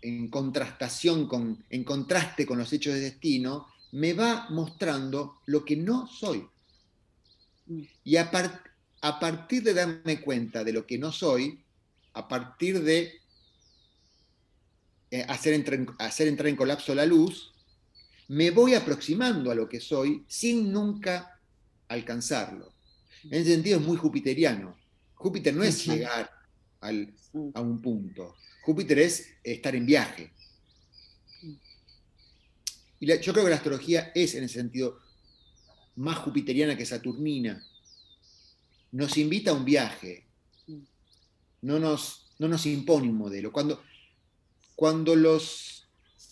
en 0.02 0.30
contrastación 0.30 1.28
con, 1.28 1.66
en 1.70 1.84
contraste 1.84 2.46
con 2.46 2.58
los 2.58 2.72
hechos 2.72 2.94
de 2.94 3.02
destino, 3.02 3.68
me 3.92 4.14
va 4.14 4.48
mostrando 4.50 5.42
lo 5.48 5.66
que 5.66 5.76
no 5.76 6.08
soy. 6.08 6.48
Y 8.06 8.16
a, 8.16 8.32
a 9.02 9.20
partir 9.20 9.64
de 9.64 9.74
darme 9.74 10.22
cuenta 10.22 10.64
de 10.64 10.72
lo 10.72 10.88
que 10.88 10.98
no 10.98 11.12
soy, 11.12 11.60
a 12.14 12.30
partir 12.30 12.82
de 12.82 13.12
eh, 15.12 15.26
hacer, 15.28 15.54
entrar, 15.54 15.86
hacer 16.00 16.30
entrar 16.30 16.48
en 16.48 16.56
colapso 16.56 16.96
la 16.96 17.06
luz, 17.06 17.52
me 18.30 18.52
voy 18.52 18.74
aproximando 18.74 19.52
a 19.52 19.56
lo 19.56 19.68
que 19.68 19.82
soy 19.82 20.24
sin 20.30 20.72
nunca 20.72 21.35
alcanzarlo. 21.88 22.74
En 23.24 23.42
ese 23.42 23.54
sentido 23.54 23.80
es 23.80 23.86
muy 23.86 23.98
jupiteriano. 23.98 24.78
Júpiter 25.16 25.56
no 25.56 25.64
es 25.64 25.86
llegar 25.86 26.30
a 26.82 27.62
un 27.62 27.82
punto. 27.82 28.36
Júpiter 28.62 29.00
es 29.00 29.28
estar 29.44 29.76
en 29.76 29.86
viaje. 29.86 30.32
Y 33.00 33.08
yo 33.08 33.34
creo 33.34 33.44
que 33.44 33.50
la 33.50 33.58
astrología 33.58 34.12
es 34.16 34.36
en 34.36 34.44
ese 34.44 34.56
sentido 34.56 35.00
más 35.96 36.18
jupiteriana 36.20 36.78
que 36.78 36.86
saturnina. 36.86 37.64
Nos 38.92 39.18
invita 39.18 39.52
a 39.52 39.54
un 39.54 39.66
viaje. 39.66 40.26
No 41.62 41.80
nos, 41.80 42.28
no 42.40 42.48
nos 42.48 42.66
impone 42.66 43.10
un 43.10 43.18
modelo. 43.18 43.52
Cuando, 43.52 43.82
cuando 44.76 45.16
los, 45.16 45.88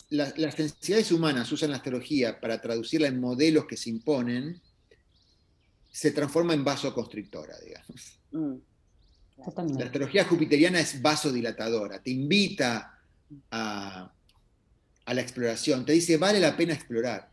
las 0.10 0.58
densidades 0.58 1.12
humanas 1.12 1.52
usan 1.52 1.72
la 1.72 1.78
astrología 1.78 2.40
para 2.40 2.62
traducirla 2.62 3.08
en 3.08 3.20
modelos 3.20 3.66
que 3.66 3.78
se 3.78 3.90
imponen, 3.90 4.62
se 5.94 6.12
transforma 6.12 6.56
en 6.56 6.64
vasoconstrictora, 6.64 7.56
digamos. 7.60 8.20
Mm. 8.32 8.56
La 9.78 9.86
astrología 9.86 10.26
jupiteriana 10.26 10.80
es 10.80 11.00
vasodilatadora, 11.02 12.02
te 12.02 12.10
invita 12.10 12.98
a, 13.52 14.12
la 15.06 15.22
exploración, 15.22 15.86
te 15.86 15.94
dice, 15.94 16.18
vale 16.18 16.40
la 16.40 16.58
pena 16.58 16.74
explorar. 16.74 17.30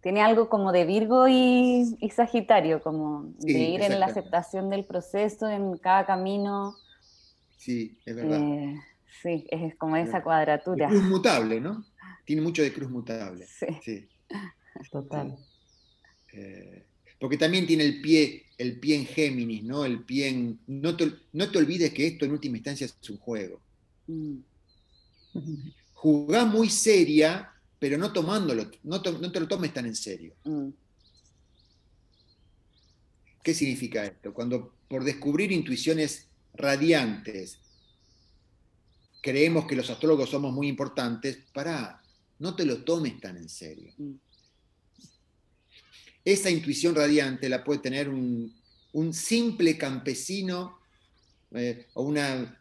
Tiene 0.00 0.22
algo 0.22 0.48
como 0.48 0.72
de 0.72 0.84
Virgo 0.84 1.26
y, 1.28 1.96
Sagitario, 2.14 2.80
como 2.80 3.34
de 3.40 3.52
ir 3.52 3.82
en 3.82 3.98
la 3.98 4.06
aceptación 4.06 4.70
del 4.70 4.84
proceso, 4.84 5.48
en 5.48 5.76
cada 5.78 6.06
camino. 6.06 6.76
Sí, 7.56 7.98
es 8.06 8.16
verdad. 8.16 8.40
Eh, 8.40 8.80
Sí, 9.22 9.46
es 9.50 9.74
como 9.76 9.96
esa 9.96 10.22
cuadratura. 10.22 10.88
cruz 10.88 11.02
mutable, 11.04 11.60
¿no? 11.60 11.84
Tiene 12.24 12.42
mucho 12.42 12.62
de 12.62 12.72
cruz 12.72 12.90
mutable. 12.90 13.46
Sí. 13.46 14.08
Total. 14.90 15.36
Eh, 16.32 16.85
porque 17.18 17.38
también 17.38 17.66
tiene 17.66 17.84
el 17.84 18.00
pie, 18.00 18.46
el 18.58 18.78
pie 18.78 18.96
en 18.96 19.06
Géminis, 19.06 19.64
¿no? 19.64 19.84
El 19.84 20.04
pie 20.04 20.28
en. 20.28 20.58
No 20.66 20.96
te, 20.96 21.12
no 21.32 21.50
te 21.50 21.58
olvides 21.58 21.92
que 21.92 22.06
esto 22.06 22.24
en 22.24 22.32
última 22.32 22.56
instancia 22.56 22.86
es 22.86 23.10
un 23.10 23.18
juego. 23.18 23.60
Mm. 24.06 24.38
Jugá 25.94 26.44
muy 26.44 26.68
seria, 26.70 27.52
pero 27.78 27.98
no 27.98 28.12
tomándolo, 28.12 28.70
no, 28.84 29.02
te 29.02 29.40
lo 29.40 29.48
tomes 29.48 29.72
tan 29.72 29.86
en 29.86 29.96
serio. 29.96 30.34
Mm. 30.44 30.68
¿Qué 33.42 33.54
significa 33.54 34.04
esto? 34.04 34.32
Cuando 34.32 34.74
por 34.88 35.04
descubrir 35.04 35.52
intuiciones 35.52 36.28
radiantes, 36.54 37.58
creemos 39.20 39.66
que 39.66 39.76
los 39.76 39.90
astrólogos 39.90 40.30
somos 40.30 40.52
muy 40.52 40.68
importantes, 40.68 41.38
para, 41.52 42.02
no 42.38 42.54
te 42.54 42.64
lo 42.64 42.84
tomes 42.84 43.20
tan 43.20 43.36
en 43.36 43.48
serio. 43.48 43.92
Mm. 43.96 44.14
Esa 46.26 46.50
intuición 46.50 46.94
radiante 46.94 47.48
la 47.48 47.64
puede 47.64 47.80
tener 47.80 48.08
un, 48.10 48.52
simple 49.12 49.78
campesino 49.78 50.78
eh, 51.52 51.86
o 51.94 52.02
una, 52.02 52.60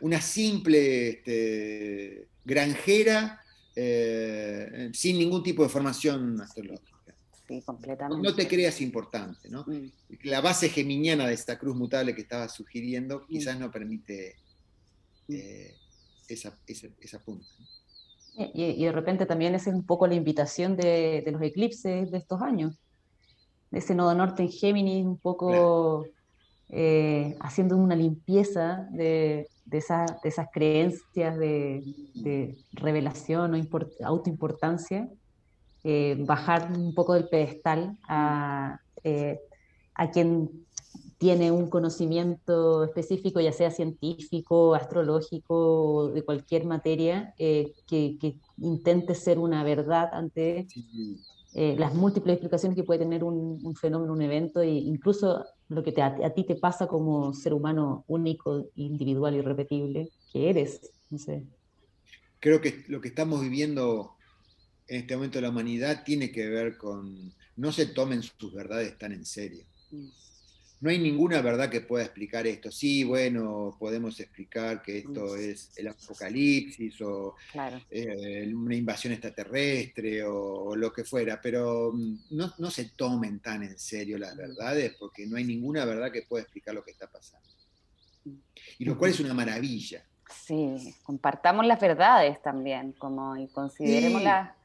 una, 0.00 0.20
simple 0.20 1.08
este, 1.08 2.28
granjera 2.44 3.40
eh, 3.74 4.90
sin 4.92 5.18
ningún 5.18 5.42
tipo 5.42 5.62
de 5.62 5.68
formación 5.68 6.40
astrológica. 6.40 6.96
No 8.20 8.34
te 8.34 8.48
creas 8.48 8.80
importante, 8.80 9.48
¿no? 9.48 9.64
Mm. 9.66 9.90
La 10.24 10.40
base 10.40 10.68
geminiana 10.68 11.28
de 11.28 11.34
esta 11.34 11.58
cruz 11.58 11.76
mutable 11.76 12.14
que 12.14 12.22
estaba 12.22 12.48
sugiriendo 12.48 13.20
mm. 13.20 13.26
quizás 13.28 13.58
no 13.58 13.70
permite 13.70 14.36
mm. 15.28 15.34
eh, 15.34 15.74
esa, 16.28 16.56
punta. 17.24 17.46
Y, 18.38 18.84
de 18.84 18.92
repente 18.92 19.24
también 19.24 19.54
esa 19.54 19.70
es 19.70 19.76
un 19.76 19.84
poco 19.84 20.06
la 20.06 20.14
invitación 20.14 20.76
de, 20.76 21.24
los 21.30 21.40
eclipses 21.42 22.10
de 22.10 22.18
estos 22.18 22.42
años. 22.42 22.78
Ese 23.72 23.94
nodo 23.94 24.14
norte 24.14 24.42
en 24.42 24.50
Géminis, 24.50 25.06
un 25.06 25.18
poco 25.18 26.04
eh, 26.68 27.36
haciendo 27.40 27.76
una 27.76 27.96
limpieza 27.96 28.86
de, 28.90 29.48
esas 29.70 30.48
creencias 30.52 31.36
de, 31.38 32.56
revelación 32.72 33.54
o 33.54 33.78
autoimportancia 34.04 35.08
eh, 35.82 36.16
bajar 36.18 36.70
un 36.72 36.94
poco 36.94 37.14
del 37.14 37.28
pedestal 37.28 37.96
a, 38.08 38.80
a 39.94 40.10
quien 40.10 40.66
tiene 41.18 41.50
un 41.50 41.68
conocimiento 41.68 42.84
específico, 42.84 43.40
ya 43.40 43.52
sea 43.52 43.70
científico, 43.70 44.74
astrológico, 44.74 46.10
de 46.12 46.22
cualquier 46.22 46.64
materia, 46.66 47.34
que, 47.38 47.72
que, 47.86 48.38
intente 48.58 49.14
ser 49.14 49.38
una 49.38 49.64
verdad 49.64 50.10
ante 50.12 50.66
las 51.54 51.94
múltiples 51.94 52.34
explicaciones 52.34 52.76
que 52.76 52.84
puede 52.84 53.00
tener 53.00 53.24
un, 53.24 53.60
un 53.62 53.76
fenómeno, 53.76 54.12
un 54.12 54.20
evento, 54.20 54.60
e 54.60 54.68
incluso 54.68 55.44
lo 55.68 55.82
que 55.82 55.92
te, 55.92 56.02
a, 56.02 56.34
ti 56.34 56.44
te 56.44 56.54
pasa 56.54 56.86
como 56.86 57.34
ser 57.34 57.52
humano 57.52 58.04
único, 58.06 58.70
individual, 58.76 59.34
irrepetible, 59.34 60.10
que 60.32 60.50
eres. 60.50 60.80
No 61.10 61.18
sé. 61.18 61.44
Creo 62.40 62.60
que 62.60 62.84
lo 62.88 63.00
que 63.00 63.08
estamos 63.08 63.40
viviendo 63.40 64.16
en 64.86 65.00
este 65.00 65.16
momento 65.16 65.38
de 65.38 65.42
la 65.42 65.50
humanidad 65.50 66.04
tiene 66.04 66.30
que 66.30 66.48
ver 66.48 66.76
con 66.76 67.32
no 67.56 67.72
se 67.72 67.86
tomen 67.86 68.22
sus 68.22 68.52
verdades 68.52 68.96
tan 68.98 69.12
en 69.12 69.24
serio. 69.24 69.64
No 70.80 70.90
hay 70.90 70.98
ninguna 70.98 71.40
verdad 71.40 71.70
que 71.70 71.80
pueda 71.80 72.04
explicar 72.04 72.46
esto. 72.46 72.70
Sí, 72.70 73.02
bueno, 73.02 73.74
podemos 73.78 74.20
explicar 74.20 74.82
que 74.82 74.98
esto 74.98 75.34
es 75.34 75.72
el 75.76 75.88
apocalipsis 75.88 77.00
o 77.00 77.34
eh, 77.90 78.52
una 78.54 78.74
invasión 78.74 79.14
extraterrestre 79.14 80.22
o, 80.24 80.76
lo 80.76 80.92
que 80.92 81.04
fuera, 81.04 81.40
pero 81.40 81.92
mm, 81.94 82.16
no, 82.58 82.70
se 82.70 82.90
tomen 82.90 83.40
tan 83.40 83.62
en 83.62 83.78
serio 83.78 84.18
las 84.18 84.36
verdades 84.36 84.94
porque 84.98 85.26
no 85.26 85.36
hay 85.36 85.44
ninguna 85.44 85.84
verdad 85.86 86.12
que 86.12 86.22
pueda 86.22 86.42
explicar 86.42 86.74
lo 86.74 86.84
que 86.84 86.90
está 86.90 87.06
pasando. 87.06 87.48
Y 88.78 88.84
lo 88.84 88.98
cual 88.98 89.12
es 89.12 89.20
una 89.20 89.32
maravilla. 89.32 90.04
Sí, 90.44 90.94
compartamos 91.04 91.64
las 91.64 91.80
verdades 91.80 92.42
también, 92.42 92.92
como 92.92 93.36
y 93.36 93.48
considerémoslas 93.48 94.55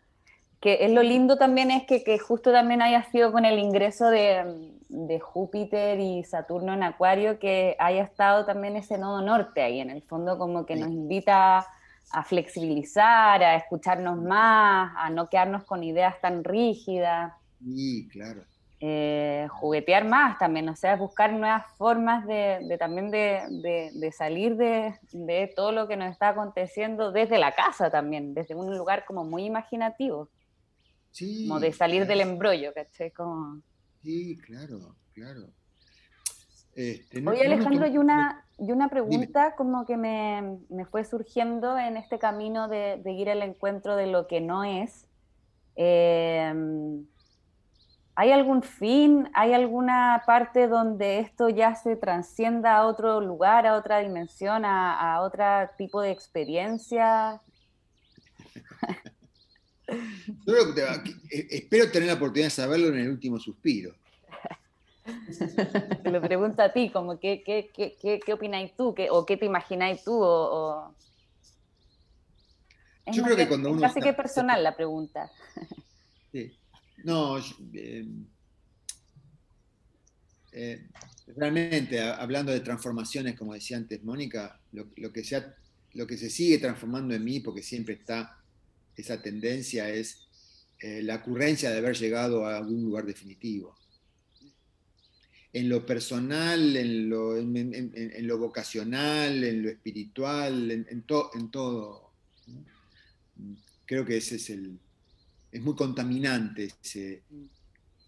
que 0.61 0.85
es 0.85 0.91
lo 0.91 1.01
lindo 1.01 1.37
también 1.37 1.71
es 1.71 1.85
que, 1.87 2.03
que, 2.03 2.19
justo 2.19 2.51
también 2.51 2.83
haya 2.83 3.03
sido 3.05 3.31
con 3.31 3.45
el 3.45 3.57
ingreso 3.57 4.09
de, 4.09 4.71
de, 4.89 5.19
Júpiter 5.19 5.99
y 5.99 6.23
Saturno 6.23 6.73
en 6.73 6.83
Acuario 6.83 7.39
que 7.39 7.75
haya 7.79 8.03
estado 8.03 8.45
también 8.45 8.75
ese 8.75 8.99
nodo 8.99 9.23
norte 9.23 9.63
ahí, 9.63 9.79
en 9.79 9.89
el 9.89 10.03
fondo 10.03 10.37
como 10.37 10.67
que 10.67 10.75
nos 10.75 10.89
invita 10.89 11.65
a 12.11 12.23
flexibilizar, 12.23 13.41
a 13.43 13.55
escucharnos 13.55 14.21
más, 14.21 14.93
a 14.95 15.09
no 15.09 15.29
quedarnos 15.29 15.63
con 15.63 15.83
ideas 15.83 16.21
tan 16.21 16.43
rígidas. 16.43 17.33
Sí, 17.59 18.07
claro. 18.11 18.43
Eh, 18.81 19.47
juguetear 19.51 20.05
más 20.05 20.37
también, 20.37 20.69
o 20.69 20.75
sea, 20.75 20.95
buscar 20.95 21.33
nuevas 21.33 21.65
formas 21.77 22.25
de, 22.27 22.59
de 22.67 22.77
también 22.77 23.09
de, 23.09 23.89
de 23.93 24.11
salir 24.11 24.57
de, 24.57 25.53
todo 25.55 25.71
lo 25.71 25.87
que 25.87 25.97
nos 25.97 26.11
está 26.11 26.29
aconteciendo 26.29 27.11
desde 27.11 27.39
la 27.39 27.51
casa 27.53 27.89
también, 27.89 28.33
desde 28.35 28.53
un 28.53 28.75
lugar 28.77 29.05
como 29.05 29.23
muy 29.23 29.45
imaginativo 29.45 30.29
como 31.47 31.59
de 31.59 31.73
salir 31.73 32.07
del 32.07 32.21
embrollo, 32.21 32.73
¿cachai? 32.73 33.11
Como... 33.11 33.61
Sí, 34.03 34.37
claro, 34.37 34.95
claro. 35.13 35.49
Este, 36.73 37.27
Oye, 37.27 37.45
Alejandro, 37.45 37.85
hay 37.85 37.97
una, 37.97 38.45
y 38.57 38.71
una 38.71 38.89
pregunta 38.89 39.55
como 39.55 39.85
que 39.85 39.97
me, 39.97 40.59
me, 40.69 40.85
fue 40.85 41.03
surgiendo 41.03 41.77
en 41.77 41.97
este 41.97 42.17
camino 42.17 42.69
de, 42.69 43.01
de, 43.03 43.11
ir 43.11 43.29
al 43.29 43.41
encuentro 43.41 43.95
de 43.95 44.07
lo 44.07 44.27
que 44.27 44.39
no 44.39 44.63
es. 44.63 45.05
Em, 45.75 47.05
¿Hay 48.15 48.31
algún 48.31 48.61
fin? 48.63 49.29
¿Hay 49.33 49.53
alguna 49.53 50.23
parte 50.25 50.67
donde 50.67 51.19
esto 51.19 51.49
ya 51.49 51.75
se 51.75 51.95
transcienda 51.95 52.77
a 52.77 52.87
otro 52.87 53.19
lugar, 53.19 53.65
a 53.65 53.75
otra 53.75 53.99
dimensión, 53.99 54.63
a, 54.63 55.15
a 55.15 55.21
otro 55.21 55.43
tipo 55.77 56.01
de 56.01 56.11
experiencia? 56.11 57.41
Eh, 61.31 61.47
espero 61.49 61.91
tener 61.91 62.07
la 62.07 62.15
oportunidad 62.15 62.47
de 62.47 62.51
saberlo 62.51 62.87
en 62.89 62.99
el 62.99 63.09
último 63.09 63.39
suspiro. 63.39 63.95
Te 66.03 66.11
lo 66.11 66.21
pregunto 66.21 66.61
a 66.61 66.71
ti, 66.71 66.89
como 66.89 67.19
qué, 67.19 67.43
qué, 67.43 67.69
qué, 67.73 68.19
qué 68.23 68.33
opináis 68.33 68.75
tú, 68.75 68.95
o 69.09 69.25
qué 69.25 69.37
te 69.37 69.45
imagináis 69.45 70.03
tú, 70.03 70.13
o, 70.13 70.95
Yo 73.11 73.23
creo 73.23 73.35
que 73.35 73.47
cuando 73.47 73.71
uno... 73.71 73.81
Casi 73.81 73.99
que 73.99 74.13
personal 74.13 74.63
la 74.63 74.75
pregunta. 74.75 75.31
Sí. 76.31 76.55
No, 77.03 77.39
eh, 77.73 78.05
eh, 80.51 80.87
realmente, 81.35 81.99
hablando 81.99 82.51
de 82.51 82.59
transformaciones, 82.59 83.35
como 83.37 83.53
decía 83.53 83.77
antes 83.77 84.03
Mónica, 84.03 84.59
lo, 84.71 84.87
lo, 84.97 85.11
que 85.11 85.23
se 85.23 85.43
lo 85.93 86.05
que 86.05 86.17
se 86.17 86.29
sigue 86.29 86.59
transformando 86.59 87.15
en 87.15 87.23
mí, 87.23 87.39
porque 87.39 87.63
siempre 87.63 87.95
está 87.95 88.40
esa 88.95 89.21
tendencia 89.21 89.89
es 89.89 90.27
eh, 90.79 91.03
la 91.03 91.17
ocurrencia 91.17 91.69
de 91.69 91.77
haber 91.77 91.95
llegado 91.95 92.45
a 92.45 92.57
algún 92.57 92.83
lugar 92.83 93.05
definitivo. 93.05 93.77
En 95.53 95.69
lo 95.69 95.85
personal, 95.85 96.75
en 96.75 97.09
lo, 97.09 97.37
en, 97.37 98.25
lo 98.25 98.37
vocacional, 98.37 99.43
en 99.43 99.63
lo 99.63 99.69
espiritual, 99.69 100.71
en, 100.71 101.01
todo. 101.03 102.13
Creo 103.85 104.05
que 104.05 104.17
ese 104.17 104.37
es 104.37 104.49
el. 104.49 104.79
Es 105.51 105.61
muy 105.61 105.75
contaminante 105.75 106.69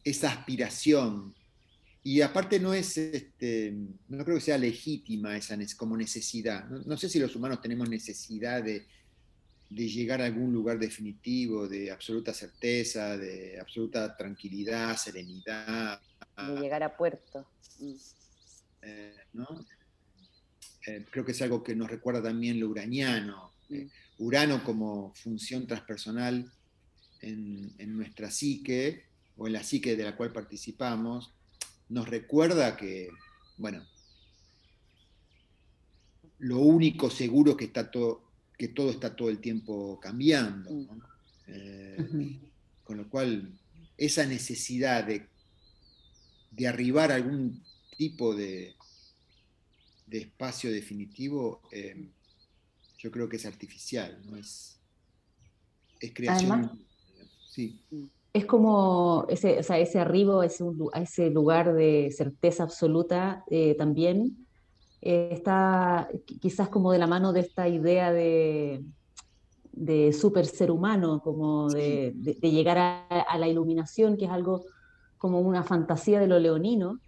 esa 0.04 0.32
aspiración. 0.32 1.36
Y 2.02 2.22
aparte 2.22 2.60
no 2.60 2.74
es, 2.74 2.98
este, 2.98 3.74
no 4.08 4.24
creo 4.24 4.38
que 4.38 4.42
sea 4.42 4.58
legítima 4.58 5.38
esa 5.38 5.58
como 5.78 5.96
necesidad. 5.96 6.68
no 6.70 6.98
sé 6.98 7.08
si 7.08 7.20
los 7.20 7.36
humanos 7.36 7.62
tenemos 7.62 7.90
necesidad 7.90 8.64
de, 8.64 8.88
de 9.74 9.88
llegar 9.88 10.22
a 10.22 10.26
algún 10.26 10.54
lugar 10.54 10.78
definitivo, 10.78 11.68
de 11.68 11.90
absoluta 11.90 12.34
certeza, 12.34 13.18
de 13.18 13.60
absoluta 13.60 14.16
tranquilidad, 14.16 14.96
serenidad. 14.96 16.00
De 16.38 16.62
llegar 16.62 16.84
a 16.84 16.96
puerto. 16.96 17.48
Mm. 17.80 17.96
Eh, 18.84 19.16
eh, 20.86 21.06
creo 21.10 21.26
que 21.26 21.32
es 21.32 21.42
algo 21.42 21.64
que 21.64 21.76
nos 21.76 21.90
recuerda 21.90 22.22
también 22.22 22.60
lo 22.60 22.70
uraniano. 22.70 23.54
Eh, 23.70 23.86
mm. 23.86 24.24
Urano 24.24 24.64
como 24.64 25.12
función 25.16 25.66
transpersonal 25.66 26.52
en, 27.22 27.74
en, 27.80 27.98
nuestra 27.98 28.30
psique, 28.30 29.06
o 29.38 29.48
en 29.48 29.54
la 29.54 29.64
psique 29.64 29.96
de 29.96 30.04
la 30.04 30.16
cual 30.16 30.32
participamos, 30.32 31.34
nos 31.90 32.08
recuerda 32.08 32.78
que, 32.78 33.10
bueno, 33.58 33.84
lo 36.38 36.60
único 36.60 37.10
seguro 37.10 37.58
que 37.58 37.66
está 37.66 37.90
todo, 37.90 38.23
que 38.58 38.68
todo 38.70 38.92
está 38.92 39.16
todo 39.16 39.30
el 39.30 39.40
tiempo 39.40 40.00
cambiando. 40.00 40.70
Mm. 40.72 40.88
Eh, 41.48 42.40
con 42.84 42.98
lo 42.98 43.10
cual, 43.10 43.52
esa 43.98 44.26
necesidad 44.26 45.06
de, 45.06 45.28
de 46.52 46.68
arribar 46.68 47.12
a 47.12 47.16
algún 47.16 47.64
tipo 47.98 48.36
de, 48.36 48.76
de 50.08 50.20
espacio 50.20 50.72
definitivo, 50.72 51.62
eh, 51.72 52.10
yo 52.98 53.12
creo 53.12 53.28
que 53.28 53.38
es 53.38 53.46
artificial, 53.46 54.22
¿no? 54.26 54.38
es, 54.38 54.80
es 56.00 56.14
creación. 56.14 56.86
sí. 57.50 57.80
Es 58.34 58.46
como 58.46 59.28
ese, 59.30 59.60
o 59.60 59.64
sea, 59.64 59.78
ese 59.78 60.00
arribo 60.00 60.42
a 60.42 60.46
ese, 60.46 61.30
lugar 61.30 61.74
de 61.76 62.12
certeza 62.16 62.64
absoluta 62.64 63.44
eh, 63.52 63.76
también 63.76 64.43
eh, 65.06 65.30
está 65.32 66.08
quizás 66.40 66.70
como 66.70 66.94
de 66.94 66.98
la 66.98 67.08
mano 67.08 67.34
de 67.34 67.42
esta 67.42 67.68
idea 67.68 68.14
de, 68.14 68.86
de 69.74 70.14
super 70.14 70.46
ser 70.46 70.72
humano, 70.72 71.20
como 71.22 71.70
de, 71.70 72.14
llegar 72.42 72.78
a, 72.78 73.38
la 73.38 73.48
iluminación, 73.50 74.16
que 74.16 74.26
es 74.26 74.32
algo 74.32 74.64
como 75.18 75.42
una 75.42 75.64
fantasía 75.64 76.22
de 76.22 76.28
lo 76.28 76.40
leonino, 76.40 77.00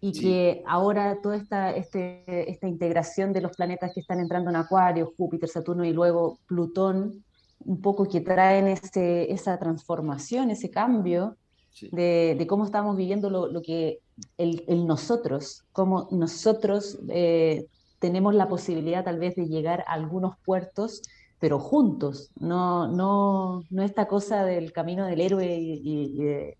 y 0.00 0.12
que 0.12 0.62
ahora 0.66 1.18
toda 1.22 1.36
esta, 1.36 1.70
este, 1.72 2.24
esta 2.50 2.66
integración 2.66 3.34
de 3.34 3.42
los 3.42 3.54
planetas 3.54 3.92
que 3.92 4.00
están 4.00 4.20
entrando 4.20 4.48
en 4.48 4.56
Acuario, 4.56 5.12
Júpiter, 5.14 5.48
Saturno 5.48 5.84
y 5.84 5.92
luego 5.92 6.38
Plutón, 6.46 7.24
un 7.58 7.80
poco 7.82 8.06
que 8.06 8.22
traen 8.22 8.68
ese, 8.68 9.30
esa 9.30 9.58
transformación, 9.58 10.50
ese 10.50 10.70
cambio, 10.70 11.36
de, 11.80 12.46
cómo 12.48 12.64
estamos 12.64 12.96
viviendo 12.96 13.30
lo, 13.30 13.62
que 13.62 14.00
el, 14.38 14.86
nosotros, 14.86 15.64
cómo 15.72 16.08
nosotros 16.10 16.98
eh, 17.08 17.66
tenemos 17.98 18.34
la 18.34 18.48
posibilidad 18.48 19.04
tal 19.04 19.18
vez 19.18 19.34
de 19.34 19.46
llegar 19.46 19.84
a 19.86 19.92
algunos 19.92 20.36
puertos, 20.44 21.02
pero 21.40 21.58
juntos, 21.58 22.30
no, 22.38 22.86
no, 22.86 23.64
no 23.70 23.82
esta 23.82 24.06
cosa 24.06 24.44
del 24.44 24.72
camino 24.72 25.06
del 25.06 25.20
héroe 25.20 25.58
y, 25.58 26.16
de, 26.16 26.56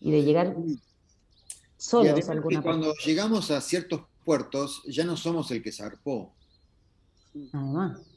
llegar 0.00 0.56
solos 1.76 2.28
a 2.28 2.32
alguna 2.32 2.62
Cuando 2.62 2.92
llegamos 3.04 3.50
a 3.50 3.60
ciertos 3.60 4.02
puertos, 4.24 4.82
ya 4.86 5.04
no 5.04 5.16
somos 5.16 5.50
el 5.50 5.62
que 5.62 5.72
zarpó. 5.72 6.34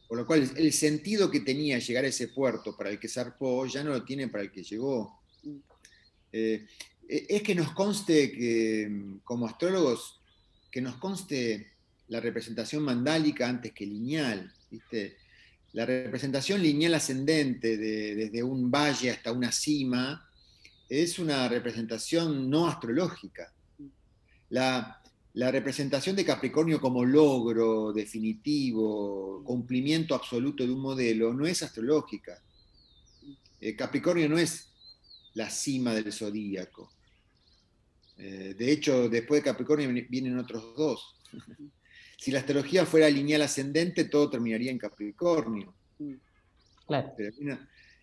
Por 0.07 0.17
lo 0.17 0.25
cual, 0.25 0.49
el 0.57 0.73
sentido 0.73 1.29
que 1.29 1.39
tenía 1.39 1.79
llegar 1.79 2.03
a 2.03 2.07
ese 2.07 2.27
puerto 2.27 2.75
para 2.75 2.89
el 2.89 2.99
que 2.99 3.07
zarpó, 3.07 3.65
ya 3.65 3.83
no 3.83 3.91
lo 3.91 4.03
tiene 4.03 4.27
para 4.27 4.43
el 4.43 4.51
que 4.51 4.63
llegó. 4.63 5.21
Eh, 6.31 6.65
e, 7.07 7.25
es 7.29 7.43
que 7.43 7.55
nos 7.55 7.73
conste 7.73 8.31
que, 8.31 8.87
mm, 8.89 9.19
como 9.23 9.47
astrólogos, 9.47 10.19
que 10.71 10.81
nos 10.81 10.95
conste 10.95 11.73
la 12.07 12.19
representación 12.19 12.83
mandálica 12.83 13.47
antes 13.47 13.71
que 13.73 13.85
lineal, 13.85 14.53
la 15.73 15.85
representación 15.85 16.61
lineal 16.61 16.93
ascendente 16.95 17.77
desde 17.77 18.43
un 18.43 18.69
valle 18.69 19.11
hasta 19.11 19.31
una 19.31 19.51
cima 19.51 20.27
es 20.89 21.19
una 21.19 21.47
representación 21.47 22.49
no 22.49 22.67
astrológica. 22.67 23.53
La, 24.49 25.01
representación 25.33 26.17
de 26.17 26.25
Capricornio 26.25 26.81
como 26.81 27.05
logro 27.05 27.93
definitivo, 27.93 29.41
cumplimiento 29.45 30.13
absoluto 30.13 30.65
de 30.65 30.73
un 30.73 30.81
modelo, 30.81 31.33
no 31.33 31.45
es 31.45 31.63
astrológica. 31.63 32.43
Eh, 33.61 33.73
Capricornio 33.77 34.27
no 34.27 34.37
es 34.37 34.70
la 35.33 35.49
cima 35.49 35.93
del 35.93 36.11
zodíaco. 36.11 36.91
Eh, 38.17 38.55
de 38.57 38.71
hecho, 38.71 39.09
después 39.09 39.41
de 39.41 39.49
Capricornio 39.49 39.89
vienen 40.09 40.37
otros 40.37 40.75
dos. 40.75 41.15
si 42.17 42.31
la 42.31 42.39
astrología 42.39 42.85
fuera 42.85 43.09
lineal 43.09 43.41
ascendente, 43.41 44.05
todo 44.05 44.29
terminaría 44.29 44.71
en 44.71 44.77
Capricornio. 44.77 45.73
Claro. 46.85 47.13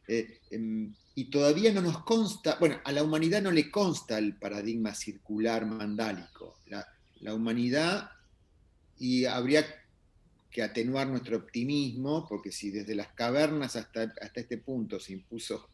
Eh, 0.08 0.40
em, 0.50 0.94
y 1.14 1.26
todavía 1.26 1.72
no 1.72 1.82
nos 1.82 2.02
consta, 2.04 2.56
bueno, 2.58 2.80
a 2.84 2.92
la 2.92 3.02
humanidad 3.02 3.42
no 3.42 3.50
le 3.50 3.70
consta 3.70 4.18
el 4.18 4.36
paradigma 4.36 4.94
circular 4.94 5.66
mandálico. 5.66 6.60
La, 6.66 7.34
humanidad, 7.34 8.10
y 8.98 9.24
habría 9.24 9.66
que 10.50 10.62
atenuar 10.62 11.08
nuestro 11.08 11.36
optimismo, 11.36 12.26
porque 12.28 12.52
si 12.52 12.70
desde 12.70 12.94
las 12.94 13.08
cavernas 13.08 13.76
hasta, 13.76 14.14
hasta 14.20 14.40
este 14.40 14.58
punto 14.58 14.98
se 14.98 15.12
impuso 15.12 15.68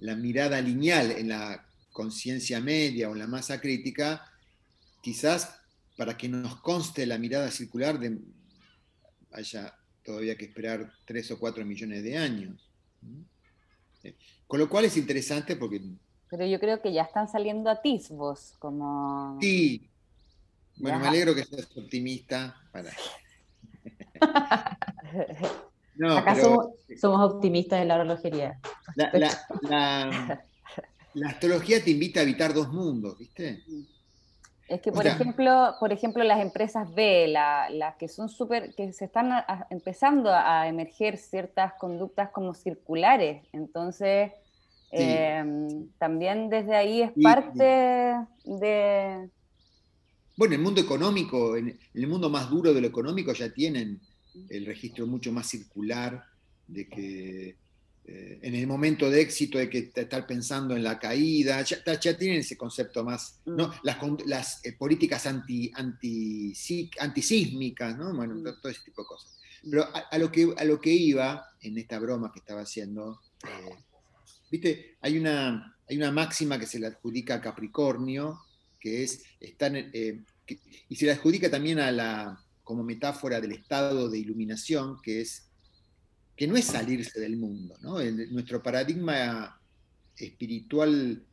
la 0.00 0.14
mirada 0.14 0.60
lineal 0.60 1.12
en 1.12 1.28
la 1.28 1.64
conciencia 1.92 2.60
media 2.60 3.08
o 3.08 3.12
en 3.12 3.18
la 3.18 3.26
masa 3.26 3.60
crítica, 3.60 4.30
quizás 5.02 5.58
para 5.96 6.16
que 6.16 6.28
nos 6.28 6.60
conste 6.60 7.06
la 7.06 7.18
mirada 7.18 7.50
circular, 7.50 7.98
de, 7.98 8.18
haya 9.32 9.74
todavía 10.04 10.36
que 10.36 10.44
esperar 10.46 10.92
tres 11.04 11.30
o 11.30 11.38
cuatro 11.38 11.64
millones 11.64 12.02
de 12.02 12.16
años. 12.16 12.70
Con 14.46 14.60
lo 14.60 14.68
cual 14.68 14.84
es 14.84 14.96
interesante 14.96 15.56
porque... 15.56 15.82
Pero 16.30 16.46
yo 16.46 16.60
creo 16.60 16.80
que 16.80 16.92
ya 16.92 17.02
están 17.02 17.28
saliendo 17.28 17.68
atisbos, 17.68 18.54
como... 18.58 19.38
Sí. 19.40 19.88
Bueno, 20.76 21.00
me 21.00 21.08
alegro 21.08 21.34
que 21.34 21.44
seas 21.44 21.68
optimista. 21.76 22.56
Para... 22.70 22.92
no, 25.98 26.16
Acá 26.16 26.34
somos, 26.34 27.30
optimistas 27.32 27.80
de 27.80 27.86
la 27.86 27.98
relojería. 27.98 28.58
La, 28.96 30.40
la 31.14 31.28
astrología 31.28 31.82
te 31.82 31.90
invita 31.90 32.20
a 32.20 32.22
evitar 32.22 32.54
dos 32.54 32.72
mundos, 32.72 33.18
¿viste? 33.18 33.62
Es 34.68 34.82
que, 34.82 34.92
por 34.92 35.06
ejemplo, 35.06 35.74
por 35.80 35.92
ejemplo, 35.92 36.22
las 36.24 36.40
empresas 36.40 36.94
B, 36.94 37.28
las 37.28 37.96
que 37.96 38.06
son 38.06 38.28
súper, 38.28 38.74
que 38.74 38.92
se 38.92 39.06
están 39.06 39.32
empezando 39.70 40.30
a 40.30 40.68
emerger 40.68 41.16
ciertas 41.16 41.72
conductas 41.74 42.30
como 42.30 42.52
circulares. 42.52 43.46
Entonces, 43.52 44.32
em, 44.90 45.88
también 45.98 46.50
desde 46.50 46.76
ahí 46.76 47.02
es 47.02 47.12
parte 47.22 48.14
de... 48.44 49.30
Bueno, 50.36 50.54
el 50.54 50.60
mundo 50.60 50.80
económico, 50.82 51.56
en 51.56 51.78
el 51.94 52.06
mundo 52.06 52.28
más 52.28 52.50
duro 52.50 52.74
de 52.74 52.82
lo 52.82 52.86
económico 52.86 53.32
ya 53.32 53.50
tienen 53.50 54.00
el 54.48 54.66
registro 54.66 55.06
mucho 55.06 55.32
más 55.32 55.48
circular 55.48 56.24
de 56.66 56.88
que 56.88 57.56
eh, 58.10 58.38
en 58.40 58.54
el 58.54 58.66
momento 58.66 59.10
de 59.10 59.20
éxito 59.20 59.58
hay 59.58 59.68
que 59.68 59.90
estar 59.94 60.26
pensando 60.26 60.74
en 60.74 60.82
la 60.82 60.98
caída, 60.98 61.62
ya, 61.62 62.16
tienen 62.16 62.40
ese 62.40 62.56
concepto 62.56 63.04
más, 63.04 63.40
¿no? 63.44 63.68
Mm. 63.68 64.16
Las, 64.24 64.64
eh, 64.64 64.72
políticas 64.72 65.26
anti, 65.26 65.70
anti, 65.74 66.54
antisísmicas, 66.98 67.98
¿no? 67.98 68.14
Bueno, 68.14 68.36
mm. 68.36 68.44
todo 68.62 68.70
ese 68.70 68.82
tipo 68.82 69.02
de 69.02 69.08
cosas. 69.08 69.38
Pero 69.62 69.86
a, 69.92 70.16
lo 70.16 70.32
que, 70.32 70.54
a 70.56 70.64
lo 70.64 70.80
que 70.80 70.90
iba 70.90 71.48
en 71.60 71.76
esta 71.76 71.98
broma 71.98 72.32
que 72.32 72.38
estaba 72.38 72.62
haciendo, 72.62 73.20
eh, 73.44 73.76
viste, 74.50 74.96
hay 75.02 75.18
una, 75.18 75.76
hay 75.86 75.96
una 75.98 76.10
máxima 76.10 76.58
que 76.58 76.66
se 76.66 76.78
le 76.78 76.86
adjudica 76.86 77.34
a 77.34 77.40
Capricornio, 77.42 78.40
que 78.80 79.02
es, 79.02 79.22
están, 79.38 79.76
y 79.76 80.96
se 80.96 81.04
le 81.04 81.12
adjudica 81.12 81.50
también 81.50 81.78
a 81.78 81.92
la, 81.92 82.42
como 82.68 82.84
metáfora 82.84 83.40
del 83.40 83.52
estado 83.52 84.10
de 84.10 84.18
iluminación, 84.18 85.00
que 85.00 85.22
es 85.22 85.48
que 86.36 86.46
no 86.46 86.54
es 86.54 86.66
salirse 86.66 87.18
del 87.18 87.38
mundo. 87.38 87.78
¿no? 87.80 87.98
nuestro 88.30 88.62
paradigma 88.62 89.58
espiritual 90.14 91.24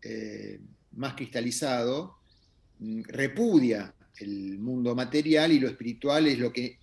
eh, 0.00 0.60
más 0.92 1.14
cristalizado 1.14 2.18
mm, 2.78 3.02
repudia 3.08 3.92
el 4.20 4.60
mundo 4.60 4.94
material 4.94 5.50
y 5.50 5.58
lo 5.58 5.66
espiritual 5.66 6.28
es 6.28 6.38
lo 6.38 6.52
que 6.52 6.78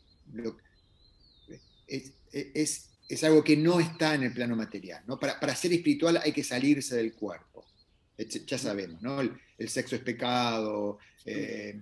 es, 1.88 3.24
algo 3.24 3.46
que 3.46 3.56
no 3.56 3.80
está 3.80 4.16
en 4.16 4.24
el 4.24 4.34
plano 4.34 4.58
material. 4.58 5.06
¿no? 5.08 5.18
Para, 5.18 5.56
ser 5.56 5.72
espiritual 5.72 6.18
hay 6.22 6.34
que 6.34 6.43
salirse 6.43 6.98
del 6.98 7.14
cuerpo. 7.14 7.64
Ya 8.46 8.58
sabemos, 8.58 9.02
¿no? 9.02 9.22
el, 9.22 9.70
sexo 9.70 9.96
es 9.96 10.02
pecado, 10.02 10.98
eh, 11.24 11.80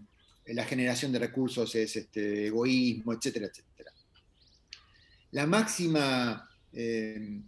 la 0.47 0.65
generación 0.65 1.11
de 1.11 1.19
recursos 1.19 1.73
es 1.75 1.95
este, 1.95 2.47
egoísmo, 2.47 3.13
etcétera, 3.13 3.47
etcétera. 3.47 3.91
La 5.31 5.47
máxima 5.47 6.49
eh, 6.73 7.41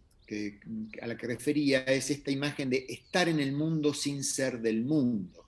a 1.01 1.07
la 1.07 1.17
que 1.17 1.27
refería 1.27 1.81
es 1.81 2.09
esta 2.09 2.31
imagen 2.31 2.69
de 2.69 2.85
estar 2.89 3.29
en 3.29 3.39
el 3.39 3.51
mundo 3.51 3.93
sin 3.93 4.23
ser 4.23 4.59
del 4.59 4.83
mundo, 4.83 5.47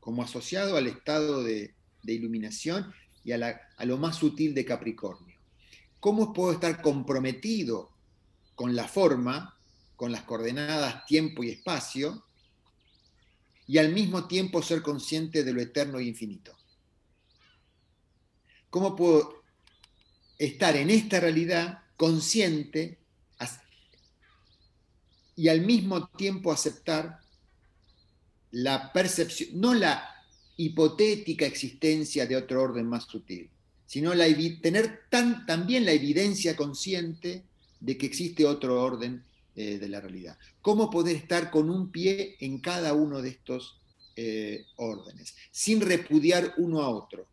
como 0.00 0.22
asociado 0.22 0.76
al 0.76 0.86
estado 0.86 1.42
de, 1.42 1.74
iluminación 2.04 2.92
y 3.24 3.32
a, 3.32 3.60
lo 3.84 3.98
más 3.98 4.16
sutil 4.16 4.54
de 4.54 4.64
Capricornio. 4.64 5.36
¿Cómo 5.98 6.32
puedo 6.32 6.52
estar 6.52 6.80
comprometido 6.82 7.90
con 8.54 8.76
la 8.76 8.86
forma, 8.86 9.58
con 9.96 10.12
las 10.12 10.22
coordenadas 10.22 11.04
tiempo 11.06 11.42
y 11.42 11.50
espacio, 11.50 12.25
y 13.66 13.78
al 13.78 13.92
mismo 13.92 14.26
tiempo 14.26 14.62
ser 14.62 14.82
consciente 14.82 15.42
de 15.44 15.52
lo 15.52 15.60
eterno 15.60 15.98
e 15.98 16.04
infinito? 16.04 16.56
¿Cómo 18.70 18.94
puedo 18.94 19.42
estar 20.38 20.76
en 20.76 20.90
esta 20.90 21.20
realidad 21.20 21.82
consciente 21.96 22.98
y 25.36 25.48
al 25.48 25.60
mismo 25.60 26.08
tiempo 26.08 26.50
aceptar 26.50 27.20
la 28.50 28.90
percepción, 28.92 29.60
no 29.60 29.74
la 29.74 30.02
hipotética 30.56 31.44
existencia 31.44 32.26
de 32.26 32.36
otro 32.36 32.62
orden 32.62 32.86
más 32.86 33.04
sutil, 33.04 33.50
sino 33.86 34.12
tener 34.62 35.02
también 35.10 35.84
la 35.84 35.92
evidencia 35.92 36.56
consciente 36.56 37.44
de 37.80 37.98
que 37.98 38.06
existe 38.06 38.46
otro 38.46 38.82
orden 38.82 39.22
eh, 39.56 39.78
de 39.78 39.88
la 39.88 40.00
realidad. 40.00 40.38
¿Cómo 40.60 40.90
poder 40.90 41.16
estar 41.16 41.50
con 41.50 41.70
un 41.70 41.90
pie 41.90 42.36
en 42.40 42.60
cada 42.60 42.92
uno 42.92 43.20
de 43.20 43.30
estos 43.30 43.80
eh, 44.14 44.66
órdenes, 44.76 45.34
sin 45.50 45.80
repudiar 45.80 46.54
uno 46.58 46.82
a 46.82 46.90
otro? 46.90 47.28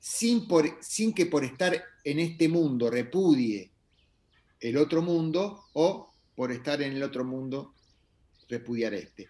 sin, 0.00 0.48
sin 0.80 1.12
que 1.12 1.26
por 1.26 1.44
estar 1.44 1.84
en 2.02 2.18
este 2.18 2.48
mundo 2.48 2.90
repudie 2.90 3.70
el 4.58 4.76
otro 4.78 5.02
mundo 5.02 5.66
o 5.74 6.14
por 6.34 6.50
estar 6.50 6.80
en 6.82 6.94
el 6.94 7.02
otro 7.02 7.24
mundo 7.24 7.74
repudiar 8.48 8.94
este. 8.94 9.28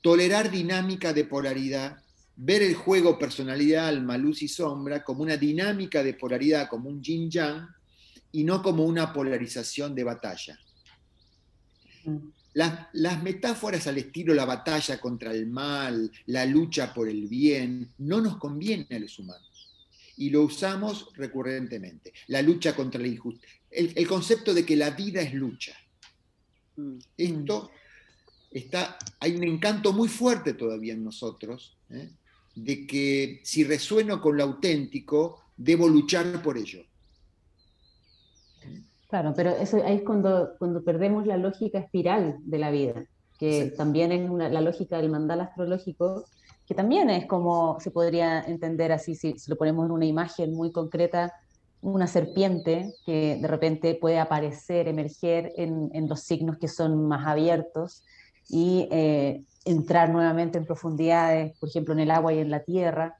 Tolerar 0.00 0.50
dinámica 0.50 1.12
de 1.12 1.24
polaridad, 1.24 1.96
ver 2.36 2.62
el 2.62 2.74
juego 2.74 3.18
personalidad, 3.18 3.88
alma, 3.88 4.16
luz 4.16 4.42
y 4.42 4.48
sombra 4.48 5.02
como 5.02 5.22
una 5.22 5.36
dinámica 5.36 6.02
de 6.02 6.14
polaridad, 6.14 6.68
como 6.68 6.88
un 6.88 7.02
yin-yang, 7.02 7.68
y 8.32 8.44
no 8.44 8.62
como 8.62 8.84
una 8.84 9.12
polarización 9.12 9.94
de 9.94 10.04
batalla. 10.04 10.58
Las, 12.52 12.86
las, 12.92 13.22
metáforas 13.22 13.86
al 13.86 13.98
estilo 13.98 14.32
la 14.32 14.44
batalla 14.44 15.00
contra 15.00 15.32
el 15.32 15.46
mal, 15.48 16.10
la 16.26 16.46
lucha 16.46 16.94
por 16.94 17.08
el 17.08 17.26
bien, 17.26 17.90
no 17.98 18.20
nos 18.20 18.36
conviene 18.36 18.86
a 18.90 18.98
los 18.98 19.18
humanos 19.18 19.54
y 20.16 20.30
lo 20.30 20.42
usamos 20.42 21.10
recurrentemente. 21.14 22.12
La 22.28 22.42
lucha 22.42 22.74
contra 22.74 23.00
la 23.00 23.08
injusticia. 23.08 23.48
El, 23.70 24.06
concepto 24.06 24.54
de 24.54 24.64
que 24.64 24.76
la 24.76 24.90
vida 24.90 25.20
es 25.20 25.34
lucha. 25.34 25.76
Mm. 26.76 26.98
Esto 27.16 27.70
está, 28.50 28.98
hay 29.20 29.34
un 29.34 29.44
encanto 29.44 29.92
muy 29.92 30.08
fuerte 30.08 30.54
todavía 30.54 30.94
en 30.94 31.04
nosotros, 31.04 31.76
¿eh? 31.90 32.08
de 32.54 32.86
que 32.86 33.40
si 33.42 33.64
resueno 33.64 34.20
con 34.20 34.36
lo 34.36 34.44
auténtico, 34.44 35.42
debo 35.56 35.88
luchar 35.88 36.40
por 36.42 36.56
ello. 36.56 36.84
Claro, 39.14 39.32
pero 39.36 39.50
eso 39.50 39.76
ahí 39.84 39.98
es 39.98 40.02
cuando, 40.02 40.56
cuando 40.58 40.82
perdemos 40.82 41.24
la 41.24 41.36
lógica 41.36 41.78
espiral 41.78 42.36
de 42.40 42.58
la 42.58 42.72
vida, 42.72 43.04
que 43.38 43.72
también 43.76 44.10
es 44.10 44.28
la 44.28 44.60
lógica 44.60 44.96
del 44.96 45.08
mandala 45.08 45.44
astrológico, 45.44 46.24
que 46.66 46.74
también 46.74 47.08
es 47.10 47.24
como 47.26 47.78
se 47.78 47.92
podría 47.92 48.40
entender 48.40 48.90
así, 48.90 49.14
si, 49.14 49.36
lo 49.46 49.54
ponemos 49.54 49.86
en 49.86 49.92
una 49.92 50.04
imagen 50.04 50.52
muy 50.52 50.72
concreta, 50.72 51.32
una 51.80 52.08
serpiente 52.08 52.92
que 53.06 53.38
de 53.40 53.46
repente 53.46 53.94
puede 53.94 54.18
aparecer, 54.18 54.88
emerger 54.88 55.52
en, 55.58 56.08
los 56.08 56.22
signos 56.22 56.58
que 56.58 56.66
son 56.66 57.06
más 57.06 57.24
abiertos 57.24 58.02
y 58.48 58.88
eh, 58.90 59.44
entrar 59.64 60.10
nuevamente 60.10 60.58
en 60.58 60.66
profundidades, 60.66 61.56
por 61.60 61.68
ejemplo, 61.68 61.94
en 61.94 62.00
el 62.00 62.10
agua 62.10 62.32
y 62.32 62.40
en 62.40 62.50
la 62.50 62.64
tierra. 62.64 63.16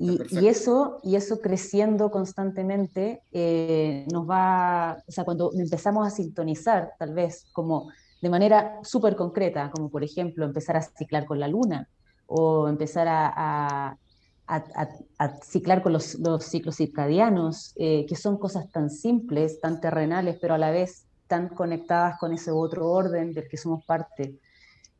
Y, 0.00 0.46
eso, 0.46 1.00
y 1.02 1.16
eso 1.16 1.40
creciendo 1.40 2.12
constantemente 2.12 3.22
eh, 3.32 4.06
nos 4.12 4.30
va, 4.30 5.02
o 5.08 5.10
sea, 5.10 5.24
cuando 5.24 5.50
empezamos 5.54 6.06
a 6.06 6.10
sintonizar, 6.10 6.92
tal 7.00 7.14
vez 7.14 7.46
como 7.52 7.90
de 8.22 8.30
manera 8.30 8.78
súper 8.84 9.16
concreta, 9.16 9.72
como 9.72 9.90
por 9.90 10.04
ejemplo 10.04 10.44
empezar 10.44 10.76
a 10.76 10.82
ciclar 10.82 11.26
con 11.26 11.40
la 11.40 11.48
luna 11.48 11.88
o 12.26 12.68
empezar 12.68 13.08
a, 13.08 13.98
a, 14.46 15.36
ciclar 15.42 15.82
con 15.82 15.92
los, 15.92 16.14
los 16.20 16.44
ciclos 16.44 16.76
circadianos, 16.76 17.72
eh, 17.76 18.06
que 18.08 18.14
son 18.14 18.38
cosas 18.38 18.70
tan 18.70 18.90
simples, 18.90 19.60
tan 19.60 19.80
terrenales, 19.80 20.38
pero 20.40 20.54
a 20.54 20.58
la 20.58 20.70
vez 20.70 21.06
tan 21.26 21.48
conectadas 21.48 22.18
con 22.18 22.32
ese 22.32 22.50
otro 22.50 22.88
orden 22.88 23.32
del 23.34 23.48
que 23.48 23.56
somos 23.56 23.84
parte. 23.84 24.38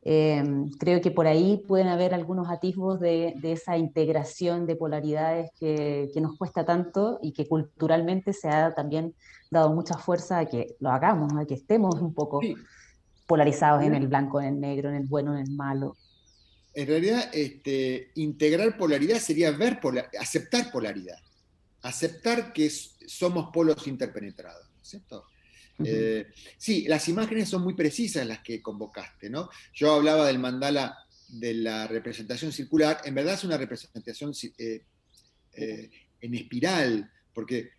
Eh, 0.01 0.41
creo 0.79 1.01
que 1.01 1.11
por 1.11 1.27
ahí 1.27 1.61
pueden 1.67 1.87
haber 1.87 2.13
algunos 2.13 2.49
atisbos 2.49 2.99
de, 2.99 3.35
esa 3.43 3.77
integración 3.77 4.65
de 4.65 4.75
polaridades 4.75 5.51
que, 5.59 6.09
nos 6.15 6.37
cuesta 6.37 6.65
tanto 6.65 7.19
y 7.21 7.33
que 7.33 7.47
culturalmente 7.47 8.33
se 8.33 8.49
ha 8.49 8.73
también 8.73 9.13
dado 9.51 9.73
mucha 9.73 9.97
fuerza 9.97 10.39
a 10.39 10.45
que 10.45 10.75
lo 10.79 10.89
hagamos, 10.91 11.33
a 11.37 11.45
que 11.45 11.55
estemos 11.55 11.95
un 11.95 12.13
poco 12.13 12.39
polarizados 13.27 13.83
en 13.83 13.93
el 13.93 14.07
blanco, 14.07 14.39
en 14.39 14.47
el 14.47 14.59
negro, 14.59 14.89
en 14.89 14.95
el 14.95 15.07
bueno, 15.07 15.37
en 15.37 15.47
el 15.47 15.51
malo. 15.51 15.97
En 16.73 16.87
realidad, 16.87 17.29
este, 17.33 18.11
integrar 18.15 18.77
polaridad 18.77 19.17
sería 19.17 19.51
ver 19.51 19.79
aceptar 20.19 20.71
polaridad, 20.71 21.17
aceptar 21.81 22.53
que 22.53 22.69
somos 22.69 23.49
polos 23.51 23.85
interpenetrados, 23.87 24.65
¿cierto? 24.81 25.25
Eh, 25.83 26.27
sí, 26.57 26.85
las 26.87 27.07
imágenes 27.07 27.49
son 27.49 27.63
muy 27.63 27.73
precisas 27.73 28.25
las 28.25 28.39
que 28.39 28.61
convocaste, 28.61 29.29
¿no? 29.29 29.49
Yo 29.73 29.93
hablaba 29.93 30.27
del 30.27 30.39
mandala 30.39 30.97
de 31.27 31.53
la 31.53 31.87
representación 31.87 32.51
circular, 32.51 33.01
en 33.05 33.15
verdad 33.15 33.35
es 33.35 33.43
una 33.43 33.57
representación 33.57 34.33
eh, 34.57 34.83
eh, 35.53 35.89
en 36.21 36.33
espiral, 36.33 37.11
porque 37.33 37.71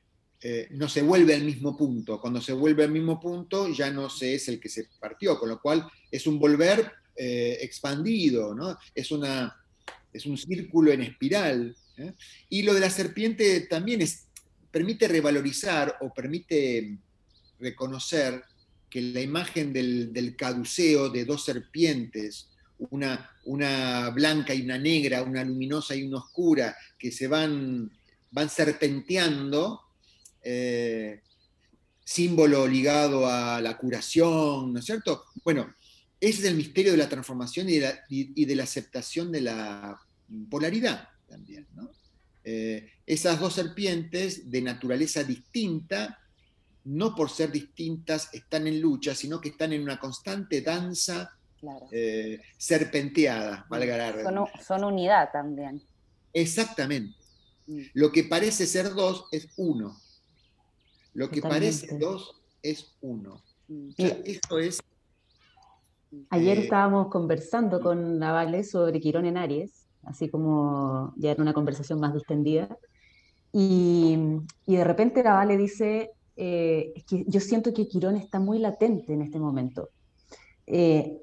no 0.70 0.88
se 0.88 1.02
vuelve 1.02 1.34
al 1.34 1.44
mismo 1.44 1.76
punto. 1.76 2.18
Cuando 2.18 2.40
se 2.40 2.54
vuelve 2.54 2.84
al 2.84 2.90
mismo 2.90 3.20
punto 3.20 3.68
ya 3.68 3.90
no 3.90 4.08
se 4.08 4.34
es 4.34 4.48
el 4.48 4.58
que 4.58 4.70
se 4.70 4.86
partió, 4.98 5.38
con 5.38 5.50
lo 5.50 5.60
cual 5.60 5.86
es 6.10 6.26
un 6.26 6.38
volver 6.38 6.90
expandido, 7.14 8.54
¿no? 8.54 8.78
Es, 8.94 9.10
una, 9.10 9.54
es 10.10 10.24
un 10.24 10.38
círculo 10.38 10.92
en 10.92 11.02
espiral. 11.02 11.76
Y 12.48 12.62
lo 12.62 12.72
de 12.72 12.80
la 12.80 12.88
serpiente 12.88 13.60
también 13.68 14.00
es, 14.00 14.28
permite 14.70 15.08
revalorizar 15.08 15.98
o 16.00 16.10
permite 16.14 16.98
reconocer 17.60 18.42
que 18.88 19.00
la 19.00 19.20
imagen 19.20 19.72
del, 19.72 20.34
caduceo 20.36 21.08
de 21.08 21.24
dos 21.24 21.44
serpientes, 21.44 22.48
una, 22.90 23.30
una, 23.44 24.10
blanca 24.10 24.52
y 24.52 24.62
una 24.62 24.78
negra, 24.78 25.22
una 25.22 25.44
luminosa 25.44 25.94
y 25.94 26.02
una 26.02 26.18
oscura, 26.18 26.76
que 26.98 27.12
se 27.12 27.28
van, 27.28 27.90
van 28.32 28.48
serpenteando, 28.48 29.80
eh, 30.42 31.20
símbolo 32.04 32.66
ligado 32.66 33.28
a 33.28 33.60
la 33.60 33.76
curación, 33.78 34.72
¿no 34.72 34.80
es 34.80 34.84
cierto? 34.84 35.24
Bueno, 35.44 35.72
ese 36.20 36.40
es 36.40 36.44
el 36.46 36.56
misterio 36.56 36.92
de 36.92 36.98
la 36.98 37.08
transformación 37.08 37.68
y 37.68 37.78
de 38.44 38.56
la, 38.56 38.64
aceptación 38.64 39.30
de 39.30 39.42
la 39.42 40.00
polaridad 40.50 41.08
también, 41.28 41.66
¿no? 41.74 41.90
Eh, 42.42 42.90
esas 43.06 43.38
dos 43.38 43.54
serpientes 43.54 44.50
de 44.50 44.62
naturaleza 44.62 45.22
distinta 45.22 46.19
no 46.84 47.14
por 47.14 47.30
ser 47.30 47.52
distintas 47.52 48.32
están 48.32 48.66
en 48.66 48.80
lucha, 48.80 49.14
sino 49.14 49.40
que 49.40 49.50
están 49.50 49.72
en 49.72 49.82
una 49.82 49.98
constante 49.98 50.62
danza 50.62 51.36
eh, 51.92 52.40
serpenteada, 52.56 53.66
valga 53.68 53.96
la 53.96 54.48
son, 54.62 54.84
unidad 54.84 55.30
también. 55.30 55.82
Exactamente. 56.32 57.16
Mm. 57.66 57.80
Lo 57.94 58.10
que 58.10 58.24
parece 58.24 58.66
ser 58.66 58.94
dos 58.94 59.26
es 59.30 59.48
uno. 59.56 59.96
Lo 61.12 61.28
que 61.28 61.42
parece 61.42 61.98
dos 61.98 62.40
es 62.62 62.96
uno. 63.02 63.42
Mm. 63.68 63.90
esto 64.24 64.58
es. 64.58 64.80
Ayer 66.30 66.58
eh, 66.58 66.62
estábamos 66.62 67.08
conversando 67.08 67.80
con 67.80 68.18
Navale 68.18 68.64
sobre 68.64 69.00
Quirón 69.00 69.26
en 69.26 69.36
Aries, 69.36 69.86
así 70.04 70.28
como 70.28 71.12
ya 71.16 71.32
era 71.32 71.42
una 71.42 71.52
conversación 71.52 72.00
más 72.00 72.14
distendida. 72.14 72.74
Y, 73.52 74.16
y 74.66 74.76
de 74.76 74.84
repente 74.84 75.22
Navale 75.22 75.56
dice, 75.56 76.12
eh, 76.42 76.94
es 76.96 77.04
que 77.04 77.24
yo 77.26 77.38
siento 77.38 77.74
que 77.74 77.86
Quirón 77.86 78.16
está 78.16 78.40
muy 78.40 78.58
latente 78.58 79.12
en 79.12 79.20
este 79.20 79.38
momento. 79.38 79.90
Eh, 80.66 81.18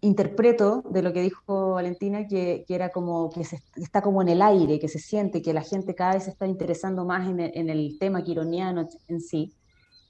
interpreto 0.00 0.82
de 0.88 1.02
lo 1.02 1.12
que 1.12 1.20
dijo 1.20 1.72
Valentina 1.72 2.26
que, 2.26 2.64
era 2.66 2.88
como 2.90 3.28
que 3.28 3.42
está 3.76 4.00
como 4.00 4.22
en 4.22 4.30
el 4.30 4.40
aire, 4.40 4.80
que 4.80 4.88
se 4.88 5.00
siente 5.00 5.42
que 5.42 5.52
la 5.52 5.60
gente 5.60 5.94
cada 5.94 6.14
vez 6.14 6.24
se 6.24 6.30
está 6.30 6.46
interesando 6.46 7.04
más 7.04 7.28
en 7.28 7.68
el, 7.68 7.98
tema 7.98 8.24
quironiano 8.24 8.88
en 9.08 9.20
sí. 9.20 9.52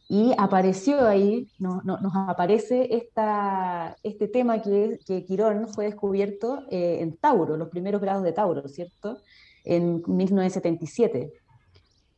Y 0.09 0.33
apareció 0.39 1.09
ahí, 1.09 1.49
nos 1.59 2.13
aparece 2.29 2.95
esta, 2.95 3.97
este 4.05 4.29
tema 4.29 4.63
que, 4.63 5.01
que 5.05 5.25
Quirón 5.25 5.67
fue 5.67 5.87
descubierto 5.87 6.61
eh, 6.71 6.99
en 7.01 7.17
Tauro, 7.17 7.57
los 7.57 7.71
primeros 7.71 8.01
grados 8.01 8.23
de 8.23 8.33
Tauro, 8.33 8.69
¿cierto? 8.69 9.19
En 9.65 10.01
1977. 10.07 11.33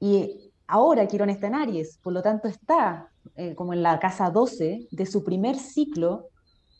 Y 0.00 0.43
Ahora 0.66 1.06
Quirón 1.06 1.30
está 1.30 1.48
en 1.48 1.54
Aries, 1.54 1.98
por 2.02 2.12
lo 2.12 2.22
tanto 2.22 2.48
está 2.48 3.10
eh, 3.36 3.54
como 3.54 3.72
en 3.72 3.82
la 3.82 3.98
casa 3.98 4.30
12 4.30 4.88
de 4.90 5.06
su 5.06 5.22
primer 5.24 5.56
ciclo 5.56 6.28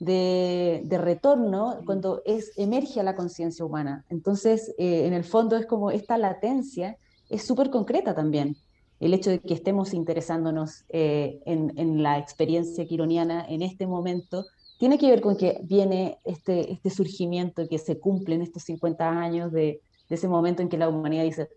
de, 0.01 0.87
retorno 0.91 1.78
cuando 1.85 2.22
es, 2.24 2.53
emerge 2.57 3.01
a 3.01 3.03
la 3.03 3.14
conciencia 3.14 3.64
humana. 3.64 4.05
Entonces, 4.09 4.74
eh, 4.78 5.07
en 5.07 5.12
el 5.12 5.24
fondo 5.24 5.57
es 5.57 5.66
como 5.66 5.91
esta 5.91 6.18
latencia 6.18 6.97
es 7.28 7.47
súper 7.47 7.70
concreta 7.70 8.14
también. 8.14 8.57
El 9.01 9.12
hecho 9.12 9.30
de 9.30 9.41
que 9.41 9.55
estemos 9.55 9.93
interesándonos 9.93 10.85
eh, 10.89 11.41
en, 11.45 12.03
la 12.03 12.18
experiencia 12.18 12.87
quironiana 12.87 13.45
en 13.49 13.62
este 13.62 13.87
momento 13.87 14.45
tiene 14.78 14.99
que 14.99 15.11
ver 15.11 15.20
con 15.20 15.37
que 15.37 15.61
viene 15.64 16.18
este, 16.24 16.72
este 16.72 16.91
surgimiento 16.91 17.68
que 17.68 17.78
se 17.78 17.99
cumple 17.99 18.37
en 18.37 18.43
estos 18.43 18.62
50 18.64 19.09
años 19.09 19.53
de, 19.53 19.80
de 20.09 20.14
ese 20.14 20.28
momento 20.28 20.62
en 20.62 20.68
que 20.68 20.78
la 20.78 20.89
humanidad 20.89 21.24
dice, 21.24 21.49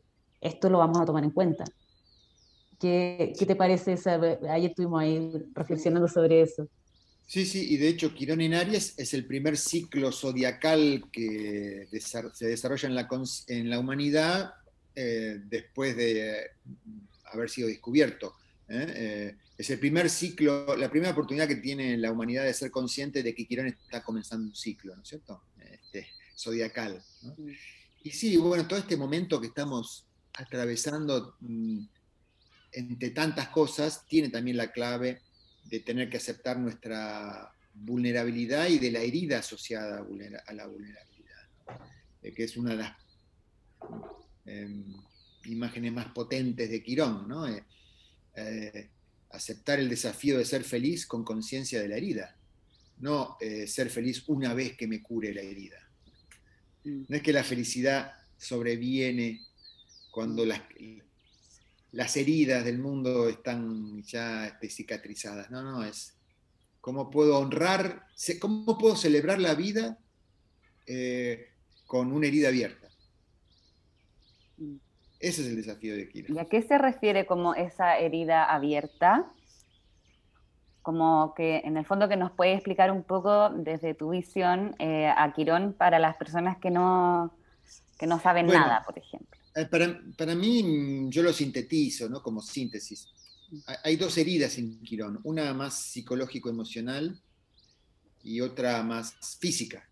esto 0.42 0.70
lo 0.70 0.80
vamos 0.80 1.00
a 1.00 1.06
tomar 1.06 1.24
en 1.24 1.32
cuenta. 1.32 1.66
¿Qué, 2.80 3.34
te 3.36 3.56
parece? 3.56 3.94
Esa, 3.94 4.16
ayer 4.16 4.70
estuvimos 4.70 5.02
ahí 5.02 5.32
reflexionando 5.54 6.08
sobre 6.08 6.42
eso. 6.42 6.70
Sí, 7.26 7.46
sí, 7.46 7.74
y 7.74 7.78
de 7.78 7.90
hecho 7.90 8.14
Quirón 8.14 8.40
en 8.40 8.54
Aries 8.54 8.94
es 8.98 9.14
el 9.14 9.26
primer 9.26 9.58
ciclo 9.58 10.14
zodiacal 10.14 11.04
que 11.12 11.88
se 12.00 12.48
desarrolla 12.48 12.88
en 12.88 12.96
la, 12.96 13.10
en 13.48 13.70
la 13.70 13.80
humanidad 13.80 14.54
eh, 14.96 15.42
después 15.44 15.98
de 15.98 16.52
haber 17.26 17.50
sido 17.50 17.68
descubierto. 17.68 18.34
¿eh? 18.70 18.86
Eh, 18.96 19.36
es 19.58 19.70
el 19.72 19.80
primer 19.80 20.10
ciclo, 20.10 20.78
la 20.78 20.90
primera 20.90 21.12
oportunidad 21.12 21.48
que 21.48 21.58
tiene 21.58 21.98
la 21.98 22.12
humanidad 22.12 22.46
de 22.46 22.54
ser 22.54 22.72
consciente 22.72 23.24
de 23.24 23.36
que 23.36 23.46
Quirón 23.46 23.68
está 23.68 24.04
comenzando 24.04 24.48
un 24.48 24.56
ciclo, 24.56 24.96
¿no 24.96 25.02
es 25.02 25.10
cierto? 25.10 25.42
Este, 25.60 26.08
zodiacal. 26.38 27.04
Y 28.04 28.12
sí, 28.12 28.38
bueno, 28.38 28.68
todo 28.68 28.80
este 28.80 28.96
momento 28.96 29.42
que 29.42 29.48
estamos 29.48 30.06
atravesando 30.34 31.36
mm, 31.42 31.80
entre 32.72 33.12
tantas 33.12 33.50
cosas, 33.50 34.06
tiene 34.08 34.30
también 34.30 34.58
la 34.58 34.72
clave 34.72 35.22
de 35.64 35.80
tener 35.80 36.10
que 36.10 36.18
aceptar 36.18 36.60
nuestra 36.60 37.52
vulnerabilidad 37.74 38.68
y 38.68 38.80
de 38.80 38.92
la 38.92 39.00
herida 39.00 39.40
asociada 39.40 40.06
a 40.46 40.54
la 40.54 40.68
vulnerabilidad, 40.68 41.50
eh, 42.24 42.34
que 42.34 42.44
es 42.44 42.58
una 42.58 42.72
de 42.72 42.78
las 42.78 42.94
em, 44.46 44.96
imágenes 45.46 45.94
más 45.94 46.08
potentes 46.08 46.70
de 46.70 46.84
Quirón, 46.84 47.28
¿no? 47.28 47.48
Eh, 47.48 47.64
eh, 48.36 48.90
aceptar 49.30 49.80
el 49.80 49.90
desafío 49.90 50.38
de 50.38 50.46
ser 50.46 50.64
feliz 50.64 51.06
con 51.06 51.24
conciencia 51.24 51.82
de 51.82 51.88
la 51.88 51.98
herida, 51.98 52.36
no 53.00 53.38
ser 53.68 53.90
feliz 53.90 54.24
una 54.28 54.54
vez 54.54 54.76
que 54.76 54.88
me 54.88 55.04
cure 55.04 55.34
la 55.34 55.42
herida. 55.42 55.78
Mm. 56.84 57.04
No 57.08 57.16
es 57.16 57.22
que 57.22 57.34
la 57.34 57.44
felicidad 57.44 58.14
sobreviene 58.38 59.42
cuando 60.10 60.46
las, 60.46 60.62
las 61.98 62.16
heridas 62.16 62.64
del 62.64 62.78
mundo 62.78 63.28
están 63.28 64.04
ya 64.04 64.46
este, 64.46 64.70
cicatrizadas. 64.70 65.50
No, 65.50 65.64
no, 65.64 65.84
es 65.84 66.16
cómo 66.80 67.10
puedo 67.10 67.40
honrar, 67.40 68.04
cómo 68.40 68.78
puedo 68.78 68.96
celebrar 68.96 69.40
la 69.40 69.56
vida 69.56 69.98
eh, 70.86 71.48
con 71.88 72.12
una 72.12 72.28
herida 72.28 72.50
abierta. 72.50 72.88
Mm. 74.58 74.76
Ese 75.20 75.42
es 75.42 75.48
el 75.48 75.56
desafío 75.56 75.96
de 75.96 76.08
Quirón. 76.08 76.38
¿Y 76.38 76.40
a 76.40 76.46
qué 76.46 76.62
se 76.62 76.78
refiere 76.78 77.26
como 77.26 77.56
esa 77.56 77.98
herida 77.98 78.44
abierta? 78.46 79.32
Como 80.84 81.34
que 81.34 81.64
en 81.66 81.78
el 81.78 81.86
fondo 81.88 82.08
que 82.08 82.16
nos 82.16 82.32
puede 82.32 82.54
explicar 82.54 82.92
un 82.92 83.02
poco 83.02 83.50
desde 83.50 83.96
tu 83.96 84.12
visión 84.12 84.76
eh, 84.78 85.08
a 85.08 85.34
Quirón 85.34 85.74
para 85.74 85.98
las 85.98 86.16
personas 86.16 86.58
que 86.58 86.70
no, 86.70 87.34
que 87.98 88.06
no 88.06 88.20
saben 88.20 88.46
nada, 88.46 88.84
por 88.86 89.00
ejemplo. 89.00 89.37
Eh, 89.58 89.66
para, 89.66 90.36
mí, 90.36 90.62
mm, 90.62 91.10
yo 91.10 91.24
lo 91.24 91.34
sintetizo 91.34 92.08
¿no? 92.08 92.22
como 92.22 92.44
síntesis. 92.44 93.08
Hay 93.84 93.96
dos 93.96 94.16
heridas 94.18 94.58
en 94.60 94.80
Quirón, 94.82 95.20
una 95.24 95.52
más 95.54 95.82
psicológico-emocional 95.82 97.20
y 98.24 98.42
otra 98.42 98.84
más 98.84 99.16
física. 99.40 99.90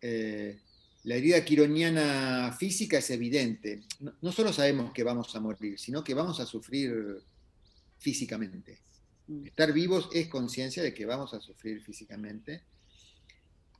Eh, 0.00 0.58
la 1.04 1.14
herida 1.14 1.44
quironiana 1.44 2.56
física 2.58 2.98
es 2.98 3.10
evidente. 3.10 3.82
No, 4.20 4.32
solo 4.32 4.52
sabemos 4.52 4.92
que 4.92 5.04
vamos 5.04 5.36
a 5.36 5.40
morir, 5.40 5.78
sino 5.78 6.02
que 6.02 6.14
vamos 6.14 6.40
a 6.40 6.46
sufrir 6.46 7.22
físicamente. 7.98 8.80
Mm. 9.28 9.46
Estar 9.46 9.72
vivos 9.72 10.08
es 10.12 10.26
conciencia 10.26 10.82
de 10.82 10.92
que 10.92 11.06
vamos 11.06 11.34
a 11.34 11.40
sufrir 11.40 11.80
físicamente. 11.82 12.64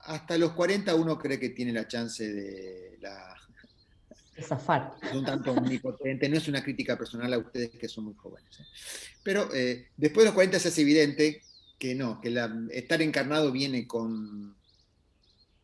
Hasta 0.01 0.39
los 0.39 0.53
40 0.53 0.95
uno 0.95 1.19
cree 1.19 1.41
que 1.41 1.49
tiene 1.49 1.73
la 1.73 1.89
chance 1.89 2.33
de 2.33 2.99
la... 3.01 3.35
Es 5.03 5.13
un 5.13 5.25
tanto 5.25 5.53
omnipotente, 5.53 6.29
no 6.29 6.37
es 6.37 6.49
una 6.49 6.63
crítica 6.63 6.99
personal 6.99 7.33
a 7.33 7.39
ustedes 7.39 7.71
que 7.71 7.89
son 7.89 8.05
muy 8.05 8.15
jóvenes. 8.15 8.61
¿eh? 8.61 8.65
Pero 9.23 9.49
eh, 9.55 9.89
después 9.97 10.25
de 10.25 10.27
los 10.27 10.35
40 10.35 10.59
se 10.59 10.69
hace 10.69 10.83
evidente 10.83 11.43
que 11.79 11.95
no, 11.95 12.21
que 12.21 12.35
estar 12.73 13.03
encarnado 13.03 13.53
viene 13.53 13.87
con 13.87 14.57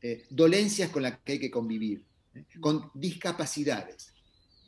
eh, 0.02 0.26
dolencias 0.30 0.90
con 0.90 1.02
las 1.02 1.18
que 1.20 1.32
hay 1.32 1.38
que 1.40 1.50
convivir, 1.50 2.04
con 2.60 2.90
discapacidades. 2.94 4.12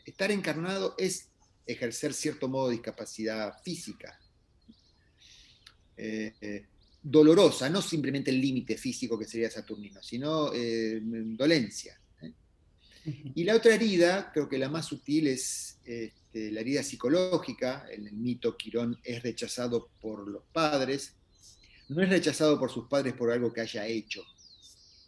Estar 0.04 0.30
encarnado 0.30 0.94
es 0.98 1.28
ejercer 1.66 2.12
cierto 2.12 2.48
modo 2.48 2.68
de 2.68 2.74
discapacidad 2.74 3.54
física, 3.62 4.18
dolorosa, 7.00 7.70
no 7.70 7.80
simplemente 7.80 8.32
el 8.32 8.40
límite 8.40 8.76
físico 8.76 9.16
que 9.16 9.24
sería 9.24 9.48
Saturnino, 9.48 10.02
sino 10.02 10.50
dolencia. 10.50 12.01
Y 13.04 13.44
la 13.44 13.56
otra 13.56 13.74
herida, 13.74 14.30
creo 14.32 14.48
que 14.48 14.58
la 14.58 14.68
más 14.68 14.86
sutil 14.86 15.26
es 15.26 15.78
este, 15.84 16.50
la 16.50 16.60
herida 16.60 16.82
psicológica. 16.82 17.86
En 17.90 18.06
el 18.06 18.14
mito 18.14 18.56
Quirón 18.56 18.98
es 19.02 19.22
rechazado 19.22 19.90
por 20.00 20.28
los 20.28 20.42
padres, 20.52 21.14
no 21.88 22.02
es 22.02 22.08
rechazado 22.08 22.58
por 22.58 22.70
sus 22.70 22.88
padres 22.88 23.14
por 23.14 23.30
algo 23.30 23.52
que 23.52 23.60
haya 23.60 23.86
hecho, 23.86 24.24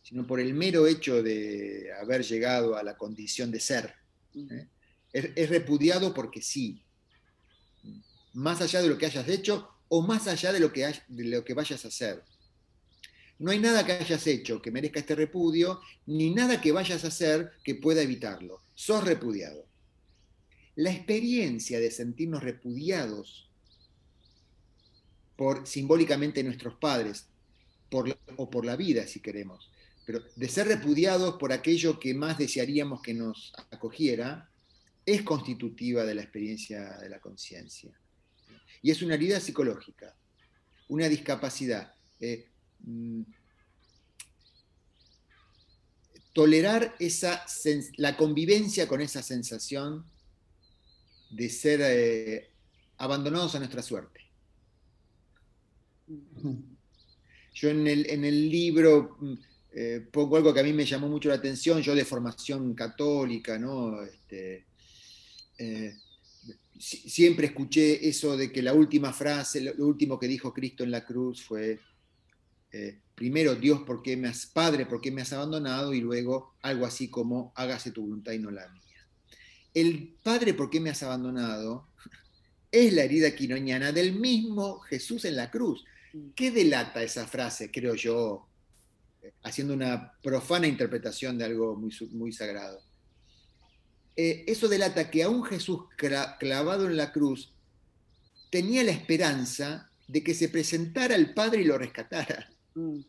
sino 0.03 0.27
por 0.27 0.41
el 0.41 0.53
mero 0.55 0.87
hecho 0.87 1.23
de 1.23 1.91
haber 2.01 2.23
llegado 2.23 2.77
a 2.77 2.83
la 2.83 2.97
condición 2.97 3.51
de 3.51 3.61
ser. 3.61 3.95
¿eh? 4.35 4.69
Es, 5.13 5.49
repudiado 5.49 6.13
porque 6.13 6.43
sí, 6.43 6.83
más 8.33 8.61
allá 8.61 8.83
de 8.83 8.89
lo 8.89 8.99
que 8.99 9.07
hayas 9.07 9.29
hecho 9.29 9.69
o 9.89 10.03
más 10.03 10.27
allá 10.27 10.53
de 10.53 10.61
lo 10.61 10.73
que, 10.73 10.93
de 11.09 11.25
lo 11.25 11.45
que 11.45 11.55
vayas 11.55 11.85
a 11.85 11.89
hacer. 11.89 12.23
No 13.39 13.51
hay 13.51 13.59
nada 13.59 13.85
que 13.85 13.93
hayas 13.93 14.27
hecho 14.27 14.63
que 14.63 14.71
merezca 14.71 15.01
este 15.01 15.15
repudio, 15.15 15.81
ni 16.07 16.31
nada 16.31 16.61
que 16.61 16.73
vayas 16.73 17.05
a 17.05 17.09
hacer 17.09 17.53
que 17.65 17.75
pueda 17.75 18.03
evitarlo. 18.03 18.61
Sos 18.75 19.05
repudiado. 19.05 19.67
La 20.77 20.91
experiencia 20.91 21.81
de 21.81 21.91
sentirnos 21.91 22.43
repudiados 22.43 23.51
por 25.37 25.67
simbólicamente 25.67 26.43
nuestros 26.43 26.75
padres, 26.75 27.27
por, 27.91 28.17
o 28.37 28.51
por 28.51 28.65
la 28.65 28.77
vida, 28.77 29.07
si 29.07 29.21
queremos, 29.21 29.71
pero 30.07 30.23
de 30.37 30.49
ser 30.49 30.69
repudiados 30.69 31.37
por 31.37 31.53
aquello 31.53 31.99
que 31.99 32.15
más 32.15 32.39
desearíamos 32.39 33.03
que 33.03 33.15
nos 33.15 33.53
acogiera, 33.71 34.51
es 35.07 35.23
constitutiva 35.23 36.05
de 36.05 36.15
la 36.15 36.23
experiencia 36.23 36.99
de 36.99 37.09
la 37.09 37.21
conciencia. 37.21 37.93
Y 38.83 38.91
es 38.91 39.03
una 39.03 39.15
herida 39.15 39.41
psicológica, 39.41 40.17
una 40.89 41.09
discapacidad. 41.09 41.95
Eh, 42.21 42.49
tolerar 46.33 46.95
esa, 46.99 47.45
la 47.97 48.17
convivencia 48.17 48.89
con 48.89 49.01
esa 49.01 49.23
sensación 49.23 50.05
de 51.31 51.49
ser 51.49 51.81
eh, 51.83 52.51
abandonados 52.99 53.55
a 53.55 53.59
nuestra 53.61 53.83
suerte. 53.83 54.21
Yo 57.55 57.71
en 57.71 57.87
el, 57.87 58.11
en 58.11 58.25
el 58.25 58.51
libro 58.51 59.17
mm, 59.21 59.35
eh, 59.77 60.07
pongo 60.13 60.37
algo 60.37 60.53
que 60.53 60.61
a 60.61 60.65
mí 60.65 60.73
me 60.73 60.85
llamó 60.85 61.09
mucho 61.09 61.29
la 61.29 61.37
atención, 61.37 61.81
yo 61.81 61.95
de 61.95 62.05
formación 62.05 62.75
católica, 62.75 63.59
¿no? 63.59 64.03
Este, 64.03 64.67
eh, 65.59 65.95
siempre 66.79 67.47
escuché 67.47 68.09
eso 68.09 68.37
de 68.37 68.53
que 68.53 68.63
la 68.63 68.75
última 68.75 69.13
frase, 69.13 69.61
lo, 69.61 69.87
último 69.87 70.19
que 70.19 70.29
dijo 70.29 70.53
Cristo 70.53 70.85
en 70.85 70.91
la 70.91 71.05
cruz 71.05 71.43
fue, 71.43 71.81
eh, 72.75 72.99
primero 73.15 73.55
Dios, 73.55 73.83
¿por 73.83 74.03
qué 74.03 74.17
me 74.17 74.29
has, 74.29 74.47
Padre, 74.47 74.87
¿por 74.87 75.01
qué 75.01 75.11
me 75.11 75.23
has 75.23 75.33
abandonado? 75.33 75.95
Y 75.95 76.01
luego 76.01 76.55
algo 76.63 76.87
así 76.87 77.09
como, 77.09 77.53
hágase 77.55 77.93
tu 77.93 78.03
voluntad 78.03 78.33
y 78.33 78.39
no 78.41 78.51
la 78.51 78.69
mía. 78.69 78.83
El 79.73 80.17
Padre, 80.23 80.55
¿por 80.55 80.71
qué 80.71 80.81
me 80.81 80.91
has 80.91 81.03
abandonado? 81.03 81.89
Es 82.73 82.93
la 82.93 83.05
herida 83.05 83.33
quinoñana 83.37 83.93
del 83.93 84.19
mismo 84.19 84.81
Jesús 84.81 85.25
en 85.25 85.37
la 85.37 85.49
cruz. 85.49 85.85
Mm. 86.13 86.31
¿Qué 86.35 86.51
delata 86.51 87.05
esa 87.05 87.25
frase, 87.25 87.71
creo 87.71 87.95
yo, 87.95 88.49
haciendo 89.43 89.75
una 89.75 90.13
profana 90.23 90.67
interpretación 90.67 91.39
de 91.39 91.45
algo 91.45 91.77
muy, 91.77 91.95
muy 92.13 92.33
sagrado. 92.33 92.83
Eh, 94.17 94.45
eso 94.47 94.69
delata 94.69 95.11
que 95.11 95.23
aún 95.23 95.45
Jesús 95.45 95.81
clavado 95.97 96.87
en 96.87 96.97
la 96.97 97.13
cruz 97.13 97.53
tenía 98.51 98.85
la 98.85 98.93
esperanza 98.93 99.91
de 100.07 100.23
que 100.23 100.35
se 100.35 100.49
presentara 100.49 101.15
al 101.15 101.35
Padre 101.35 101.63
y 101.63 101.65
lo 101.65 101.79
rescatara. 101.79 102.51
Mm. 102.75 103.01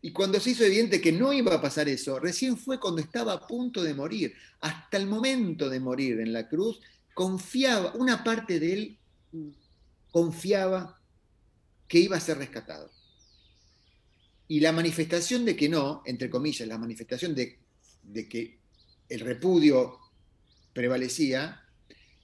Y 0.00 0.12
cuando 0.12 0.38
se 0.38 0.50
hizo 0.50 0.64
evidente 0.64 1.00
que 1.00 1.12
no 1.12 1.32
iba 1.32 1.54
a 1.54 1.60
pasar 1.60 1.88
eso, 1.88 2.20
recién 2.20 2.56
fue 2.56 2.78
cuando 2.78 3.00
estaba 3.00 3.32
a 3.32 3.46
punto 3.46 3.82
de 3.82 3.94
morir. 3.94 4.34
Hasta 4.60 4.96
el 4.96 5.06
momento 5.06 5.68
de 5.68 5.80
morir 5.80 6.20
en 6.20 6.32
la 6.32 6.48
cruz, 6.48 6.80
confiaba, 7.14 7.92
una 7.94 8.22
parte 8.22 8.60
de 8.60 8.72
él 8.72 8.98
mm. 9.32 9.48
confiaba 10.12 11.00
que 11.88 11.98
iba 11.98 12.16
a 12.16 12.20
ser 12.20 12.38
rescatado. 12.38 12.90
Y 14.46 14.60
la 14.60 14.72
manifestación 14.72 15.44
de 15.44 15.56
que 15.56 15.68
no, 15.68 16.02
entre 16.06 16.30
comillas, 16.30 16.68
la 16.68 16.78
manifestación 16.78 17.34
de, 17.34 17.58
que 18.28 18.58
el 19.08 19.20
repudio 19.20 19.98
prevalecía, 20.72 21.64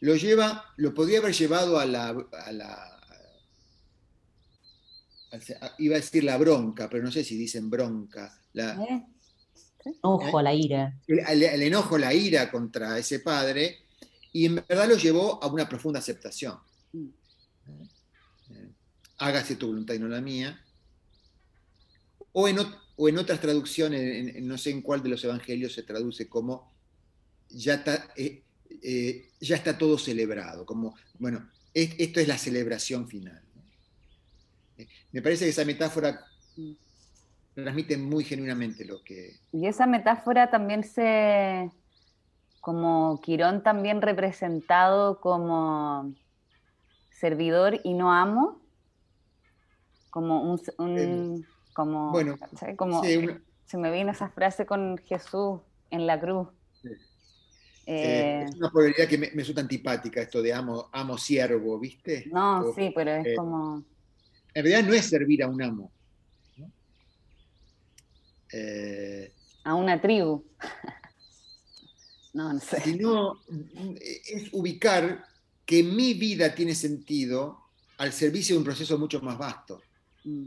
lo 0.01 0.17
lleva, 0.17 0.73
lo 0.77 0.95
podría 0.95 1.19
haber 1.19 1.35
llevado 1.35 1.79
a 1.79 1.87
la, 1.87 2.94
iba 5.79 5.97
a 5.97 6.01
decir 6.01 6.25
la 6.25 6.37
bronca, 6.37 6.89
pero 6.89 7.03
no 7.03 7.11
sé 7.11 7.25
si 7.25 7.37
dicen 7.37 7.71
bronca. 7.71 8.39
La, 8.53 8.75
¿Eh? 8.75 9.07
Enojo, 9.85 10.41
la 10.41 10.55
ira. 10.55 10.99
El, 11.07 11.43
el, 11.43 11.63
enojo, 11.63 11.99
la 11.99 12.15
ira 12.15 12.51
contra 12.51 12.99
ese 12.99 13.21
padre, 13.21 13.79
y 14.33 14.47
en 14.47 14.57
verdad 14.57 14.89
lo 14.89 14.97
llevó 14.97 15.43
a 15.43 15.47
una 15.47 15.69
profunda 15.69 15.99
aceptación. 15.99 16.59
Mm. 16.93 17.09
¿Eh? 18.51 18.69
Hágase 19.19 19.57
tu 19.57 19.69
voluntad 19.69 19.95
y 19.95 19.99
no 19.99 20.09
la 20.09 20.21
mía. 20.21 20.61
O 22.33 22.49
en, 22.49 22.59
otras 23.19 23.41
traducciones, 23.41 24.43
no 24.43 24.59
sé 24.59 24.71
en 24.71 24.83
cuál 24.83 25.03
de 25.03 25.11
los 25.11 25.23
evangelios 25.23 25.73
se 25.73 25.85
traduce 25.85 26.29
como 26.29 26.73
ya 27.49 27.75
está, 27.75 28.09
eh, 28.17 28.43
eh, 28.83 29.29
ya 29.41 29.55
está 29.55 29.79
todo 29.79 29.97
celebrado, 29.99 30.67
como, 30.67 30.97
bueno, 31.21 31.49
esto 31.73 32.19
es 32.19 32.27
la 32.27 32.39
celebración 32.39 33.07
final. 33.07 33.41
Me 35.15 35.23
parece 35.23 35.45
que 35.45 35.51
esa 35.53 35.65
metáfora 35.65 36.27
transmite 37.55 37.97
muy 37.97 38.25
genuinamente 38.25 38.85
lo 38.85 39.01
que... 39.05 39.37
Y 39.53 39.69
esa 39.69 39.87
metáfora 39.87 40.51
también 40.51 40.83
se, 40.83 41.71
como 42.61 43.21
Quirón 43.21 43.63
también 43.63 44.03
representado 44.03 45.21
como 45.21 46.13
servidor 47.13 47.81
y 47.85 47.95
no 47.95 48.13
amo, 48.13 48.61
como 50.11 50.53
un, 50.79 51.47
como, 51.73 52.11
bueno, 52.11 52.37
como 52.77 53.01
se 53.05 53.79
me 53.79 53.93
viene 53.93 54.11
esa 54.11 54.31
frase 54.31 54.67
con 54.67 54.99
Jesús 54.99 55.61
en 55.91 56.09
la 56.09 56.19
cruz. 56.19 56.49
Eh, 57.87 58.47
es 58.49 58.57
una 58.57 58.69
probabilidad 58.69 59.07
que 59.07 59.19
me, 59.19 59.29
me, 59.29 59.43
resulta 59.43 59.61
antipática 59.61 60.23
esto 60.23 60.43
de 60.43 60.53
amo, 60.53 60.89
amo 60.91 61.17
siervo, 61.17 61.79
¿viste? 61.79 62.25
No, 62.33 62.73
sí, 62.73 62.91
pero 62.93 63.13
es 63.13 63.27
eh, 63.27 63.35
como... 63.37 63.85
En 64.55 64.65
realidad 64.65 64.89
no 64.89 64.95
es 64.95 65.07
servir 65.07 65.43
a 65.43 65.49
un 65.49 65.63
amo. 65.63 65.93
Eh, 68.53 69.33
a 69.65 69.75
una 69.75 70.01
tribu. 70.01 70.45
no, 72.35 72.53
no 72.53 72.61
sé. 72.61 72.81
Sino 72.81 73.41
es 74.01 74.49
ubicar 74.53 75.25
que 75.67 75.83
mi 75.83 76.15
vida 76.15 76.55
tiene 76.55 76.75
sentido 76.75 77.59
al 77.99 78.13
servicio 78.13 78.55
de 78.55 78.59
un 78.59 78.65
proceso 78.65 78.97
mucho 78.99 79.21
más 79.21 79.37
vasto. 79.37 79.83
Mm 80.25 80.47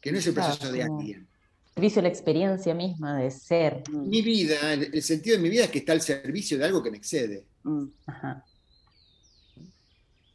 que 0.00 0.12
no 0.12 0.18
es 0.18 0.26
el 0.26 0.34
proceso 0.34 0.72
de 0.72 0.82
alguien. 0.82 1.28
Servicio 1.74 2.02
la 2.02 2.08
experiencia 2.08 2.74
misma 2.74 3.18
de 3.18 3.30
ser. 3.30 3.82
Mm. 3.90 4.08
Mi 4.08 4.22
vida, 4.22 4.72
el, 4.72 5.02
sentido 5.02 5.36
de 5.36 5.42
mi 5.42 5.48
vida 5.48 5.64
es 5.64 5.70
que 5.70 5.78
está 5.78 5.92
al 5.92 6.00
servicio 6.00 6.58
de 6.58 6.64
algo 6.64 6.82
que 6.82 6.90
me 6.90 6.98
excede. 6.98 7.44
Mm. 7.62 7.84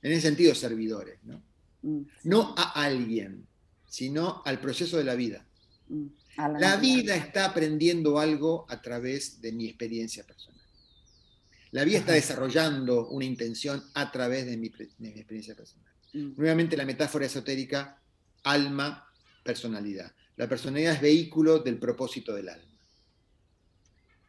En 0.02 0.12
ese 0.12 0.22
sentido, 0.22 0.54
servidores, 0.54 1.20
¿no? 1.24 1.42
Mm, 1.84 2.02
no 2.24 2.56
a 2.58 2.72
alguien, 2.84 3.46
sino 3.86 4.42
al 4.46 4.60
proceso 4.60 4.98
de 4.98 5.04
la 5.04 5.16
vida. 5.16 5.46
La, 6.38 6.78
vida 6.78 7.16
está 7.16 7.46
aprendiendo 7.46 8.18
algo 8.18 8.66
a 8.68 8.82
través 8.82 9.40
de 9.40 9.52
mi 9.52 9.68
experiencia 9.68 10.24
personal. 10.24 10.62
La 11.72 11.84
vida 11.84 12.00
está 12.00 12.14
desarrollando 12.14 13.10
una 13.10 13.26
intención 13.26 13.84
a 13.94 14.12
través 14.12 14.48
de 14.48 14.58
mi, 14.58 14.70
de 14.70 14.90
mi 14.98 15.10
experiencia 15.10 15.56
personal. 15.56 15.92
Nuevamente 16.14 16.78
la 16.78 16.86
metáfora 16.86 17.26
esotérica, 17.26 18.02
alma 18.44 19.06
personalidad. 19.44 20.12
La 20.36 20.48
personalidad 20.48 20.94
es 20.94 21.02
vehículo 21.02 21.60
del 21.60 21.78
propósito 21.78 22.34
del 22.34 22.50
alma. 22.50 22.80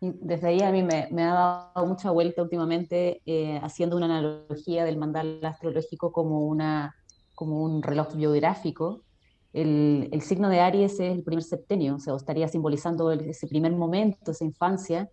desde 0.01 0.49
ahí 0.49 0.61
a 0.61 0.71
mí 0.73 0.83
me, 0.83 1.23
ha 1.23 1.71
dado 1.75 1.87
mucha 1.87 2.11
vuelta 2.11 2.43
últimamente 2.43 3.23
eh, 3.25 3.59
haciendo 3.63 3.97
una 3.97 4.07
analogía 4.07 4.85
del 4.85 4.99
mandal 4.99 5.41
astrológico 5.43 6.13
como, 6.13 6.47
una, 6.47 6.95
como 7.35 7.63
un 7.63 7.83
reloj 7.83 8.15
biográfico. 8.15 9.03
El, 9.53 10.09
el, 10.13 10.23
signo 10.23 10.49
de 10.49 10.61
Aries 10.61 10.95
es 10.95 11.17
el 11.17 11.23
primer 11.23 11.45
septenio, 11.45 11.97
o 11.97 11.99
sea, 11.99 12.15
estaría 12.17 12.49
simbolizando 12.49 13.13
ese 13.13 13.47
primer 13.47 13.73
momento, 13.73 14.33
esa 14.33 14.45
infancia, 14.45 15.09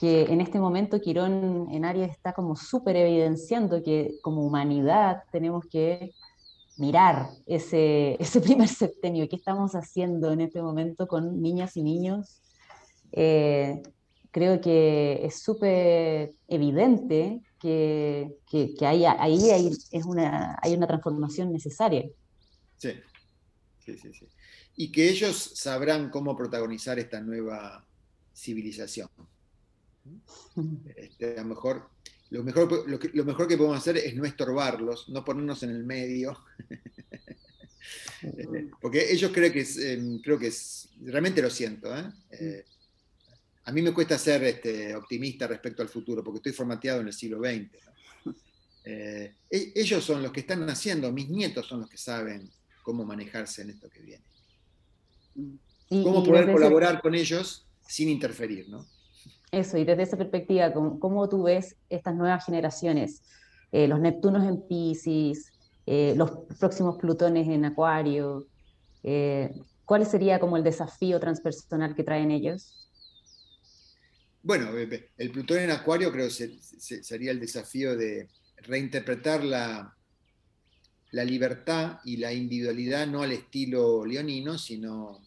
que 0.00 0.22
en 0.32 0.40
este 0.40 0.58
momento 0.58 1.00
Quirón 1.00 1.68
en 1.70 1.84
Aries 1.84 2.10
está 2.10 2.32
como 2.32 2.56
súper 2.56 2.96
evidenciando 2.96 3.82
que 3.82 4.14
como 4.22 4.46
humanidad 4.46 5.24
tenemos 5.30 5.66
que 5.66 6.12
mirar 6.78 7.28
ese, 7.46 8.16
ese 8.18 8.40
primer 8.40 8.68
septenio, 8.68 9.28
qué 9.28 9.36
estamos 9.36 9.72
haciendo 9.74 10.32
en 10.32 10.40
este 10.40 10.62
momento 10.62 11.06
con 11.06 11.42
niñas 11.42 11.76
y 11.76 11.82
niños. 11.82 12.40
Eh, 13.12 13.82
creo 14.30 14.60
que 14.60 15.20
es 15.22 15.42
súper 15.42 16.32
evidente 16.48 17.42
que, 17.60 18.38
que, 18.50 18.74
que 18.74 18.86
hay, 18.86 19.04
ahí 19.04 19.50
hay, 19.50 19.76
es 19.92 20.04
una, 20.04 20.58
hay 20.62 20.74
una 20.74 20.86
transformación 20.86 21.52
necesaria. 21.52 22.08
Sí. 22.76 22.92
sí, 23.84 23.98
sí, 23.98 24.12
sí. 24.12 24.28
Y 24.76 24.90
que 24.90 25.08
ellos 25.08 25.52
sabrán 25.54 26.10
cómo 26.10 26.36
protagonizar 26.36 26.98
esta 26.98 27.20
nueva 27.20 27.84
civilización. 28.34 29.08
Este, 30.96 31.38
a 31.38 31.42
lo 31.42 31.48
mejor 31.48 31.90
lo 32.30 32.44
mejor, 32.44 32.88
lo, 32.88 32.98
que, 32.98 33.10
lo 33.12 33.24
mejor 33.24 33.48
que 33.48 33.56
podemos 33.56 33.78
hacer 33.78 33.96
es 33.96 34.14
no 34.14 34.24
estorbarlos, 34.24 35.08
no 35.08 35.24
ponernos 35.24 35.62
en 35.64 35.70
el 35.70 35.84
medio. 35.84 36.38
Porque 38.80 39.12
ellos 39.12 39.32
creen 39.32 39.52
que 39.52 39.60
es, 39.60 39.76
em, 39.78 40.20
creo 40.20 40.38
que 40.38 40.46
es, 40.46 40.88
realmente 41.02 41.42
lo 41.42 41.50
siento. 41.50 41.94
¿eh? 41.96 42.04
Eh, 42.30 42.64
a 43.64 43.72
mí 43.72 43.82
me 43.82 43.92
cuesta 43.92 44.18
ser 44.18 44.42
este, 44.44 44.94
optimista 44.94 45.46
respecto 45.46 45.82
al 45.82 45.88
futuro, 45.88 46.24
porque 46.24 46.38
estoy 46.38 46.52
formateado 46.52 47.00
en 47.00 47.08
el 47.08 47.12
siglo 47.12 47.38
XX. 47.38 47.70
Eh, 48.82 49.34
e, 49.50 49.72
ellos 49.74 50.02
son 50.02 50.22
los 50.22 50.32
que 50.32 50.40
están 50.40 50.64
naciendo, 50.64 51.12
mis 51.12 51.28
nietos 51.28 51.66
son 51.66 51.80
los 51.80 51.90
que 51.90 51.98
saben 51.98 52.50
cómo 52.82 53.04
manejarse 53.04 53.60
en 53.60 53.70
esto 53.70 53.90
que 53.90 54.00
viene. 54.00 54.24
cómo 56.02 56.24
poder 56.24 56.50
colaborar 56.50 57.02
con 57.02 57.14
ellos 57.14 57.66
sin 57.86 58.08
interferir, 58.08 58.70
¿no? 58.70 58.86
Eso, 59.52 59.76
y 59.76 59.84
desde 59.84 60.04
esa 60.04 60.16
perspectiva, 60.16 60.72
¿cómo, 60.72 61.28
tú 61.28 61.42
ves 61.42 61.76
estas 61.90 62.14
nuevas 62.14 62.46
generaciones? 62.46 63.22
Eh, 63.70 63.86
los 63.86 64.00
Neptunos 64.00 64.48
en 64.48 64.62
Pisces, 64.62 65.52
eh, 65.84 66.14
los 66.16 66.30
próximos 66.58 66.96
Plutones 66.96 67.48
en 67.48 67.66
Acuario. 67.66 68.46
¿Cuál 69.84 70.06
sería 70.06 70.40
como 70.40 70.56
el 70.56 70.64
desafío 70.64 71.20
transpersonal 71.20 71.94
que 71.94 72.02
traen 72.02 72.30
ellos? 72.30 72.89
Bueno, 74.42 74.70
el 74.76 75.30
Plutón 75.30 75.58
en 75.58 75.70
Acuario 75.70 76.10
creo 76.10 76.28
que 76.28 76.58
sería 76.60 77.30
el 77.30 77.40
desafío 77.40 77.96
de 77.96 78.30
reinterpretar 78.62 79.44
la, 79.44 79.94
la 81.10 81.24
libertad 81.24 81.98
y 82.04 82.16
la 82.16 82.32
individualidad 82.32 83.06
no 83.06 83.22
al 83.22 83.32
estilo 83.32 84.04
leonino, 84.06 84.56
sino 84.56 85.20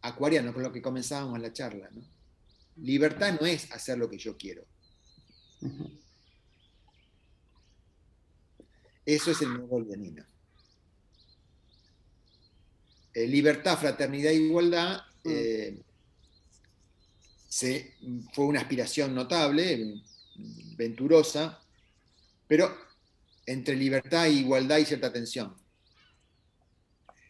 acuariano, 0.00 0.54
con 0.54 0.62
lo 0.62 0.72
que 0.72 0.80
comenzábamos 0.80 1.38
la 1.40 1.52
charla. 1.52 1.88
¿no? 1.92 2.02
Libertad 2.76 3.38
no 3.40 3.46
es 3.46 3.70
hacer 3.72 3.98
lo 3.98 4.08
que 4.08 4.18
yo 4.18 4.36
quiero. 4.36 4.64
Eso 9.04 9.30
es 9.32 9.42
el 9.42 9.52
nuevo 9.52 9.80
leonino. 9.80 10.24
Eh, 13.14 13.26
libertad, 13.26 13.78
fraternidad 13.78 14.32
e 14.32 14.36
igualdad 14.36 15.02
mm. 15.24 15.91
Eh, 17.60 17.94
fue 18.32 18.46
una 18.46 18.60
aspiración 18.60 19.14
notable, 19.14 20.00
venturosa, 20.76 21.60
pero 22.48 22.74
entre 23.46 23.76
libertad 23.76 24.26
e 24.26 24.32
igualdad 24.32 24.78
hay 24.78 24.84
cierta 24.84 25.12
tensión. 25.12 25.54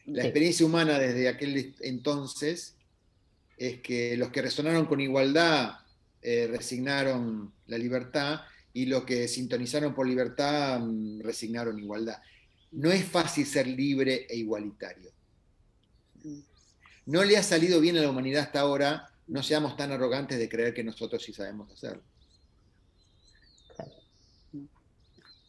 La 0.07 0.23
experiencia 0.23 0.67
humana 0.67 0.99
desde 0.99 1.29
aquel 1.29 1.75
entonces 1.81 2.77
es 3.57 3.81
que 3.81 4.17
los 4.17 4.31
que 4.31 4.43
resonaron 4.43 4.87
con 4.87 5.01
igualdad 5.01 5.77
eh, 6.21 6.49
resignaron 6.51 7.53
la 7.67 7.79
libertad 7.79 8.41
y 8.73 8.87
los 8.87 9.05
que 9.05 9.29
sintonizaron 9.29 9.95
por 9.95 10.07
libertad 10.07 10.81
mm, 10.81 11.21
resignaron 11.21 11.79
igualdad. 11.79 12.21
No 12.73 12.91
es 12.91 13.05
fácil 13.05 13.47
ser 13.47 13.67
libre 13.67 14.27
e 14.29 14.37
igualitario. 14.37 15.11
No 17.07 17.25
le 17.25 17.37
ha 17.37 17.43
salido 17.43 17.81
bien 17.81 17.99
a 17.99 18.03
la 18.03 18.11
humanidad 18.11 18.45
hasta 18.45 18.61
ahora, 18.61 19.12
no 19.33 19.43
seamos 19.43 19.77
tan 19.79 19.91
arrogantes 19.91 20.39
de 20.39 20.47
creer 20.47 20.75
que 20.75 20.85
nosotros 20.85 21.23
sí 21.23 21.33
sabemos 21.33 21.73
hacerlo. 21.73 22.03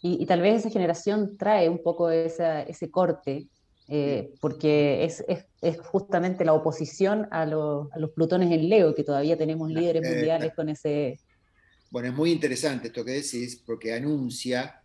Y, 0.01 0.25
tal 0.25 0.41
vez 0.41 0.59
esa 0.59 0.69
generación 0.69 1.37
trae 1.37 1.69
un 1.69 1.81
poco 1.81 2.09
ese 2.09 2.91
corte 2.91 3.47
eh, 3.87 4.33
porque 4.41 5.03
es, 5.05 5.23
justamente 5.81 6.43
la 6.43 6.53
oposición 6.53 7.27
a, 7.31 7.45
los 7.45 8.11
plutones 8.15 8.51
en 8.51 8.69
Leo, 8.69 8.95
que 8.95 9.03
todavía 9.03 9.37
tenemos 9.37 9.69
líderes 9.69 10.05
eh, 10.05 10.09
mundiales 10.13 10.53
con 10.55 10.69
ese... 10.69 11.19
Bueno, 11.89 12.09
es 12.09 12.13
muy 12.13 12.31
interesante 12.31 12.87
esto 12.87 13.03
que 13.03 13.11
decís, 13.11 13.61
porque 13.65 13.93
anuncia 13.93 14.81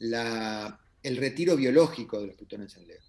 el 0.00 1.16
retiro 1.16 1.56
biológico 1.56 2.20
de 2.20 2.28
los 2.28 2.36
plutones 2.36 2.76
en 2.76 2.88
Leo. 2.88 3.00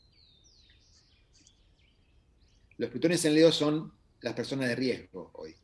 Los 2.77 2.89
plutones 2.89 3.23
en 3.25 3.35
Leo 3.35 3.51
son 3.51 4.01
las 4.22 4.34
personas 4.34 4.67
de 4.69 4.76
riesgo 4.76 5.32
hoy. 5.34 5.55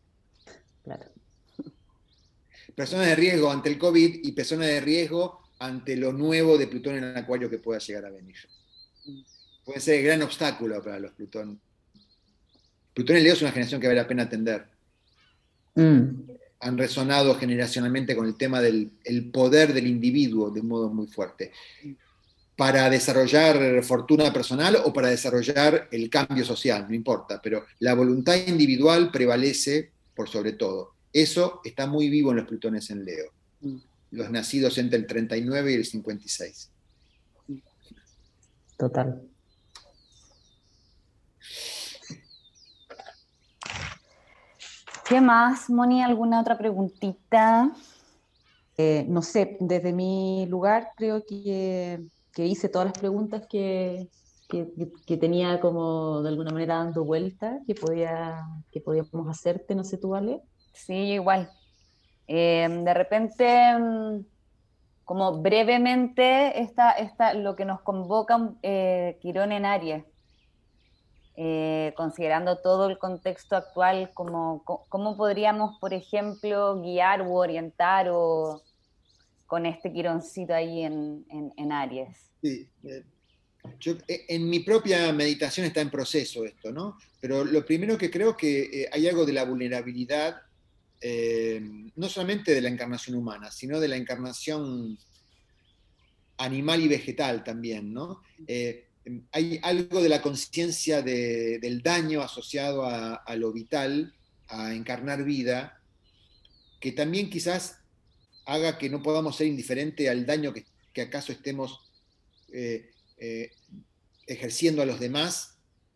Claro. 0.84 1.06
Personas 2.76 3.08
de 3.08 3.16
riesgo 3.16 3.52
ante 3.52 3.70
el 3.70 3.78
COVID 3.78 4.20
y 4.24 4.32
personas 4.34 4.68
de 4.68 4.82
riesgo 4.82 5.42
ante 5.60 5.96
lo 5.96 6.14
nuevo 6.14 6.58
de 6.58 6.68
Plutón 6.68 6.98
en 6.98 7.18
Acuario 7.18 7.50
que 7.50 7.58
pueda 7.58 7.80
llegar 7.80 8.06
a 8.06 8.12
venir 8.12 8.38
puede 9.68 9.82
ser 9.82 9.96
el 9.96 10.06
gran 10.06 10.22
obstáculo 10.22 10.82
para 10.82 10.98
los 10.98 11.12
Plutón. 11.12 11.60
Plutón 12.94 13.18
y 13.18 13.20
Leo 13.20 13.34
es 13.34 13.42
una 13.42 13.52
generación 13.52 13.82
que 13.82 13.88
vale 13.88 14.00
la 14.00 14.08
pena 14.08 14.24
atender. 14.24 14.66
Mm. 15.76 16.22
Han 16.62 16.78
resonado 16.78 17.36
generacionalmente 17.36 18.16
con 18.16 18.26
el 18.26 18.38
tema 18.38 18.62
del 18.62 18.90
poder 19.34 19.74
del 19.74 19.88
individuo 19.88 20.52
de 20.52 20.62
un 20.62 20.70
modo 20.70 20.90
muy 20.90 21.08
fuerte. 21.08 21.52
Para 22.58 22.90
desarrollar 22.90 23.84
fortuna 23.84 24.34
personal 24.34 24.82
o 24.84 24.92
para 24.92 25.10
desarrollar 25.10 25.88
el 25.92 26.10
cambio 26.10 26.44
social, 26.44 26.88
no 26.90 26.96
importa, 26.96 27.40
pero 27.42 27.66
la 27.80 27.94
voluntad 27.94 28.36
individual 28.36 29.12
prevalece 29.12 29.92
por 30.16 30.28
sobre 30.28 30.54
todo. 30.54 30.94
Eso 31.14 31.62
está 31.64 31.86
muy 31.86 32.10
vivo 32.10 32.32
en 32.32 32.38
los 32.38 32.48
Plutones 32.48 32.90
en 32.90 33.06
Leo, 33.06 33.32
mm. 33.62 33.78
los 34.12 34.32
nacidos 34.32 34.78
entre 34.80 34.98
el 34.98 35.06
39 35.06 35.72
y 35.72 35.76
el 35.76 35.86
56. 35.86 36.72
Total. 38.78 39.22
¿Qué 45.08 45.22
más, 45.22 45.70
Moni? 45.70 46.04
¿Alguna 46.04 46.42
otra 46.42 46.58
preguntita? 46.58 47.72
Eh, 48.78 49.06
no 49.08 49.22
sé, 49.22 49.58
desde 49.62 49.94
mi 49.94 50.46
lugar 50.48 50.90
creo 50.98 51.26
que, 51.26 52.06
hice 52.46 52.70
todas 52.70 52.88
las 52.88 52.98
preguntas 52.98 53.48
que, 53.48 54.10
tenía 55.20 55.60
como 55.60 56.22
de 56.22 56.30
alguna 56.30 56.52
manera 56.52 56.78
dando 56.78 57.04
vuelta, 57.04 57.60
que, 57.66 57.76
podía, 57.76 58.46
que 58.72 58.82
podíamos 58.82 59.28
hacerte, 59.30 59.76
no 59.76 59.84
sé 59.84 59.98
tú, 59.98 60.10
¿vale? 60.10 60.42
Sí, 60.74 60.94
igual. 60.94 61.50
Em, 62.28 62.84
de 62.84 62.94
repente, 62.94 63.78
mm, 63.78 64.26
como 65.06 65.42
brevemente, 65.42 66.62
esta, 66.62 66.92
esta, 66.92 67.34
lo 67.34 67.56
que 67.56 67.66
nos 67.66 67.82
convoca 67.82 68.52
eh, 68.62 69.18
Quirón 69.22 69.52
en 69.52 69.66
Aries 69.66 70.04
eh, 71.40 71.94
considerando 71.96 72.58
todo 72.58 72.90
el 72.90 72.98
contexto 72.98 73.56
actual, 73.56 74.10
¿cómo, 74.16 74.64
¿cómo, 74.90 75.16
podríamos, 75.16 75.78
por 75.80 75.94
ejemplo, 75.94 76.82
guiar 76.82 77.22
u 77.22 77.36
orientar 77.36 78.10
o, 78.10 78.64
con 79.46 79.68
este 79.68 79.94
quironcito 79.94 80.56
ahí 80.56 80.82
en, 80.82 81.24
en, 81.30 81.72
Aries? 81.72 82.27
Sí, 82.42 82.68
eh, 82.84 83.04
eh, 84.08 84.26
en 84.30 84.50
mi 84.50 84.60
propia 84.60 85.12
meditación 85.12 85.66
está 85.66 85.82
en 85.82 85.90
proceso 85.90 86.46
esto, 86.46 86.72
¿no? 86.72 86.98
Pero 87.20 87.44
lo 87.44 87.66
primero 87.66 87.98
que 87.98 88.12
creo 88.12 88.38
que 88.38 88.88
hay 88.92 89.08
algo 89.08 89.26
de 89.26 89.34
la 89.34 89.46
vulnerabilidad, 89.46 90.42
no 91.96 92.10
solamente 92.10 92.54
de 92.54 92.62
la 92.62 92.70
encarnación 92.70 93.16
humana, 93.18 93.52
sino 93.52 93.80
de 93.80 93.88
la 93.88 93.98
encarnación 93.98 94.98
animal 96.38 96.82
y 96.82 96.88
vegetal 96.88 97.44
también, 97.44 97.94
¿no? 97.94 98.22
hay 99.32 99.60
algo 99.64 100.02
de 100.02 100.10
la 100.10 100.22
conciencia 100.22 101.02
del 101.02 101.82
daño 101.82 102.22
asociado 102.22 102.86
a, 102.86 103.36
lo 103.36 103.52
vital, 103.52 104.14
a 104.48 104.74
encarnar 104.74 105.24
vida, 105.24 105.82
que 106.80 106.92
también 106.92 107.30
quizás 107.30 107.80
haga 108.46 108.78
que 108.78 108.90
no 108.90 109.02
podamos 109.02 109.36
ser 109.36 109.48
indiferentes 109.48 110.10
al 110.10 110.26
daño 110.26 110.54
que, 110.54 110.66
acaso 111.02 111.32
estemos 111.32 111.87
eh, 112.60 112.90
eh, 113.20 113.52
ejerciendo 114.26 114.82
a 114.82 114.86
los 114.88 115.00
demás 115.00 115.54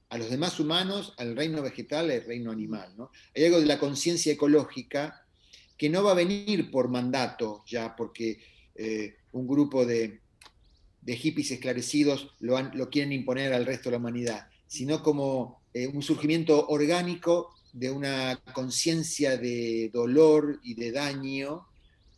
a 0.09 0.17
los 0.17 0.29
demás 0.29 0.59
humanos, 0.59 1.13
al 1.17 1.37
reino 1.37 1.61
vegetal, 1.61 2.11
al 2.11 2.25
reino 2.25 2.51
animal. 2.51 2.93
Hay 3.33 3.45
algo 3.45 3.61
de 3.61 3.65
la 3.65 3.79
conciencia 3.79 4.33
ecológica 4.33 5.25
que 5.77 5.89
no 5.89 6.03
va 6.03 6.11
a 6.11 6.15
venir 6.15 6.69
por 6.69 6.89
mandato 6.89 7.63
ya, 7.65 7.95
porque 7.95 8.39
eh, 8.75 9.15
un 9.31 9.47
grupo 9.47 9.85
de, 9.85 10.19
hippies 11.07 11.51
esclarecidos 11.51 12.35
lo, 12.41 12.89
quieren 12.89 13.13
imponer 13.13 13.53
al 13.53 13.65
resto 13.65 13.89
de 13.89 13.91
la 13.91 13.99
humanidad, 13.99 14.49
sino 14.67 15.01
como 15.01 15.61
un 15.73 16.03
surgimiento 16.03 16.67
orgánico 16.67 17.55
de 17.71 17.89
una 17.89 18.35
conciencia 18.53 19.37
de 19.37 19.89
dolor 19.93 20.59
y 20.61 20.73
de 20.73 20.91
daño 20.91 21.67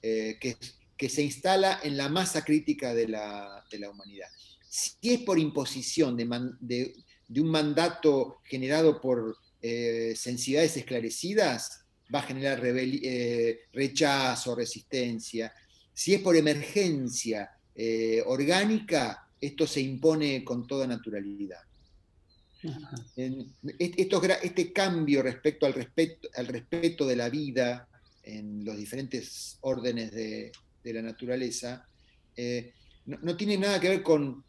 que, 0.01 0.57
que, 0.97 1.09
se 1.09 1.21
instala 1.21 1.79
en 1.83 1.97
la 1.97 2.09
masa 2.09 2.43
crítica 2.43 2.93
de 2.93 3.07
la, 3.07 3.63
de 3.69 3.79
la 3.79 3.89
humanidad. 3.89 4.27
Si 4.67 4.95
es 5.01 5.19
por 5.21 5.37
imposición 5.37 6.15
de, 6.17 6.27
de, 6.59 6.95
de 7.27 7.41
un 7.41 7.49
mandato 7.49 8.39
generado 8.43 9.01
por 9.01 9.37
eh, 9.61 10.13
sensibilidades 10.15 10.77
esclarecidas, 10.77 11.85
va 12.13 12.19
a 12.19 12.23
generar 12.23 12.61
eh, 12.65 13.61
rechazo, 13.71 14.53
resistencia. 14.55 15.53
Si 15.93 16.13
es 16.13 16.21
por 16.21 16.35
emergencia 16.35 17.49
eh, 17.73 18.21
orgánica, 18.25 19.27
esto 19.39 19.65
se 19.65 19.81
impone 19.81 20.43
con 20.43 20.67
toda 20.67 20.85
naturalidad. 20.85 21.61
este 23.79 24.73
cambio 24.73 25.23
respecto 25.23 25.65
al, 25.65 25.73
respeto 25.73 26.29
al 26.35 26.47
respeto 26.47 27.05
de 27.05 27.15
la 27.15 27.29
vida 27.29 27.87
en 28.23 28.63
los 28.63 28.77
diferentes 28.77 29.57
órdenes 29.61 30.11
de, 30.11 30.51
la 30.91 31.01
naturaleza 31.01 31.87
no, 33.05 33.37
tiene 33.37 33.57
nada 33.57 33.79
que 33.79 33.89
ver 33.89 34.03
con 34.03 34.43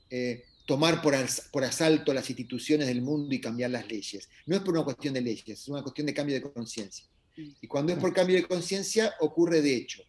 tomar 0.67 1.03
por, 1.03 1.15
por, 1.53 1.65
asalto 1.65 2.15
las 2.15 2.29
instituciones 2.31 2.87
del 2.87 3.03
mundo 3.03 3.35
y 3.35 3.41
cambiar 3.41 3.71
las 3.71 3.87
leyes. 3.89 4.29
No 4.47 4.57
es 4.57 4.63
por 4.63 4.75
una 4.75 4.85
cuestión 4.85 5.15
de 5.15 5.21
leyes, 5.21 5.61
es 5.61 5.69
una 5.69 5.83
cuestión 5.83 6.07
de 6.07 6.15
cambio 6.15 6.35
de 6.37 6.43
conciencia. 6.43 7.07
Mm. 7.37 7.51
Y 7.61 7.67
cuando 7.67 7.93
es 7.93 7.99
por 7.99 8.13
cambio 8.13 8.37
de 8.37 8.47
conciencia, 8.47 9.15
ocurre 9.21 9.61
de 9.61 9.77
hecho. 9.77 10.03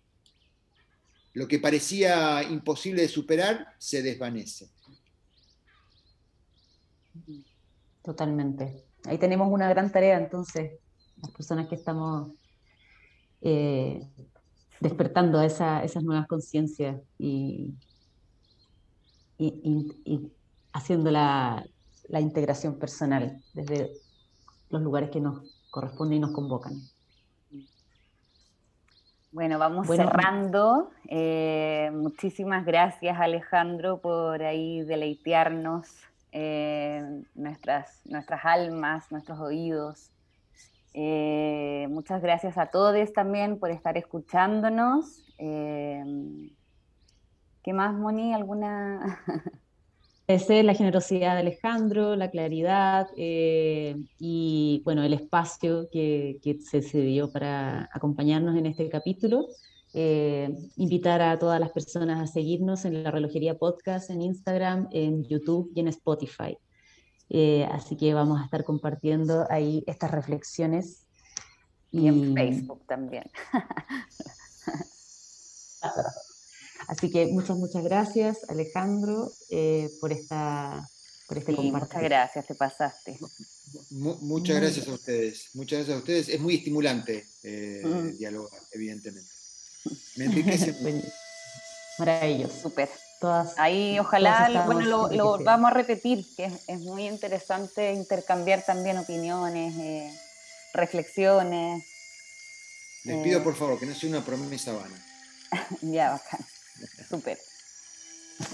Lo 1.33 1.47
que 1.47 1.59
parecía 1.59 2.43
imposible 2.43 3.01
de 3.01 3.09
superar 3.09 3.67
se 3.77 4.01
desvanece. 4.01 4.69
Totalmente. 8.01 8.85
Ahí 9.03 9.17
tenemos 9.17 9.51
una 9.51 9.67
gran 9.69 9.91
tarea 9.91 10.17
entonces, 10.17 10.79
las 11.21 11.31
personas 11.31 11.67
que 11.67 11.75
estamos 11.75 12.31
eh, 13.41 14.01
despertando 14.79 15.39
a 15.39 15.45
esas 15.45 16.03
nuevas 16.03 16.27
conciencias 16.27 16.97
y, 17.17 17.73
y, 19.37 20.31
haciendo 20.73 21.11
la, 21.11 21.65
integración 22.09 22.77
personal 22.77 23.41
desde 23.53 23.91
los 24.69 24.81
lugares 24.81 25.09
que 25.09 25.19
nos 25.19 25.41
corresponden 25.71 26.17
y 26.17 26.19
nos 26.19 26.31
convocan. 26.31 26.73
Bueno, 29.31 29.59
vamos 29.59 29.87
cerrando. 29.87 30.91
Eh, 31.09 31.91
muchísimas 31.93 32.65
gracias 32.65 33.19
Alejandro 33.19 33.99
por 33.99 34.41
ahí 34.43 34.81
deleitearnos 34.83 35.87
eh, 36.31 37.23
nuestras, 37.33 38.01
nuestras 38.05 38.45
almas, 38.45 39.11
nuestros 39.11 39.39
oídos. 39.39 40.11
Eh, 40.97 41.87
muchas 41.89 42.21
gracias 42.21 42.57
a 42.57 42.67
todos 42.67 43.11
también 43.11 43.59
por 43.59 43.69
estar 43.69 43.97
escuchándonos. 43.97 45.25
¿Qué 45.37 46.53
más, 47.73 47.93
Moni? 47.95 48.33
¿Alguna? 48.33 49.19
es 50.27 50.49
la 50.49 50.73
generosidad 50.73 51.33
de 51.33 51.39
Alejandro, 51.39 52.15
la 52.15 52.31
claridad 52.31 53.07
eh, 53.15 53.95
y 54.19 54.81
bueno, 54.83 55.03
el 55.03 55.13
espacio 55.13 55.87
que, 55.91 56.39
se 56.61 56.81
cedió 56.81 57.31
para 57.31 57.89
acompañarnos 57.93 58.55
en 58.55 58.65
este 58.65 58.89
capítulo. 58.89 59.47
Eh, 59.93 60.53
invitar 60.75 61.21
a 61.21 61.39
todas 61.39 61.59
las 61.59 61.71
personas 61.71 62.21
a 62.21 62.27
seguirnos 62.27 62.83
en 62.85 63.01
la 63.01 63.11
Relojería 63.11 63.57
Podcast, 63.57 64.09
en 64.09 64.21
Instagram, 64.21 64.89
en 64.91 65.23
YouTube 65.23 65.71
y 65.73 65.79
en 65.79 65.87
Spotify. 65.87 66.57
Eh, 67.29 67.67
así 67.71 67.97
que 67.97 68.13
vamos 68.13 68.39
a 68.41 68.45
estar 68.45 68.63
compartiendo 68.63 69.47
ahí 69.49 69.83
estas 69.87 70.11
reflexiones. 70.11 71.05
Y, 71.91 72.01
y 72.01 72.07
en 72.07 72.33
Facebook 72.33 72.85
también. 72.87 73.23
Así 76.87 77.11
que 77.11 77.27
muchas, 77.27 77.57
muchas 77.57 77.83
gracias, 77.83 78.49
Alejandro, 78.49 79.31
eh, 79.49 79.89
por, 79.99 80.11
esta, 80.11 80.87
por 81.27 81.37
este 81.37 81.55
sí, 81.55 81.71
Muchas 81.71 82.01
gracias, 82.01 82.47
te 82.47 82.55
pasaste. 82.55 83.17
muchas 83.89 84.57
gracias 84.57 84.87
a 84.87 84.93
ustedes, 84.93 85.49
muchas 85.53 85.79
gracias 85.79 85.95
a 85.95 85.99
ustedes. 85.99 86.29
Es 86.29 86.39
muy 86.39 86.55
estimulante 86.55 87.25
eh, 87.43 87.81
mm. 87.83 88.17
dialogar, 88.17 88.61
evidentemente. 88.71 89.29
Me 90.17 90.25
enriquece 90.25 90.75
Maravilloso. 91.97 92.69
Súper. 92.69 92.89
Todas, 93.19 93.53
Ahí 93.57 93.97
ojalá, 93.97 94.63
bueno, 94.65 95.07
lo, 95.07 95.43
vamos 95.43 95.71
a 95.71 95.73
repetir, 95.73 96.25
que 96.35 96.51
es, 96.67 96.79
muy 96.81 97.07
interesante 97.07 97.93
intercambiar 97.93 98.63
también 98.63 98.97
opiniones, 98.97 99.73
eh, 99.77 100.11
reflexiones. 100.73 101.83
Les 103.05 103.23
pido 103.23 103.43
por 103.43 103.55
favor 103.55 103.79
que 103.79 103.85
no 103.85 103.95
sea 103.95 104.09
una 104.09 104.25
promesa 104.25 104.73
vana. 104.73 105.05
ya, 105.81 106.11
bacán. 106.11 106.45
Súper. 107.09 107.39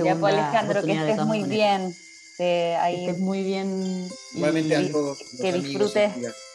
Ya, 0.03 0.15
pues 0.15 0.33
Alejandro, 0.33 0.83
que 0.83 0.91
estés 0.91 1.25
muy 1.25 1.43
bien. 1.43 1.95
Que 2.37 2.77
estés 2.93 3.19
muy 3.19 3.43
bien. 3.43 4.09
Igualmente 4.33 4.75
a 4.75 4.91
todos. 4.91 5.19
Que 5.39 5.53
disfrutes, 5.53 6.13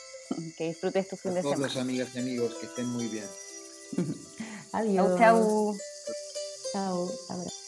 que 0.58 0.68
disfrutes 0.68 1.08
tu 1.08 1.16
fin 1.16 1.34
de 1.34 1.42
semana. 1.42 1.56
todos 1.56 1.74
los 1.74 1.76
amigas 1.76 2.08
y 2.14 2.18
amigos, 2.18 2.54
que 2.60 2.66
estén 2.66 2.86
muy 2.86 3.08
bien. 3.08 3.26
Adiós. 4.72 5.18
Chau, 5.18 5.18
chau. 5.18 5.76
Chao. 6.72 7.10
Abrazo. 7.30 7.65